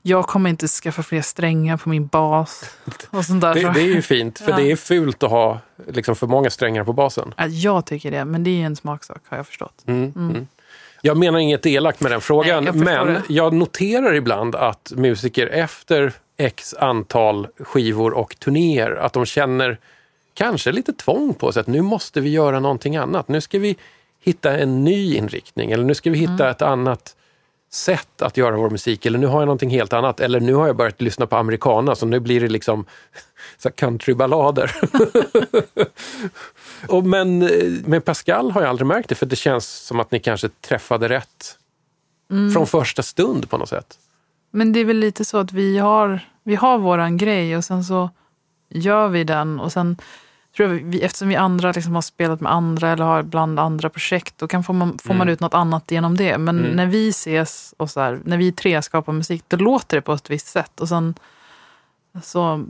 Jag 0.05 0.25
kommer 0.27 0.51
inte 0.51 0.69
skaffa 0.69 1.03
fler 1.03 1.23
strängar 1.23 1.77
på 1.77 1.89
min 1.89 2.07
bas. 2.07 2.65
Och 3.11 3.25
sånt 3.25 3.41
där. 3.41 3.55
Det, 3.55 3.61
det 3.75 3.81
är 3.81 3.95
ju 3.95 4.03
fint, 4.03 4.39
för 4.39 4.51
Ja. 4.51 4.57
det 4.57 4.71
är 4.73 4.77
fult 4.77 5.23
att 5.23 5.31
ha 5.31 5.59
liksom, 5.89 6.17
för 6.17 6.27
många 6.27 6.51
strängar 6.51 6.85
på 6.85 6.93
basen. 6.93 7.35
Ja, 7.37 7.47
Jag 7.47 7.87
tycker 7.87 8.11
det, 8.11 8.25
men 8.25 8.45
det 8.45 8.63
är 8.63 8.67
en 8.67 8.77
smaksak 8.77 9.23
har 9.29 9.37
jag 9.37 9.47
förstått. 9.47 9.75
Mm, 9.87 10.13
mm. 10.17 10.47
Jag 11.03 11.17
menar 11.17 11.39
inget 11.39 11.67
elakt 11.67 12.01
med 12.01 12.13
den 12.13 12.21
frågan, 12.21 12.65
Nej, 12.65 12.73
jag 12.75 12.85
men 12.85 13.07
det. 13.15 13.23
jag 13.29 13.53
noterar 13.53 14.15
ibland 14.15 14.55
att 14.55 14.93
musiker 14.97 15.47
efter 15.47 16.13
x 16.37 16.75
antal 16.79 17.47
skivor 17.59 18.13
och 18.13 18.37
turnéer, 18.39 18.91
att 18.91 19.13
de 19.13 19.27
känner 19.27 19.79
kanske 20.35 20.73
lite 20.73 20.93
tvång 20.93 21.35
på 21.35 21.53
sig 21.53 21.61
att 21.61 21.67
nu 21.67 21.83
måste 21.83 22.21
vi 22.21 22.31
göra 22.31 22.61
någonting 22.61 22.97
annat. 22.97 23.29
Nu 23.29 23.41
ska 23.41 23.59
vi 23.59 23.77
hitta 24.21 24.59
en 24.59 24.85
ny 24.85 25.15
inriktning 25.17 25.71
eller 25.71 25.85
nu 25.85 25.95
ska 25.95 26.11
vi 26.11 26.19
hitta 26.19 26.33
Mm. 26.33 26.47
ett 26.51 26.63
annat 26.63 27.17
sätt 27.73 28.23
att 28.23 28.37
göra 28.37 28.57
vår 28.57 28.71
musik 28.71 29.07
eller 29.07 29.19
nu 29.19 29.27
har 29.27 29.41
jag 29.41 29.47
någonting 29.47 29.71
helt 29.71 29.93
annat 29.93 30.21
eller 30.21 30.41
nu 30.41 30.55
har 30.55 30.67
jag 30.67 30.77
börjat 30.77 31.01
lyssna 31.01 31.27
på 31.27 31.37
americana 31.37 31.95
så 31.95 32.07
nu 32.07 32.21
blir 32.21 32.41
det 32.41 32.49
liksom 32.49 32.85
countryballader. 33.77 34.75
Och 36.89 37.07
men 37.07 37.43
eh, 37.43 37.49
med 37.87 38.05
Pascal 38.05 38.51
har 38.51 38.61
jag 38.61 38.71
aldrig 38.71 38.87
märkt 38.87 39.09
det 39.09 39.15
för 39.15 39.27
det 39.27 39.37
känns 39.37 39.69
som 39.69 40.01
att 40.01 40.11
ni 40.11 40.21
kanske 40.21 40.49
träffade 40.49 41.09
rätt 41.09 41.59
Mm. 42.31 42.53
från 42.53 42.67
första 42.67 43.03
stund 43.03 43.51
på 43.51 43.59
något 43.59 43.69
sätt. 43.69 43.99
Men 44.51 44.73
det 44.73 44.81
är 44.81 44.85
väl 44.85 44.97
lite 44.97 45.25
så 45.25 45.39
att 45.39 45.53
vi 45.53 45.79
har, 45.79 46.21
vi 46.43 46.55
har 46.55 46.79
våran 46.79 47.17
grej 47.17 47.57
och 47.57 47.65
sen 47.65 47.85
så 47.85 48.11
gör 48.69 49.09
vi 49.09 49.25
den. 49.25 49.61
Och 49.61 49.73
sen 49.73 49.97
tror 50.57 50.69
jag 50.69 50.85
vi, 50.85 51.01
eftersom 51.03 51.29
vi 51.29 51.37
andra 51.37 51.73
liksom 51.73 51.95
har 51.95 52.03
spelat 52.03 52.41
med 52.41 52.53
andra 52.53 52.91
eller 52.91 53.05
har 53.05 53.23
bland 53.23 53.61
andra 53.61 53.89
projekt, 53.89 54.35
då 54.39 54.49
kan 54.49 54.65
få 54.65 54.73
man, 54.73 54.99
får 54.99 55.15
man 55.15 55.21
Mm. 55.23 55.33
ut 55.33 55.41
något 55.41 55.55
annat 55.55 55.91
genom 55.91 56.17
det. 56.17 56.39
Men 56.39 56.59
Mm. 56.59 56.71
när 56.71 56.87
vi 56.87 57.09
ses 57.09 57.75
och 57.77 57.91
så 57.91 58.01
här, 58.01 58.21
när 58.25 58.37
vi 58.37 58.53
tre 58.53 58.83
skapar 58.83 59.13
musik, 59.13 59.45
då 59.49 59.57
låter 59.57 59.97
det 59.97 60.01
på 60.01 60.13
ett 60.13 60.31
visst 60.31 60.47
sätt. 60.47 60.81
Och 60.81 60.89
sen 60.89 61.15
så... 62.23 62.65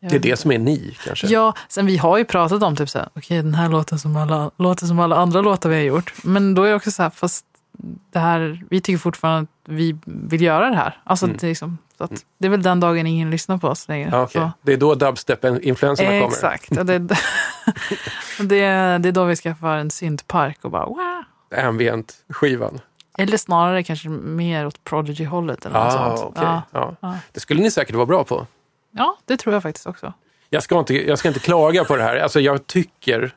Det 0.00 0.16
är 0.16 0.20
det 0.20 0.36
som 0.38 0.52
är 0.52 0.58
ni 0.58 0.96
kanske? 1.04 1.26
Ja, 1.26 1.54
sen 1.68 1.86
vi 1.86 1.96
har 1.96 2.18
ju 2.18 2.24
pratat 2.24 2.62
om 2.62 2.76
typ 2.76 2.88
så 2.90 2.98
här, 2.98 3.08
okej 3.14 3.42
den 3.42 3.54
här 3.54 3.68
låten 3.68 3.98
som 3.98 4.16
alla, 4.16 4.50
låter 4.56 4.86
som 4.86 4.98
alla 4.98 5.16
andra 5.16 5.40
låtar 5.40 5.70
vi 5.70 5.76
har 5.76 5.82
gjort. 5.82 6.12
Men 6.24 6.54
då 6.54 6.62
är 6.62 6.68
det 6.68 6.74
också 6.74 6.90
så 6.90 7.02
här, 7.02 7.10
fast 7.10 7.44
det 8.12 8.18
här, 8.18 8.62
vi 8.70 8.80
tycker 8.80 8.98
fortfarande 8.98 9.46
vi 9.68 9.96
vill 10.04 10.42
göra 10.42 10.70
det 10.70 10.76
här. 10.76 11.00
Alltså 11.04 11.26
Mm. 11.26 11.36
det, 11.40 11.46
är 11.46 11.48
liksom, 11.48 11.78
så 11.98 12.04
att, 12.04 12.24
det 12.38 12.46
är 12.46 12.50
väl 12.50 12.62
den 12.62 12.80
dagen 12.80 13.06
ingen 13.06 13.30
lyssnar 13.30 13.58
på 13.58 13.68
oss 13.68 13.88
längre. 13.88 14.22
Okej. 14.22 14.40
Så. 14.42 14.50
Det 14.62 14.72
är 14.72 14.76
då 14.76 14.94
dubstep-influenserna 14.94 16.08
kommer? 16.08 16.26
Exakt. 16.26 16.68
Det, 16.70 16.98
det, 18.38 18.58
det 18.98 19.08
är 19.08 19.12
då 19.12 19.24
vi 19.24 19.36
skaffar 19.36 19.76
en 19.76 19.90
syntpark 19.90 20.58
och 20.64 20.70
bara 20.70 20.86
wow. 20.86 21.24
Ambient-skivan? 21.56 22.80
Eller 23.18 23.36
snarare 23.36 23.82
kanske 23.82 24.08
mer 24.08 24.66
åt 24.66 24.84
Prodigy-hållet 24.84 25.66
eller 25.66 25.78
något 25.84 25.94
Ah, 25.94 26.16
sånt. 26.16 26.30
okej. 26.36 26.42
Ja. 26.46 26.62
Ja. 26.72 26.94
Ja. 27.00 27.14
Det 27.32 27.40
skulle 27.40 27.62
ni 27.62 27.70
säkert 27.70 27.94
vara 27.94 28.06
bra 28.06 28.24
på. 28.24 28.46
ja, 28.90 29.16
det 29.24 29.36
tror 29.36 29.52
jag 29.54 29.62
faktiskt 29.62 29.86
också. 29.86 30.12
Jag 30.50 30.62
ska, 30.62 30.78
inte, 30.78 30.94
jag 31.08 31.18
ska 31.18 31.28
inte 31.28 31.40
klaga 31.40 31.84
på 31.84 31.96
det 31.96 32.02
här. 32.02 32.16
Alltså, 32.16 32.40
jag 32.40 32.66
tycker 32.66 33.32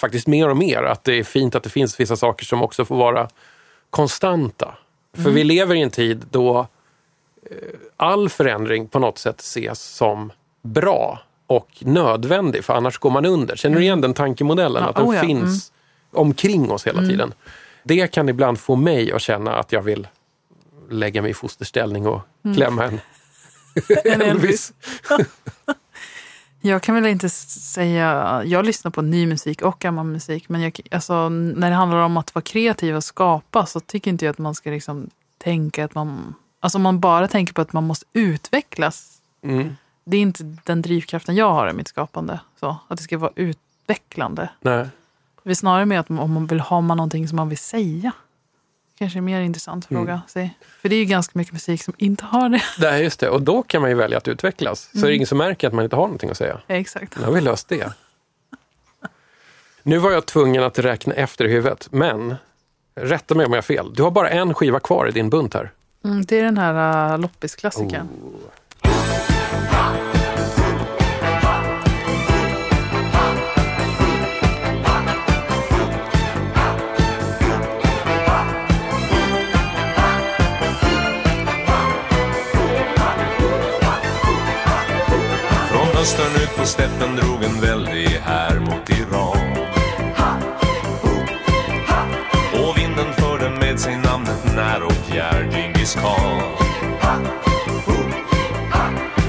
faktiskt 0.00 0.26
mer 0.26 0.48
och 0.48 0.56
mer 0.56 0.82
att 0.82 1.04
det 1.04 1.12
är 1.18 1.24
fint 1.24 1.54
att 1.54 1.62
det 1.62 1.70
finns 1.70 2.00
vissa 2.00 2.16
saker 2.16 2.44
som 2.44 2.62
också 2.62 2.84
får 2.84 2.96
vara 2.96 3.28
konstanta. 3.90 4.74
För 5.18 5.22
Mm. 5.24 5.34
vi 5.34 5.44
lever 5.44 5.74
i 5.74 5.80
en 5.82 5.90
tid 5.90 6.24
då 6.30 6.66
eh, 7.50 7.56
all 7.96 8.28
förändring 8.28 8.88
på 8.88 8.98
något 8.98 9.18
sätt 9.18 9.40
ses 9.40 9.80
som 9.82 10.32
bra 10.62 11.20
och 11.46 11.68
nödvändig, 11.80 12.64
för 12.64 12.74
annars 12.74 12.98
går 12.98 13.10
man 13.10 13.26
under. 13.26 13.56
Känner 13.56 13.76
du 13.76 13.82
igen 13.82 14.00
den 14.00 14.14
tankemodellen? 14.14 14.82
Ja, 14.82 14.88
att 14.88 14.96
den 14.96 15.04
oh 15.06 15.14
ja, 15.16 15.20
finns 15.22 15.72
omkring 16.12 16.70
oss 16.70 16.86
hela 16.86 16.98
Mm. 16.98 17.10
tiden. 17.10 17.34
Det 17.84 18.06
kan 18.12 18.28
ibland 18.28 18.58
få 18.58 18.76
mig 18.76 19.12
att 19.12 19.22
känna 19.22 19.54
att 19.56 19.72
jag 19.72 19.82
vill 19.82 20.06
lägga 20.90 21.22
mig 21.22 21.30
i 21.30 21.34
fosterställning 21.34 22.06
och 22.06 22.20
Mm. 22.44 22.56
klämma 22.56 22.84
En 22.84 23.00
Elvis. 24.22 24.72
Jag 26.60 26.82
kan 26.82 26.94
väl 26.94 27.06
inte 27.06 27.28
säga, 27.28 28.42
jag 28.44 28.66
lyssnar 28.66 28.90
på 28.90 29.02
ny 29.02 29.26
musik 29.26 29.62
och 29.62 29.78
gammal 29.78 30.06
musik, 30.06 30.48
men 30.48 30.60
jag, 30.60 30.80
alltså, 30.90 31.28
när 31.28 31.70
det 31.70 31.76
handlar 31.76 31.98
om 31.98 32.16
att 32.16 32.34
vara 32.34 32.42
kreativ 32.42 32.96
och 32.96 33.04
skapa 33.04 33.66
så 33.66 33.80
tycker 33.80 34.10
inte 34.10 34.24
jag 34.24 34.32
att 34.32 34.38
man 34.38 34.54
ska 34.54 34.70
liksom 34.70 35.10
tänka 35.38 35.84
att 35.84 35.94
man, 35.94 36.34
alltså 36.60 36.78
om 36.78 36.82
man 36.82 37.00
bara 37.00 37.28
tänker 37.28 37.52
på 37.54 37.60
att 37.60 37.72
man 37.72 37.84
måste 37.86 38.06
utvecklas, 38.12 39.14
Mm. 39.42 39.76
det 40.04 40.16
är 40.16 40.20
inte 40.20 40.56
den 40.64 40.82
drivkraften 40.82 41.34
jag 41.36 41.50
har 41.52 41.70
i 41.70 41.72
mitt 41.72 41.88
skapande. 41.88 42.40
Så, 42.60 42.76
att 42.88 42.98
det 42.98 43.04
ska 43.04 43.18
vara 43.18 43.32
utvecklande. 43.36 44.48
Nej. 44.60 44.88
Det 45.42 45.50
är 45.50 45.54
snarare 45.54 45.86
med 45.86 46.00
att 46.00 46.10
om 46.10 46.32
man 46.32 46.46
vill 46.46 46.60
ha 46.60 46.80
man 46.80 46.96
någonting 46.96 47.28
som 47.28 47.36
man 47.36 47.48
vill 47.48 47.58
säga. 47.58 48.12
Kanske 48.98 49.18
en 49.18 49.24
mer 49.24 49.40
intressant 49.40 49.90
Mm. 49.90 50.02
fråga. 50.02 50.22
Säg. 50.28 50.58
För 50.82 50.88
det 50.88 50.94
är 50.94 50.98
ju 50.98 51.04
ganska 51.04 51.38
mycket 51.38 51.52
musik 51.52 51.82
som 51.82 51.94
inte 51.98 52.24
har 52.24 52.48
det. 52.48 52.62
Nej, 52.78 53.02
just 53.02 53.20
det. 53.20 53.28
Och 53.30 53.42
då 53.42 53.62
kan 53.62 53.80
man 53.80 53.90
ju 53.90 53.96
välja 53.96 54.18
att 54.18 54.28
utvecklas. 54.28 54.90
Så 54.92 54.98
är 54.98 55.08
det 55.08 55.14
ingen 55.14 55.26
som 55.26 55.38
märker 55.38 55.68
att 55.68 55.74
man 55.74 55.84
inte 55.84 55.96
har 55.96 56.02
någonting 56.02 56.30
att 56.30 56.36
säga. 56.36 56.60
Exakt. 56.68 57.18
Nu 57.18 57.24
har 57.24 57.32
vi 57.32 57.40
löst 57.40 57.68
det. 57.68 57.92
Nu 59.82 59.98
var 59.98 60.10
jag 60.10 60.26
tvungen 60.26 60.62
att 60.62 60.78
räkna 60.78 61.14
efter 61.14 61.44
i 61.44 61.48
huvudet, 61.48 61.88
men 61.90 62.34
rätta 62.94 63.34
mig 63.34 63.46
om 63.46 63.52
jag 63.52 63.56
har 63.56 63.62
fel. 63.62 63.94
Du 63.94 64.02
har 64.02 64.10
bara 64.10 64.30
en 64.30 64.54
skiva 64.54 64.80
kvar 64.80 65.08
i 65.08 65.10
din 65.10 65.30
bunt 65.30 65.54
här. 65.54 65.70
Mm, 66.04 66.24
det 66.24 66.38
är 66.38 66.42
den 66.44 66.58
här 66.58 67.12
uh, 67.12 67.18
loppisklassikern. 67.20 68.08
Från 68.08 68.40
östern 86.00 86.42
ut 86.42 86.56
på 86.56 86.64
steppen 86.66 87.16
drog 87.16 87.44
en 87.44 87.60
väldig 87.60 88.08
här 88.08 88.60
mot 88.60 88.90
Iran. 88.90 89.56
Och 92.52 92.78
vinden 92.78 93.12
förde 93.12 93.50
med 93.50 93.80
sig 93.80 93.96
namnet 93.96 94.44
när 94.56 94.82
och 94.82 94.92
fjär 94.92 95.48
Djingis 95.52 95.94
khan. 95.94 96.42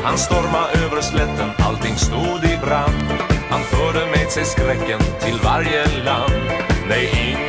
Han 0.04 0.18
stormade 0.18 0.86
över 0.86 1.02
slätten, 1.02 1.50
allting 1.58 1.96
stod 1.96 2.44
i 2.44 2.58
brand. 2.66 3.04
Han 3.50 3.62
förde 3.62 4.06
med 4.06 4.32
sig 4.32 4.46
skräcken 4.46 5.00
till 5.20 5.40
varje 5.44 6.04
land. 6.04 6.34
Nej, 6.90 7.10
inget 7.14 7.49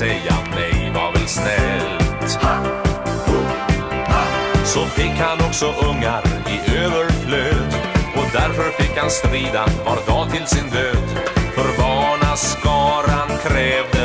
säga 0.00 0.36
nej 0.50 0.92
var 0.94 1.12
väl 1.12 1.28
snällt. 1.28 2.38
Så 4.64 4.80
fick 4.86 5.16
han 5.18 5.40
också 5.48 5.66
ungar 5.66 6.22
i 6.54 6.76
överflöd 6.76 7.74
och 8.16 8.28
därför 8.32 8.82
fick 8.82 8.98
han 8.98 9.10
strida 9.10 9.64
var 9.84 9.98
dag 10.06 10.30
till 10.30 10.46
sin 10.46 10.70
död. 10.70 11.08
För 11.54 11.82
barnaskaran 11.82 13.28
krävde 13.42 13.99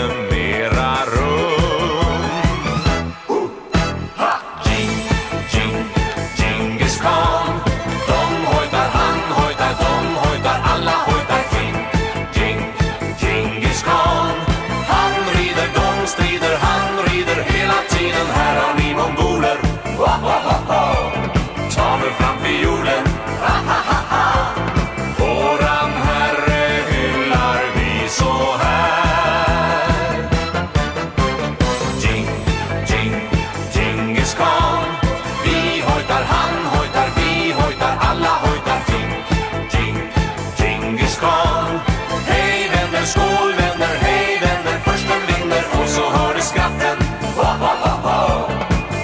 Khan. 41.19 41.79
Hej 42.25 42.69
vänner, 42.69 43.05
skål 43.05 43.53
vänner, 43.57 43.95
hej 44.01 44.39
vänner, 44.39 44.79
försten 44.79 45.19
vinner 45.27 45.63
och 45.83 45.89
så 45.89 46.09
hör 46.09 46.35
du 46.35 46.41
skratten. 46.41 46.97
Ha, 47.35 47.43
ha, 47.43 47.75
ha, 47.75 48.09
ha. 48.09 48.49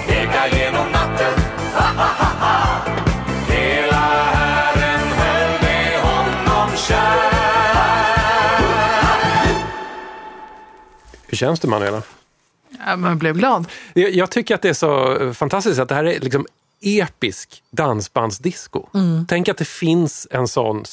Eka 0.08 0.56
genom 0.56 0.92
natten. 0.92 1.34
Ha, 1.74 1.86
ha, 1.86 2.08
ha, 2.18 2.46
ha. 2.46 2.80
Hela 3.48 3.96
Herren 3.96 5.00
höll 5.00 5.62
med 5.62 6.00
honom 6.00 6.76
kär. 6.76 7.32
Hur 11.26 11.36
känns 11.36 11.60
det 11.60 11.68
Manuela? 11.68 12.02
Ja, 12.86 12.96
man 12.96 13.18
blev 13.18 13.36
glad. 13.36 13.66
Jag, 13.94 14.10
jag 14.10 14.30
tycker 14.30 14.54
att 14.54 14.62
det 14.62 14.68
är 14.68 14.72
så 14.74 15.34
fantastiskt 15.34 15.80
att 15.80 15.88
det 15.88 15.94
här 15.94 16.04
är 16.04 16.20
liksom 16.20 16.46
episk 16.80 17.62
dansbandsdisco. 17.70 18.86
Tänk 19.28 19.48
att 19.48 19.58
det 19.58 19.68
finns 19.68 20.28
en 20.30 20.48
sån 20.48 20.84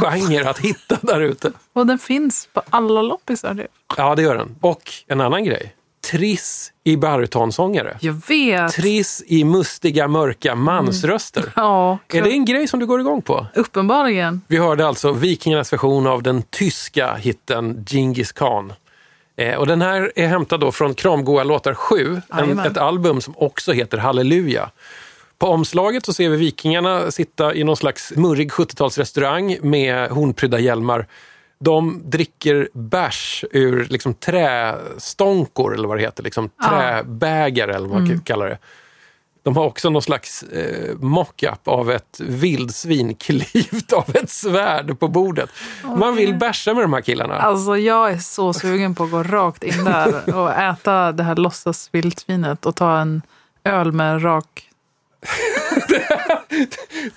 subgenre 0.00 0.50
att 0.50 0.58
hitta 0.58 0.98
där 1.02 1.20
ute. 1.20 1.52
Och 1.72 1.86
den 1.86 1.98
finns 1.98 2.48
på 2.52 2.62
alla 2.70 3.02
loppisar. 3.02 3.54
typ. 3.54 3.66
Ja, 3.96 4.14
det 4.14 4.22
gör 4.22 4.36
den. 4.36 4.56
Och 4.60 4.82
en 5.06 5.20
annan 5.20 5.44
grej. 5.44 5.74
Triss 6.10 6.72
i 6.84 6.96
barytonsångare. 6.96 7.96
Jag 8.00 8.20
vet. 8.28 8.72
Triss 8.72 9.22
i 9.26 9.44
mustiga, 9.44 10.08
mörka 10.08 10.54
mansröster. 10.54 11.44
Ja, 11.56 11.98
Är 12.08 12.22
det 12.22 12.30
en 12.30 12.44
grej 12.44 12.68
som 12.68 12.80
du 12.80 12.86
går 12.86 13.00
igång 13.00 13.22
på? 13.22 13.46
uppenbarligen. 13.54 14.40
Vi 14.46 14.56
hörde 14.56 14.86
alltså 14.86 15.12
Vikingarnas 15.12 15.72
version 15.72 16.06
av 16.06 16.22
den 16.22 16.42
tyska 16.42 17.14
hitten 17.14 17.84
Djingis 17.88 18.32
khan. 18.32 18.72
Eh, 19.36 19.54
och 19.54 19.66
den 19.66 19.82
här 19.82 20.12
är 20.16 20.26
hämtad 20.26 20.60
då 20.60 20.72
från 20.72 20.94
Kramgoa 20.94 21.44
låtar 21.44 21.74
7, 21.74 22.22
en, 22.28 22.58
ett 22.58 22.76
album 22.76 23.20
som 23.20 23.34
också 23.36 23.72
heter 23.72 23.98
Halleluja. 23.98 24.70
På 25.38 25.46
omslaget 25.46 26.06
så 26.06 26.12
ser 26.12 26.28
vi 26.28 26.36
vikingarna 26.36 27.10
sitta 27.10 27.54
i 27.54 27.64
någon 27.64 27.76
slags 27.76 28.12
murrig 28.16 28.50
70-talsrestaurang 28.50 29.58
med 29.62 30.10
hornprydda 30.10 30.58
hjälmar. 30.58 31.06
De 31.58 32.02
dricker 32.04 32.68
bärs 32.72 33.44
ur 33.50 33.86
liksom 33.90 34.14
trästonkor, 34.14 35.74
eller 35.74 35.88
vad 35.88 35.96
det 35.96 36.02
heter, 36.02 36.22
liksom 36.22 36.50
träbägare 36.68 37.74
eller 37.74 37.88
vad 37.88 38.02
man 38.02 38.20
kallar 38.20 38.48
det. 38.48 38.58
De 39.46 39.56
har 39.56 39.64
också 39.64 39.90
någon 39.90 40.02
slags 40.02 40.42
eh, 40.42 40.96
mock-up 40.98 41.68
av 41.68 41.90
ett 41.90 42.20
vildsvin 42.20 43.14
klivt 43.14 43.92
av 43.92 44.16
ett 44.16 44.30
svärd 44.30 44.98
på 44.98 45.08
bordet. 45.08 45.50
Man 45.96 46.16
vill 46.16 46.34
bärsa 46.34 46.74
med 46.74 46.84
de 46.84 46.92
här 46.92 47.00
killarna. 47.00 47.34
Alltså 47.34 47.76
jag 47.76 48.12
är 48.12 48.18
så 48.18 48.52
sugen 48.52 48.94
på 48.94 49.04
att 49.04 49.10
gå 49.10 49.22
rakt 49.22 49.62
in 49.62 49.84
där 49.84 50.34
och 50.36 50.52
äta 50.52 51.12
det 51.12 51.22
här 51.22 51.36
låtsasvildsvinet 51.36 52.66
och 52.66 52.76
ta 52.76 52.98
en 52.98 53.22
öl 53.64 53.92
med 53.92 54.24
rak... 54.24 54.65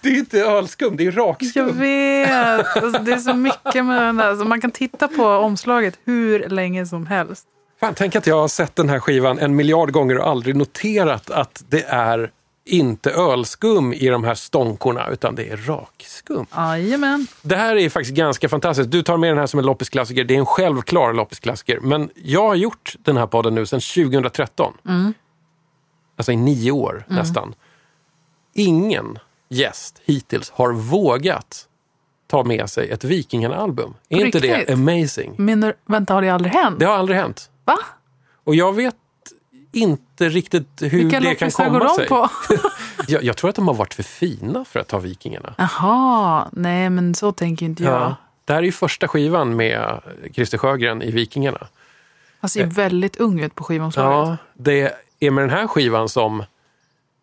Det 0.02 0.10
är 0.10 0.18
inte 0.18 0.40
ölskum, 0.42 0.98
det 0.98 1.04
är 1.08 1.12
Jag 1.12 1.18
rakskum. 1.18 1.80
vet! 1.80 2.78
Alltså, 2.78 3.02
det 3.04 3.12
är 3.12 3.18
så 3.18 3.34
mycket 3.34 3.86
med 3.86 4.02
den 4.02 4.18
där. 4.18 4.36
Så 4.36 4.46
man 4.46 4.62
kan 4.62 4.72
titta 4.72 5.08
på 5.08 5.26
omslaget 5.28 6.00
hur 6.06 6.50
länge 6.50 6.86
som 6.86 7.06
helst. 7.08 7.46
Fan, 7.80 7.94
tänk 7.96 8.16
att 8.16 8.28
jag 8.28 8.36
har 8.42 8.48
sett 8.48 8.76
den 8.76 8.90
här 8.90 9.00
skivan 9.00 9.40
en 9.40 9.56
miljard 9.56 9.92
gånger 9.92 10.18
och 10.18 10.28
aldrig 10.28 10.56
noterat 10.56 11.30
att 11.30 11.64
det 11.70 11.84
är 11.84 12.32
inte 12.66 13.12
ölskum 13.12 13.94
i 13.94 14.08
de 14.08 14.24
här 14.24 14.36
stånkorna, 14.36 15.08
utan 15.12 15.36
det 15.36 15.50
är 15.50 15.58
rakskum. 15.58 16.46
Jajamän. 16.56 17.28
Det 17.42 17.56
här 17.56 17.76
är 17.76 17.90
faktiskt 17.90 18.16
ganska 18.16 18.50
fantastiskt. 18.50 18.92
Du 18.92 19.02
tar 19.04 19.18
med 19.18 19.30
den 19.30 19.38
här 19.38 19.46
som 19.46 19.60
en 19.60 19.66
loppisklassiker. 19.66 20.24
Det 20.24 20.34
är 20.36 20.40
en 20.40 20.46
självklar 20.46 21.14
loppisklassiker. 21.14 21.80
Men 21.80 22.10
jag 22.16 22.48
har 22.48 22.56
gjort 22.56 22.96
den 23.00 23.18
här 23.18 23.28
podden 23.28 23.56
nu 23.56 23.66
sedan 23.66 23.80
2013. 23.80 24.74
Alltså 26.18 26.32
i 26.32 26.36
nio 26.36 26.72
år 26.72 27.04
nästan. 27.08 27.54
Ingen 28.60 29.20
gäst 29.50 30.02
hittills 30.06 30.50
har 30.50 30.74
vågat 30.74 31.68
ta 32.28 32.44
med 32.44 32.70
sig 32.70 32.90
ett 32.90 33.04
Vikingarna-album. 33.04 33.94
Är 34.10 34.18
På 34.20 34.26
inte 34.26 34.40
det 34.40 34.58
riktigt? 34.58 34.74
amazing? 34.74 35.34
Men 35.38 35.74
vänta, 35.86 36.14
har 36.14 36.22
det 36.22 36.30
aldrig 36.30 36.54
hänt? 36.54 36.80
Det 36.80 36.86
har 36.86 36.94
aldrig 36.96 37.18
hänt. 37.18 37.50
Va? 37.66 37.78
Och 38.44 38.56
jag 38.56 38.74
vet 38.76 38.96
inte 39.72 40.30
riktigt 40.30 40.68
hur 40.82 40.90
Vilka 40.90 41.20
det 41.20 41.36
kan 41.36 41.52
komma 41.52 41.80
de 41.80 41.90
sig. 41.90 42.08
på? 42.08 42.30
jag, 43.08 43.24
jag 43.24 43.38
tror 43.38 43.50
att 43.50 43.56
de 43.56 43.68
har 43.68 43.76
varit 43.76 43.94
för 43.94 44.04
fina 44.04 44.66
för 44.66 44.80
att 44.80 44.88
ta 44.88 45.00
Vikingarna. 45.00 45.54
Jaha, 45.58 46.50
nej 46.52 46.90
men 46.90 47.16
så 47.16 47.32
tänker 47.32 47.66
inte 47.66 47.84
jag. 47.84 48.16
Det 48.46 48.54
här 48.54 48.60
är 48.60 48.66
ju 48.66 48.72
första 48.72 49.08
skivan 49.08 49.56
med 49.56 50.00
Christer 50.34 50.58
Sjögren 50.58 51.02
i 51.02 51.12
Vikingarna. 51.12 51.68
Han 52.40 52.50
ser 52.50 52.66
väldigt 52.66 53.18
ung 53.18 53.40
ut 53.40 53.56
på 53.56 53.64
skivomslaget. 53.64 54.30
Ja, 54.30 54.38
det 54.54 54.92
är 55.20 55.32
med 55.32 55.44
den 55.44 55.50
här 55.50 55.68
skivan 55.68 56.10
som 56.10 56.44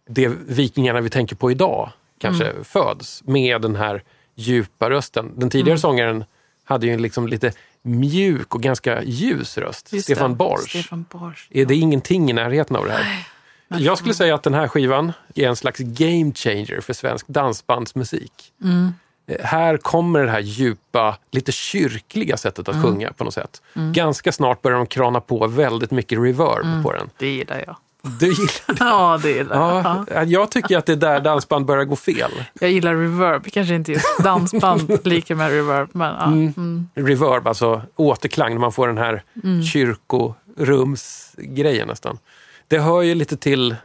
det 0.09 0.29
Vikingarna 0.29 1.01
vi 1.01 1.11
tänker 1.11 1.37
på 1.37 1.51
idag 1.51 1.91
kanske 2.19 2.45
Mm. 2.51 2.65
föds. 2.65 3.23
Med 3.27 3.63
den 3.63 3.77
här 3.77 4.03
djupa 4.35 4.91
rösten. 4.91 5.33
Den 5.37 5.51
tidigare 5.51 5.71
Mm. 5.71 5.79
sångaren 5.79 6.25
hade 6.65 6.87
ju 6.87 6.93
en 6.93 7.03
liksom 7.03 7.27
lite 7.29 7.53
mjuk 7.83 8.55
och 8.55 8.63
ganska 8.63 9.03
ljus 9.03 9.59
röst. 9.59 9.93
Just 9.93 10.05
Stefan. 10.07 10.37
Borsch. 10.37 10.71
Stefan 10.71 11.05
Borsch. 11.11 11.47
Är 11.51 11.65
det 11.67 11.75
ingenting 11.75 12.31
i 12.31 12.33
närheten 12.33 12.77
av 12.77 12.85
det 12.85 12.93
här? 12.93 13.27
Jag 13.69 13.99
skulle 13.99 14.15
säga 14.15 14.35
att 14.35 14.43
den 14.43 14.55
här 14.55 14.69
skivan 14.69 15.13
är 15.35 15.49
en 15.49 15.57
slags 15.57 15.79
game 15.81 16.33
changer 16.35 16.81
för 16.81 16.93
svensk 16.93 17.27
dansbandsmusik. 17.29 18.33
Mm. 18.63 18.93
eh, 19.27 19.45
här 19.45 19.77
kommer 19.77 20.25
det 20.25 20.31
här 20.31 20.41
djupa, 20.41 21.19
lite 21.31 21.53
kyrkliga 21.53 22.37
sättet 22.37 22.69
att 22.69 22.75
Mm. 22.75 22.87
sjunga 22.87 23.13
på 23.13 23.25
något 23.25 23.35
sätt. 23.35 23.63
Ganska 23.75 24.33
snart 24.33 24.63
börjar 24.63 24.79
de 24.79 24.87
krana 24.87 25.21
på 25.21 25.47
väldigt 25.47 25.91
mycket 25.91 26.19
reverb 26.19 26.65
Mm. 26.65 26.83
på 26.83 26.93
den. 26.93 27.11
Det 27.19 27.27
gillar 27.29 27.63
jag. 27.67 27.77
Du 28.21 28.27
gillar 28.27 28.75
det? 28.75 28.77
Ja, 28.81 29.19
det 29.23 29.31
gillar 29.31 29.57
jag. 29.85 30.07
Ja, 30.15 30.23
jag 30.25 30.51
tycker 30.51 30.79
att 30.79 30.87
det 30.87 30.93
är 30.93 30.97
där 30.97 31.21
dansband 31.21 31.67
börjar 31.67 31.85
gå 31.85 31.97
fel. 31.97 32.31
Jag 32.61 32.71
gillar 32.71 32.95
reverb. 32.95 33.47
Kanske 33.53 33.75
inte 33.75 33.93
just 33.93 34.19
dansband 34.19 34.99
lika 35.07 35.35
med 35.35 35.51
reverb. 35.51 35.89
Men, 35.93 36.15
ja. 36.15 36.25
mm. 36.25 36.89
Reverb, 36.95 37.47
alltså 37.47 37.83
återklang, 37.97 38.53
när 38.53 38.61
man 38.61 38.73
får 38.73 38.87
den 38.87 38.99
här 38.99 39.23
Mm. 39.45 39.63
kyrkorumsgrejen 40.57 41.89
nästan. 41.89 42.19
Det 42.69 42.79
hör 42.79 43.03
ju 43.03 43.15
lite 43.15 43.37
till 43.37 43.71
eh, 43.73 43.77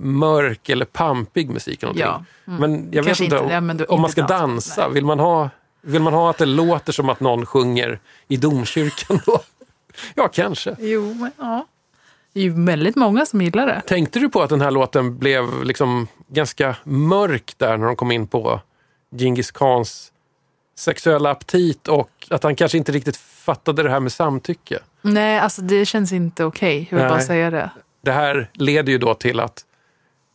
mörk 0.00 0.68
eller 0.68 0.84
pampig 0.84 1.50
musik. 1.50 1.82
eller 1.82 1.94
Ja. 2.00 2.24
någonting. 2.44 2.70
Men 2.70 2.88
jag 2.92 3.02
vet 3.02 3.06
Kanske 3.06 3.24
inte, 3.24 3.36
inte- 3.36 3.54
ja, 3.54 3.60
men 3.60 3.76
du- 3.76 3.84
om 3.84 4.00
man 4.00 4.08
inte 4.10 4.12
ska 4.12 4.22
dans. 4.36 4.66
dansa, 4.66 4.88
vill 4.88 5.04
man, 5.04 5.20
ha, 5.20 5.50
vill 5.82 6.02
man 6.02 6.12
ha 6.12 6.30
att 6.30 6.38
det 6.38 6.46
låter 6.46 6.92
som 6.92 7.08
att 7.08 7.20
någon 7.20 7.46
sjunger 7.46 7.98
i 8.28 8.36
domkyrkan 8.36 9.20
då? 9.26 9.40
Ja, 10.14 10.28
kanske. 10.28 10.76
Jo, 10.78 11.14
men 11.14 11.30
ja. 11.38 11.66
Det 12.36 12.40
är 12.40 12.44
ju 12.44 12.64
väldigt 12.64 12.96
många 12.96 13.26
som 13.26 13.42
gillar 13.42 13.66
det. 13.66 13.82
Tänkte 13.86 14.18
du 14.18 14.28
på 14.28 14.42
att 14.42 14.50
den 14.50 14.60
här 14.60 14.70
låten 14.70 15.18
blev 15.18 15.64
liksom 15.64 16.08
ganska 16.28 16.76
mörk 16.84 17.54
där 17.56 17.76
när 17.76 17.86
de 17.86 17.96
kom 17.96 18.10
in 18.12 18.26
på 18.26 18.60
Djingis 19.16 19.50
Khans 19.50 20.12
sexuella 20.78 21.30
aptit 21.30 21.88
och 21.88 22.10
att 22.30 22.42
han 22.42 22.56
kanske 22.56 22.78
inte 22.78 22.92
riktigt 22.92 23.16
fattade 23.16 23.82
det 23.82 23.90
här 23.90 24.00
med 24.00 24.12
samtycke? 24.12 24.78
Nej, 25.02 25.38
alltså 25.38 25.62
det 25.62 25.86
känns 25.86 26.12
inte 26.12 26.44
okej. 26.44 26.88
Jag 26.90 26.98
vill 26.98 27.08
bara 27.08 27.16
Nej. 27.16 27.26
säga 27.26 27.50
det. 27.50 27.70
Det 28.02 28.12
här 28.12 28.50
leder 28.52 28.92
ju 28.92 28.98
då 28.98 29.14
till 29.14 29.40
att 29.40 29.64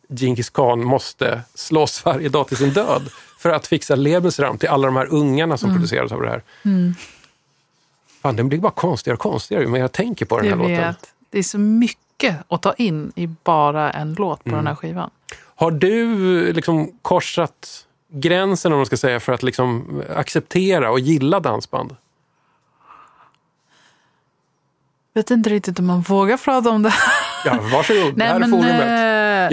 Djingis 0.08 0.50
Khan 0.50 0.84
måste 0.84 1.40
slåss 1.54 2.04
varje 2.04 2.28
dag 2.28 2.48
till 2.48 2.56
sin 2.56 2.70
död 2.72 3.10
för 3.38 3.50
att 3.50 3.66
fixa 3.66 3.94
Lebensraum 3.94 4.58
till 4.58 4.68
alla 4.68 4.86
de 4.86 4.96
här 4.96 5.06
ungarna 5.12 5.56
som 5.56 5.74
produceras 5.74 6.12
av 6.12 6.22
det 6.22 6.28
här. 6.28 6.42
Fan, 8.22 8.36
den 8.36 8.48
blir 8.48 8.58
bara 8.58 8.72
konstigare 8.72 9.14
och 9.14 9.20
konstigare 9.20 9.62
ju 9.62 9.68
mer 9.68 9.80
jag 9.80 9.92
tänker 9.92 10.26
på 10.26 10.36
den 10.38 10.44
här 10.44 10.50
Jag 10.52 10.58
låten. 10.58 10.76
vet. 10.76 11.08
Det 11.32 11.38
är 11.38 11.42
så 11.42 11.58
mycket 11.58 12.36
att 12.48 12.62
ta 12.62 12.72
in 12.72 13.12
i 13.16 13.26
bara 13.26 13.90
en 13.90 14.14
låt 14.14 14.44
på 14.44 14.48
Mm. 14.50 14.58
den 14.58 14.66
här 14.66 14.74
skivan. 14.74 15.10
Har 15.54 15.70
du 15.70 16.52
liksom 16.52 16.92
korsat 17.02 17.86
gränsen 18.08 18.72
om 18.72 18.78
man 18.78 18.86
ska 18.86 18.96
säga 18.96 19.20
för 19.20 19.32
att 19.32 19.42
liksom 19.42 20.02
acceptera 20.16 20.90
och 20.90 21.00
gilla 21.00 21.40
dansband? 21.40 21.96
vet 25.14 25.30
inte 25.30 25.50
riktigt 25.50 25.78
om 25.78 25.86
man 25.86 26.00
vågar 26.00 26.36
prata 26.36 26.70
om 26.70 26.82
det. 26.82 26.94
Ja, 27.44 27.58
varsågod. 27.72 28.14
det 28.18 28.24
här 28.24 28.34
är 28.34 28.38
men, 28.38 28.50
forumet. 28.50 28.80
eh, 28.82 28.88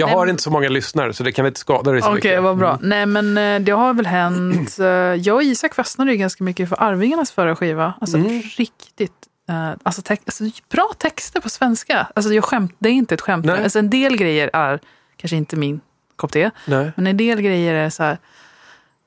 nej, 0.06 0.14
har 0.14 0.26
inte 0.26 0.42
så 0.42 0.50
många 0.50 0.68
lyssnare 0.68 1.12
så 1.12 1.22
det 1.22 1.32
kan 1.32 1.46
inte 1.46 1.60
skada 1.60 1.92
dig 1.92 2.02
så 2.02 2.06
Okej, 2.08 2.14
mycket. 2.14 2.32
Mm. 2.32 2.44
vad 2.44 2.56
bra. 2.58 2.78
Nej, 2.82 3.06
men 3.06 3.38
eh, 3.38 3.60
det 3.60 3.72
har 3.72 3.94
väl 3.94 4.06
hänt. 4.06 4.78
eh, 4.78 4.86
Jag 4.86 5.36
och 5.36 5.42
Isak 5.42 5.74
fastnade 5.74 6.10
ju 6.12 6.16
ganska 6.16 6.44
mycket 6.44 6.68
för 6.68 6.82
Arvingarnas 6.82 7.30
förra 7.32 7.56
skiva. 7.56 7.94
Alltså 8.00 8.16
Mm. 8.16 8.42
riktigt. 8.42 9.12
Eh, 9.50 9.70
Alltså, 9.82 10.02
tex- 10.02 10.22
alltså, 10.26 10.44
bra 10.70 10.90
texter 10.98 11.40
på 11.40 11.48
svenska. 11.48 12.06
Alltså, 12.14 12.32
jag 12.32 12.44
skämt, 12.44 12.74
det 12.78 12.88
är 12.88 12.92
inte 12.92 13.14
ett 13.14 13.20
skämt. 13.20 13.50
Alltså, 13.50 13.78
en 13.78 13.90
del 13.90 14.16
grejer 14.16 14.50
är 14.52 14.80
kanske 15.16 15.36
inte 15.36 15.56
min 15.56 15.80
kopp 16.16 16.32
te. 16.32 16.50
Nej. 16.66 16.92
Men 16.96 17.06
en 17.06 17.16
del 17.16 17.40
grejer 17.40 17.74
är 17.74 17.90
så 17.90 18.02
här. 18.02 18.18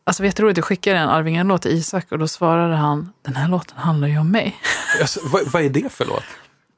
Alltså 0.06 0.24
vet 0.24 0.36
du 0.38 0.44
roligt, 0.44 0.58
jag 0.58 0.66
skickade 0.66 0.98
en 1.00 1.10
Arvingarna-låt 1.10 1.62
till 1.62 1.72
Isak 1.72 2.12
och 2.12 2.20
då 2.20 2.28
svarade 2.28 2.76
han, 2.76 3.14
den 3.22 3.36
här 3.36 3.48
låten 3.48 3.78
handlar 3.78 4.08
ju 4.08 4.18
om 4.20 4.32
mig. 4.32 4.56
Alltså, 5.02 5.20
vad, 5.24 5.42
vad 5.52 5.62
är 5.64 5.70
det 5.70 5.92
för 5.92 6.06
låt? 6.06 6.24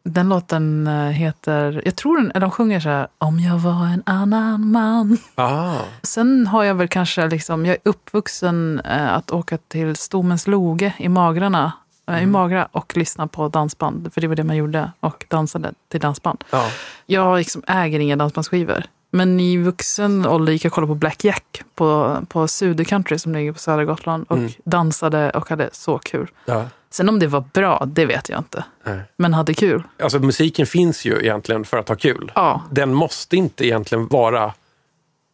Den 0.04 0.30
låten 0.30 0.88
eh, 0.88 0.94
heter, 1.10 1.82
jag 1.86 1.96
tror 1.96 2.18
den, 2.22 2.42
de 2.42 2.52
sjunger 2.52 2.80
så 2.80 2.90
här, 2.90 3.08
om 3.18 3.40
jag 3.40 3.60
var 3.60 3.86
en 3.86 4.04
annan 4.06 4.72
man. 4.72 5.18
Ah, 5.36 5.76
Sen 6.02 6.48
har 6.48 6.64
jag 6.64 6.76
väl 6.76 6.88
kanske, 6.88 7.28
liksom, 7.28 7.66
jag 7.66 7.74
är 7.76 7.82
uppvuxen 7.90 8.80
eh, 8.86 9.14
att 9.14 9.32
åka 9.32 9.58
till 9.58 9.96
Stomens 9.96 10.48
Loge 10.48 10.94
i 10.98 11.10
Magrarna, 11.10 11.72
eh, 12.08 12.24
i 12.24 12.26
Magra 12.26 12.68
och 12.72 12.98
lyssna 12.98 13.28
på 13.28 13.48
dansband, 13.50 14.14
för 14.14 14.22
det 14.22 14.28
var 14.28 14.36
det 14.36 14.44
man 14.44 14.56
gjorde, 14.56 14.92
och 15.00 15.26
dansade 15.30 15.74
till 15.90 16.00
dansband. 16.00 16.44
ja. 16.52 16.70
Jag 17.06 17.38
liksom 17.38 17.64
äger 17.68 18.00
inga 18.00 18.16
dansbandsskivor. 18.16 18.84
Men 19.12 19.40
i 19.40 19.58
vuxen 19.58 20.26
ålder 20.26 20.54
gick 20.54 20.66
jag 20.66 20.70
och 20.70 20.74
kollade 20.74 20.92
på 20.92 20.96
Black 20.96 21.24
Jack 21.24 21.62
på, 21.76 22.18
på 22.30 22.48
Suder 22.48 22.84
Country 22.84 23.18
som 23.20 23.34
ligger 23.34 23.52
på 23.52 23.60
södra 23.60 23.86
Gotland 23.86 24.26
och 24.30 24.40
dansade 24.64 25.30
och 25.30 25.50
hade 25.50 25.70
så 25.72 25.98
kul. 25.98 26.28
ja. 26.46 26.66
Sen 26.90 27.10
om 27.10 27.20
det 27.20 27.28
var 27.28 27.44
bra, 27.54 27.84
det 27.88 28.06
vet 28.06 28.30
jag 28.30 28.40
inte. 28.40 28.64
Nej. 28.84 29.00
Men 29.18 29.34
hade 29.34 29.54
kul. 29.54 29.84
Alltså 30.04 30.20
musiken 30.20 30.66
finns 30.66 31.06
ju 31.06 31.20
egentligen 31.20 31.66
för 31.66 31.78
att 31.78 31.90
ha 31.90 31.96
kul. 31.96 32.32
Ja. 32.36 32.62
Den 32.72 32.94
måste 32.94 33.38
inte 33.38 33.66
egentligen 33.66 34.08
vara 34.08 34.54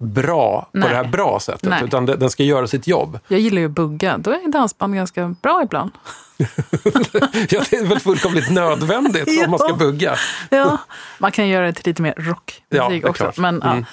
bra 0.01 0.61
på 0.71 0.77
Nej. 0.77 0.89
det 0.89 0.95
här 0.95 1.03
bra 1.03 1.39
sättet. 1.39 1.69
Nej. 1.69 1.83
Utan 1.83 2.05
den 2.05 2.29
ska 2.29 2.43
göra 2.43 2.67
sitt 2.67 2.87
jobb. 2.87 3.19
Jag 3.27 3.39
gillar 3.39 3.59
ju 3.59 3.65
att 3.65 3.71
bugga. 3.71 4.17
Då 4.17 4.31
är 4.31 4.51
dansband 4.51 4.95
ganska 4.95 5.35
bra 5.41 5.61
ibland. 5.63 5.91
Ja, 7.49 7.61
det 7.69 7.75
är 7.75 7.85
väl 7.87 7.99
fullkomligt 7.99 8.51
nödvändigt 8.51 9.43
om 9.45 9.51
man 9.51 9.59
ska 9.59 9.73
bugga. 9.73 10.15
Ja, 10.49 10.77
man 11.19 11.31
kan 11.31 11.47
göra 11.47 11.65
det 11.65 11.73
till 11.73 11.85
lite 11.85 12.01
mer 12.01 12.13
rockmusik 12.17 13.03
Ja, 13.03 13.09
också. 13.09 13.23
klart. 13.23 13.37
Men 13.37 13.61
Mm. 13.61 13.77
ja, 13.79 13.85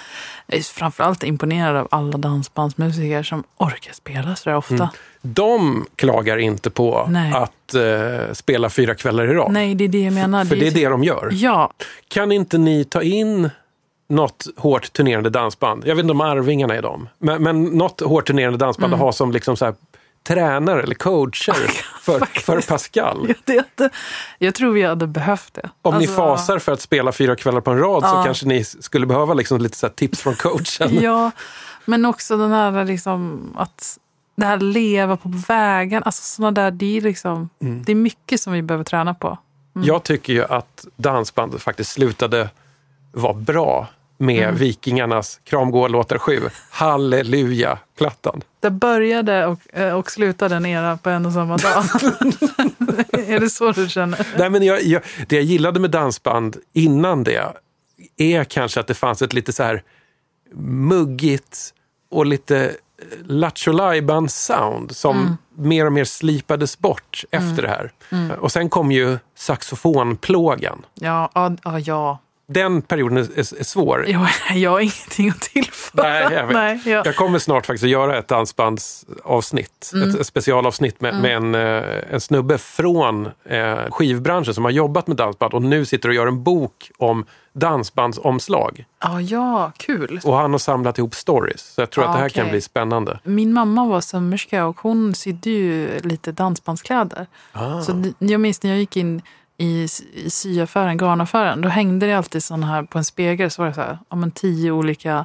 jag 0.47 0.59
är 0.59 0.63
framförallt 0.63 1.23
imponerad 1.25 1.77
av 1.77 1.89
alla 1.91 2.19
dansbandsmusiker 2.19 3.23
som 3.23 3.45
orkar 3.57 3.93
spela 3.93 4.37
så 4.37 4.55
ofta. 4.55 4.75
Mm. 4.75 4.89
De 5.23 5.87
klagar 5.97 6.37
inte 6.39 6.71
på 6.71 7.07
Nej. 7.11 7.33
att 7.33 7.75
eh, 7.75 8.33
spela 8.33 8.71
fyra 8.71 8.95
kvällar 8.95 9.25
i 9.31 9.35
rad. 9.35 9.53
Nej, 9.53 9.75
det 9.75 9.85
är 9.85 9.89
det 9.89 10.03
jag 10.05 10.13
menar. 10.13 10.45
För 10.45 10.57
det 10.57 10.67
är 10.67 10.71
det 10.71 10.89
de 10.89 11.05
gör. 11.05 11.29
Ja, 11.33 11.73
Kan 12.09 12.33
inte 12.33 12.59
ni 12.59 12.85
ta 12.85 13.03
in 13.03 13.51
något 14.09 14.47
hårt 14.57 14.93
turnerande 14.93 15.31
dansband? 15.31 15.87
Jag 15.87 15.95
vet 15.97 16.03
inte 16.03 16.13
om 16.13 16.21
Arvingarna 16.21 16.75
är 16.75 16.83
de. 16.83 17.09
Men, 17.19 17.43
men 17.43 17.65
något 17.65 18.01
hårt 18.01 18.27
turnerande 18.27 18.59
dansband 18.59 18.93
Mm. 18.93 19.01
att 19.01 19.05
ha 19.07 19.13
som 19.13 19.33
liksom 19.33 19.57
så 19.57 19.65
här, 19.65 19.75
tränare 20.29 20.83
eller 20.83 20.95
coacher 20.95 21.55
för, 22.03 22.41
för 22.41 22.61
Pascal. 22.69 23.35
jag, 23.47 23.55
vet, 23.55 23.93
jag 24.39 24.55
tror 24.55 24.73
vi 24.73 24.83
hade 24.83 25.07
behövt 25.07 25.55
det. 25.55 25.71
Om 25.83 25.95
ni 25.95 25.99
Alltså, 25.99 26.17
fasar 26.17 26.59
för 26.59 26.73
att 26.73 26.81
spela 26.81 27.13
fyra 27.13 27.37
kvällar 27.37 27.61
på 27.61 27.71
en 27.71 27.79
rad 27.79 28.03
så 28.03 28.09
Ja. 28.09 28.23
kanske 28.25 28.47
ni 28.47 28.65
skulle 28.65 29.07
behöva 29.07 29.35
liksom 29.35 29.61
lite 29.61 29.77
så 29.77 29.89
tips 29.89 30.21
från 30.21 30.35
coachen. 30.35 30.99
Ja, 31.03 31.31
men 31.85 32.05
också 32.05 32.37
den 32.37 32.51
här 32.53 32.85
liksom 32.85 33.41
att 33.57 33.99
det 34.37 34.47
här 34.47 34.57
leva 34.57 35.17
på 35.17 35.33
vägen. 35.49 36.03
Alltså 36.05 36.23
sådana 36.23 36.51
där, 36.51 36.71
det 36.71 36.97
är 36.97 37.01
liksom, 37.01 37.49
Mm. 37.63 37.83
det 37.85 37.93
är 37.93 37.97
mycket 37.97 38.41
som 38.41 38.53
vi 38.53 38.63
behöver 38.63 38.85
träna 38.85 39.15
på. 39.15 39.39
Jag 39.73 40.03
tycker 40.03 40.33
ju 40.33 40.45
att 40.45 40.87
dansbandet 40.97 41.63
faktiskt 41.63 41.91
slutade 41.93 42.51
vara 43.13 43.33
bra 43.35 43.87
med 44.19 44.43
Mm. 44.45 44.57
Vikingarnas 44.57 45.41
Kramgård-låtar 45.45 46.19
7. 46.19 46.41
Halleluja-plattan. 46.71 48.43
Det 48.61 48.71
började 48.71 49.47
och, 49.47 49.59
eh, 49.73 49.95
och 49.95 50.11
slutade 50.11 50.57
en 50.57 50.67
era 50.67 50.97
på 50.97 51.11
en 51.11 51.27
och 51.27 51.33
samma 51.33 51.57
dag. 51.57 51.85
är 53.13 53.41
det 53.41 53.51
så 53.51 53.73
du 53.73 53.89
känner? 53.89 54.27
Nej, 54.39 54.51
men 54.51 54.63
jag, 54.63 54.83
jag, 54.83 55.03
det 55.29 55.37
jag 55.37 55.45
gillade 55.45 55.81
med 55.81 55.91
dansband 55.91 56.57
innan 56.73 57.25
det 57.25 57.53
är 58.17 58.45
kanske 58.45 58.81
att 58.81 58.87
det 58.87 58.95
fanns 58.95 59.23
ett 59.23 59.33
lite 59.33 59.53
så 59.53 59.63
här 59.63 59.83
muggigt 60.61 61.75
och 62.11 62.27
lite 62.27 62.77
Lattjo 63.25 63.73
sound 64.29 64.97
som 64.97 65.37
mer 65.55 65.87
och 65.87 65.93
mer 65.93 66.05
slipades 66.05 66.79
bort 66.79 67.25
efter 67.31 67.63
det 67.63 67.69
här. 67.69 67.93
Och 68.39 68.53
sen 68.53 68.69
kom 68.69 68.93
ju 68.93 69.19
saxofonplågan. 69.37 70.87
Ja, 70.95 71.31
ja, 71.35 71.79
ja. 71.79 72.19
Den 72.51 72.83
perioden 72.83 73.19
är, 73.19 73.23
är, 73.23 73.39
är 73.39 73.65
svår. 73.65 74.05
Jag, 74.09 74.29
jag 74.55 74.71
har 74.71 74.81
ingenting 74.81 75.29
att 75.31 75.41
tillföra. 75.41 76.03
Nej, 76.03 76.33
jag. 76.33 76.53
Nej, 76.53 76.81
ja. 76.85 77.03
jag 77.05 77.17
kommer 77.17 77.39
snart 77.39 77.67
faktiskt 77.67 77.85
att 77.85 77.91
göra 77.91 78.19
ett 78.19 78.29
dansbandsavsnitt. 78.29 79.93
Ett, 80.09 80.21
ett 80.21 80.27
specialavsnitt 80.27 81.01
med, 81.01 81.23
med 81.23 81.37
en, 81.37 81.55
eh, 81.55 82.15
en 82.15 82.21
snubbe 82.21 82.59
från 82.59 83.27
eh, 83.45 83.77
skivbranschen 83.91 84.55
som 84.55 84.65
har 84.65 84.71
jobbat 84.71 85.07
med 85.07 85.17
dansband 85.17 85.55
och 85.55 85.63
nu 85.63 85.85
sitter 85.85 86.09
och 86.09 86.15
gör 86.15 86.27
en 86.27 86.43
bok 86.43 86.91
om 86.97 87.27
dansbandsomslag. 87.53 88.85
Ja, 89.03 89.21
ja, 89.21 89.73
kul. 89.77 90.21
Och 90.25 90.35
han 90.37 90.51
har 90.51 90.59
samlat 90.59 90.99
ihop 90.99 91.15
stories. 91.15 91.61
Så 91.61 91.81
jag 91.81 91.91
tror 91.91 92.05
Ah, 92.05 92.09
att 92.09 92.15
det 92.17 92.21
här 92.21 92.29
kan 92.29 92.43
okej. 92.43 92.51
bli 92.51 92.61
spännande. 92.61 93.19
Min 93.25 93.53
mamma 93.53 93.87
var 93.87 94.01
sömmerska 94.01 94.67
och 94.67 94.81
hon 94.81 95.15
sydde 95.15 95.51
ju 95.51 96.01
lite 96.01 96.33
dansbandskläder. 96.33 97.27
Ah. 97.53 97.81
Så 97.81 98.13
jag 98.19 98.41
minns 98.41 98.63
när 98.63 98.71
jag 98.71 98.79
gick 98.79 98.97
in 98.97 99.23
i, 99.61 99.89
i 100.15 100.31
syaffären, 100.31 100.97
garnaffären, 100.99 101.61
då 101.61 101.69
hängde 101.69 102.07
det 102.07 102.13
alltid 102.15 102.45
sån 102.45 102.63
här 102.65 102.83
på 102.83 102.99
en 102.99 103.05
spegel 103.05 103.51
så 103.51 103.63
var 103.63 103.69
det 103.69 103.75
så 103.75 103.81
här, 103.81 103.99
ja, 104.09 104.17
men 104.17 104.31
tio 104.31 104.71
olika 104.71 105.25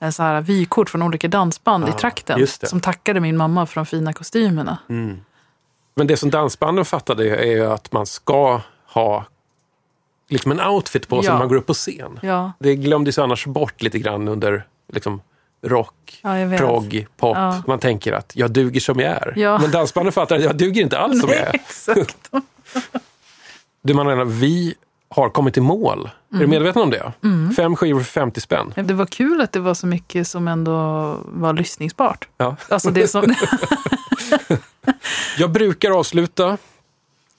eh, 0.00 0.10
så 0.10 0.22
här, 0.22 0.40
vykort 0.40 0.90
från 0.90 1.02
olika 1.02 1.28
dansband 1.28 1.88
i 1.88 1.92
trakten 1.92 2.36
Ah, 2.36 2.38
just 2.40 2.60
det. 2.60 2.66
som 2.66 2.80
tackade 2.80 3.20
min 3.20 3.36
mamma 3.36 3.66
för 3.66 3.74
de 3.74 3.86
fina 3.86 4.12
kostymerna. 4.12 4.78
Men 5.96 6.06
det 6.06 6.16
som 6.16 6.30
dansbanden 6.30 6.84
fattade 6.84 7.36
är 7.36 7.44
ju 7.50 7.66
att 7.72 7.92
man 7.92 8.06
ska 8.06 8.60
ha 8.86 9.24
liksom 10.28 10.52
en 10.52 10.60
outfit 10.60 11.08
på 11.08 11.22
sig 11.22 11.26
Ja. 11.26 11.32
när 11.32 11.38
man 11.38 11.48
går 11.48 11.56
upp 11.56 11.66
på 11.66 11.74
scen. 11.74 12.18
Ja, 12.22 12.52
Det 12.58 12.76
glömdes 12.76 13.18
annars 13.18 13.46
bort 13.46 13.82
lite 13.82 13.98
grann 13.98 14.28
under 14.28 14.66
liksom, 14.92 15.20
rock, 15.66 16.20
Ja, 16.22 16.30
progg, 16.58 17.06
pop. 17.16 17.36
Ja. 17.36 17.62
Man 17.66 17.78
tänker 17.78 18.12
att 18.12 18.32
jag 18.36 18.50
duger 18.50 18.80
som 18.80 19.00
jag 19.00 19.10
är. 19.10 19.58
Men 19.58 19.70
dansbanden 19.70 20.12
fattar 20.12 20.36
att 20.36 20.42
jag 20.42 20.56
duger 20.56 20.82
inte 20.82 20.98
alls 20.98 21.20
som 21.20 21.30
jag 21.32 21.38
är. 21.40 21.54
Du 23.86 23.94
Magdalena, 23.94 24.24
vi 24.24 24.74
har 25.08 25.28
kommit 25.28 25.56
i 25.56 25.60
mål. 25.60 26.10
Är 26.34 26.38
du 26.38 26.46
medveten 26.46 26.82
om 26.82 26.90
det? 26.90 27.12
Fem 27.56 27.76
skivor 27.76 28.00
för 28.00 28.12
50 28.12 28.40
spänn. 28.40 28.72
Det 28.76 28.94
var 28.94 29.06
kul 29.06 29.40
att 29.40 29.52
det 29.52 29.60
var 29.60 29.74
så 29.74 29.86
mycket 29.86 30.28
som 30.28 30.48
ändå 30.48 30.72
var 31.24 31.52
lyssningsbart. 31.52 32.28
Ja. 32.36 32.56
Alltså 32.68 32.90
det 32.90 33.08
som... 33.08 33.34
Jag 35.38 35.50
brukar 35.50 35.90
avsluta 35.90 36.58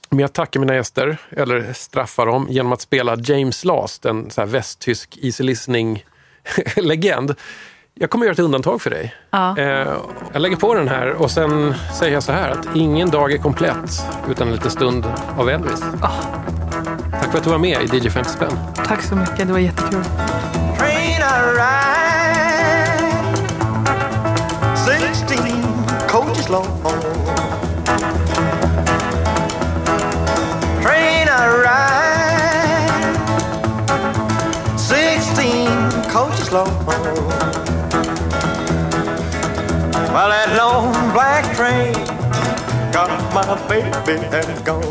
med 0.10 0.26
att 0.26 0.34
tacka 0.34 0.60
mina 0.60 0.76
gäster, 0.76 1.18
eller 1.30 1.74
straffa 1.74 2.26
dem, 2.26 2.48
genom 2.50 2.74
att 2.74 2.82
spela 2.82 3.16
James 3.16 3.66
Last, 3.66 4.06
en 4.06 4.32
så 4.32 4.42
här 4.42 4.48
västtysk 4.48 5.18
easy 5.22 5.44
listening-legend. 5.44 7.30
Jag 8.00 8.10
kommer 8.10 8.26
göra 8.26 8.34
ett 8.34 8.40
undantag 8.40 8.82
för 8.82 8.90
dig. 8.90 9.16
Ja. 9.32 9.58
Eh, 9.58 9.88
jag 10.34 10.42
lägger 10.42 10.56
på 10.56 10.74
den 10.74 10.88
här 10.88 11.12
och 11.14 11.32
sen 11.32 11.76
säger 12.00 12.14
jag 12.14 12.24
så 12.24 12.32
här 12.32 12.50
att 12.50 12.68
ingen 12.76 13.10
dag 13.12 13.34
är 13.34 13.38
komplett 13.38 14.02
utan 14.30 14.48
en 14.48 14.54
liten 14.54 14.72
stund 14.72 15.06
av 15.38 15.50
Elvis. 15.50 15.80
Tack 17.12 17.32
för 17.32 17.38
att 17.38 17.44
du 17.44 17.50
var 17.50 17.58
med 17.58 17.82
i 17.82 17.98
DJ 17.98 18.10
50 18.10 18.30
spänn. 18.30 18.58
Tack 18.86 19.02
så 19.02 19.16
mycket, 19.16 19.48
det 19.48 19.54
var 19.54 19.60
jättekul. 19.60 20.04
train 20.78 21.22
ride, 21.56 23.12
16 24.86 25.38
coaches 26.10 26.50
long. 26.50 26.68
Train 30.84 31.28
I 31.28 31.48
ride, 31.64 32.94
16 34.78 36.02
coaches 36.14 36.52
long. 36.52 36.95
Well, 40.16 40.30
that 40.30 40.56
long 40.56 40.94
black 41.12 41.44
train 41.58 41.92
got 42.94 43.12
my 43.34 43.44
baby 43.68 43.92
and 44.32 44.64
gone. 44.64 44.82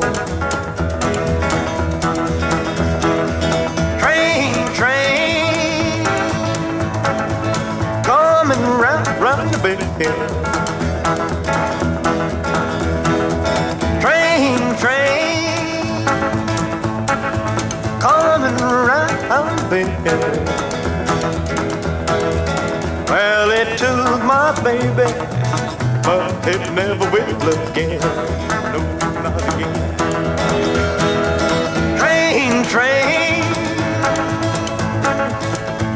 Train, 3.99 4.53
train, 4.77 6.05
coming 8.05 8.61
round, 8.77 9.09
round 9.19 9.49
the 9.49 9.57
bend. 9.65 9.81
Train, 14.03 14.59
train, 14.77 16.05
coming 17.99 18.57
round 18.61 19.71
the. 19.71 20.05
Well, 23.09 23.51
it 23.51 23.79
took 23.79 24.25
my 24.25 24.53
baby, 24.65 25.13
but 26.03 26.49
it 26.49 26.73
never 26.73 27.09
will 27.11 27.71
again. 27.71 28.01
No, 28.73 28.81
not 29.23 29.41
again. 29.55 29.75
Train, 31.99 32.65
train, 32.65 33.43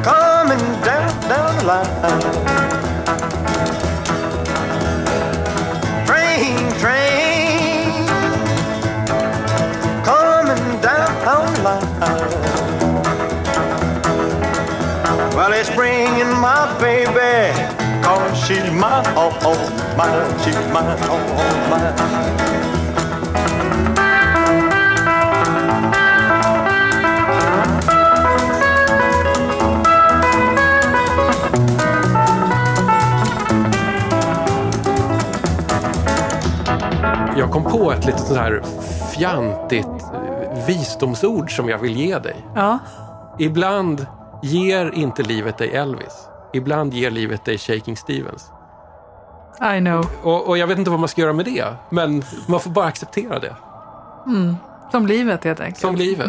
coming 0.04 0.64
down, 0.84 1.08
down 1.28 1.56
the 1.56 1.64
line. 1.64 1.92
Train, 6.06 6.56
train, 6.78 8.06
coming 10.04 10.80
down 10.82 11.10
the 11.24 11.62
line. 11.62 12.47
It's 15.50 15.74
bringing 15.74 16.30
my 16.40 16.76
baby, 16.80 17.52
cause 18.02 18.46
she's 18.46 18.70
my 18.70 19.02
all, 19.16 19.32
all 19.44 19.56
mine, 19.96 20.38
she's 20.44 20.54
my 20.72 20.80
all, 21.08 21.18
all 21.18 21.70
mine. 21.70 21.94
Jag 37.38 37.50
kom 37.50 37.64
på 37.64 37.92
ett 37.92 38.04
litet 38.06 38.20
sånt 38.20 38.38
här 38.38 38.62
fjantigt 39.12 39.86
eh, 39.86 40.66
visdomsord 40.66 41.56
som 41.56 41.68
jag 41.68 41.78
vill 41.78 41.96
ge 41.96 42.18
dig. 42.18 42.36
Ja. 42.54 42.78
Ibland 43.38 44.06
ger 44.42 44.94
inte 44.94 45.22
livet 45.22 45.58
dig 45.58 45.68
Elvis. 45.68 46.28
Ibland 46.52 46.94
ger 46.94 47.10
livet 47.10 47.44
dig 47.44 47.58
Shaking 47.58 47.96
Stevens. 47.96 48.50
I 49.76 49.78
know. 49.80 50.06
Och, 50.22 50.48
och 50.48 50.58
jag 50.58 50.66
vet 50.66 50.78
inte 50.78 50.90
vad 50.90 51.00
man 51.00 51.08
ska 51.08 51.20
göra 51.20 51.32
med 51.32 51.44
det. 51.44 51.64
Men 51.90 52.22
man 52.46 52.60
får 52.60 52.70
bara 52.70 52.86
acceptera 52.86 53.38
det. 53.38 53.56
Som 54.90 55.06
livet 55.06 55.44
helt 55.44 55.60
enkelt. 55.60 55.80
Som 55.80 55.96
livet. 55.96 56.28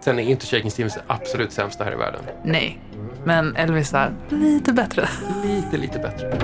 Sen 0.00 0.18
är 0.18 0.22
inte 0.22 0.46
Shaking 0.46 0.70
Stevens 0.70 0.98
absolut 1.06 1.52
sämsta 1.52 1.84
här 1.84 1.92
i 1.92 1.96
världen. 1.96 2.20
Nej, 2.42 2.80
men 3.24 3.56
Elvis 3.56 3.94
är 3.94 4.12
lite 4.28 4.72
bättre. 4.72 5.08
Lite, 5.44 5.76
lite 5.76 5.98
bättre. 5.98 6.38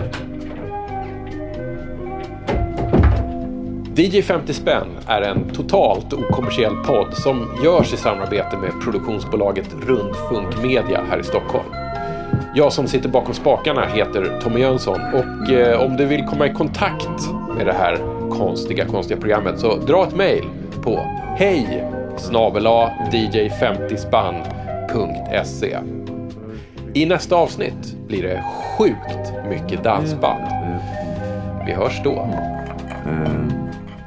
DJ 3.97 4.23
50 4.23 4.53
spänn 4.53 4.87
är 5.07 5.23
en 5.23 5.49
totalt 5.49 6.13
okommersiell 6.13 6.75
podd 6.87 7.15
som 7.15 7.49
görs 7.65 7.95
i 7.95 7.97
samarbete 7.97 8.57
med 8.57 8.71
produktionsbolaget 8.85 9.75
Rundfunk 9.87 10.63
Media 10.63 11.01
här 11.11 11.19
i 11.19 11.25
Stockholm. 11.25 11.65
Jag 12.55 12.73
som 12.73 12.87
sitter 12.87 13.09
bakom 13.09 13.35
spakarna 13.35 13.87
heter 13.87 14.41
Tommy 14.43 14.61
Jönsson 14.61 15.01
och 15.01 15.51
eh, 15.51 15.81
om 15.81 15.97
du 15.97 16.07
vill 16.07 16.25
komma 16.25 16.47
i 16.47 16.53
kontakt 16.53 17.29
med 17.57 17.67
det 17.67 17.73
här 17.73 17.99
konstiga, 18.31 18.85
konstiga 18.85 19.21
programmet 19.21 19.59
så 19.59 19.77
dra 19.77 20.07
ett 20.07 20.17
mejl 20.17 20.45
på 20.83 20.97
hej 21.37 21.85
dj50spann.se 23.13 25.79
I 26.95 27.07
nästa 27.07 27.37
avsnitt 27.37 27.97
blir 28.07 28.23
det 28.23 28.45
sjukt 28.79 29.33
mycket 29.49 29.85
dansband. 29.85 30.45
Vi 31.67 31.73
hörs 31.73 32.01
då. 32.05 32.29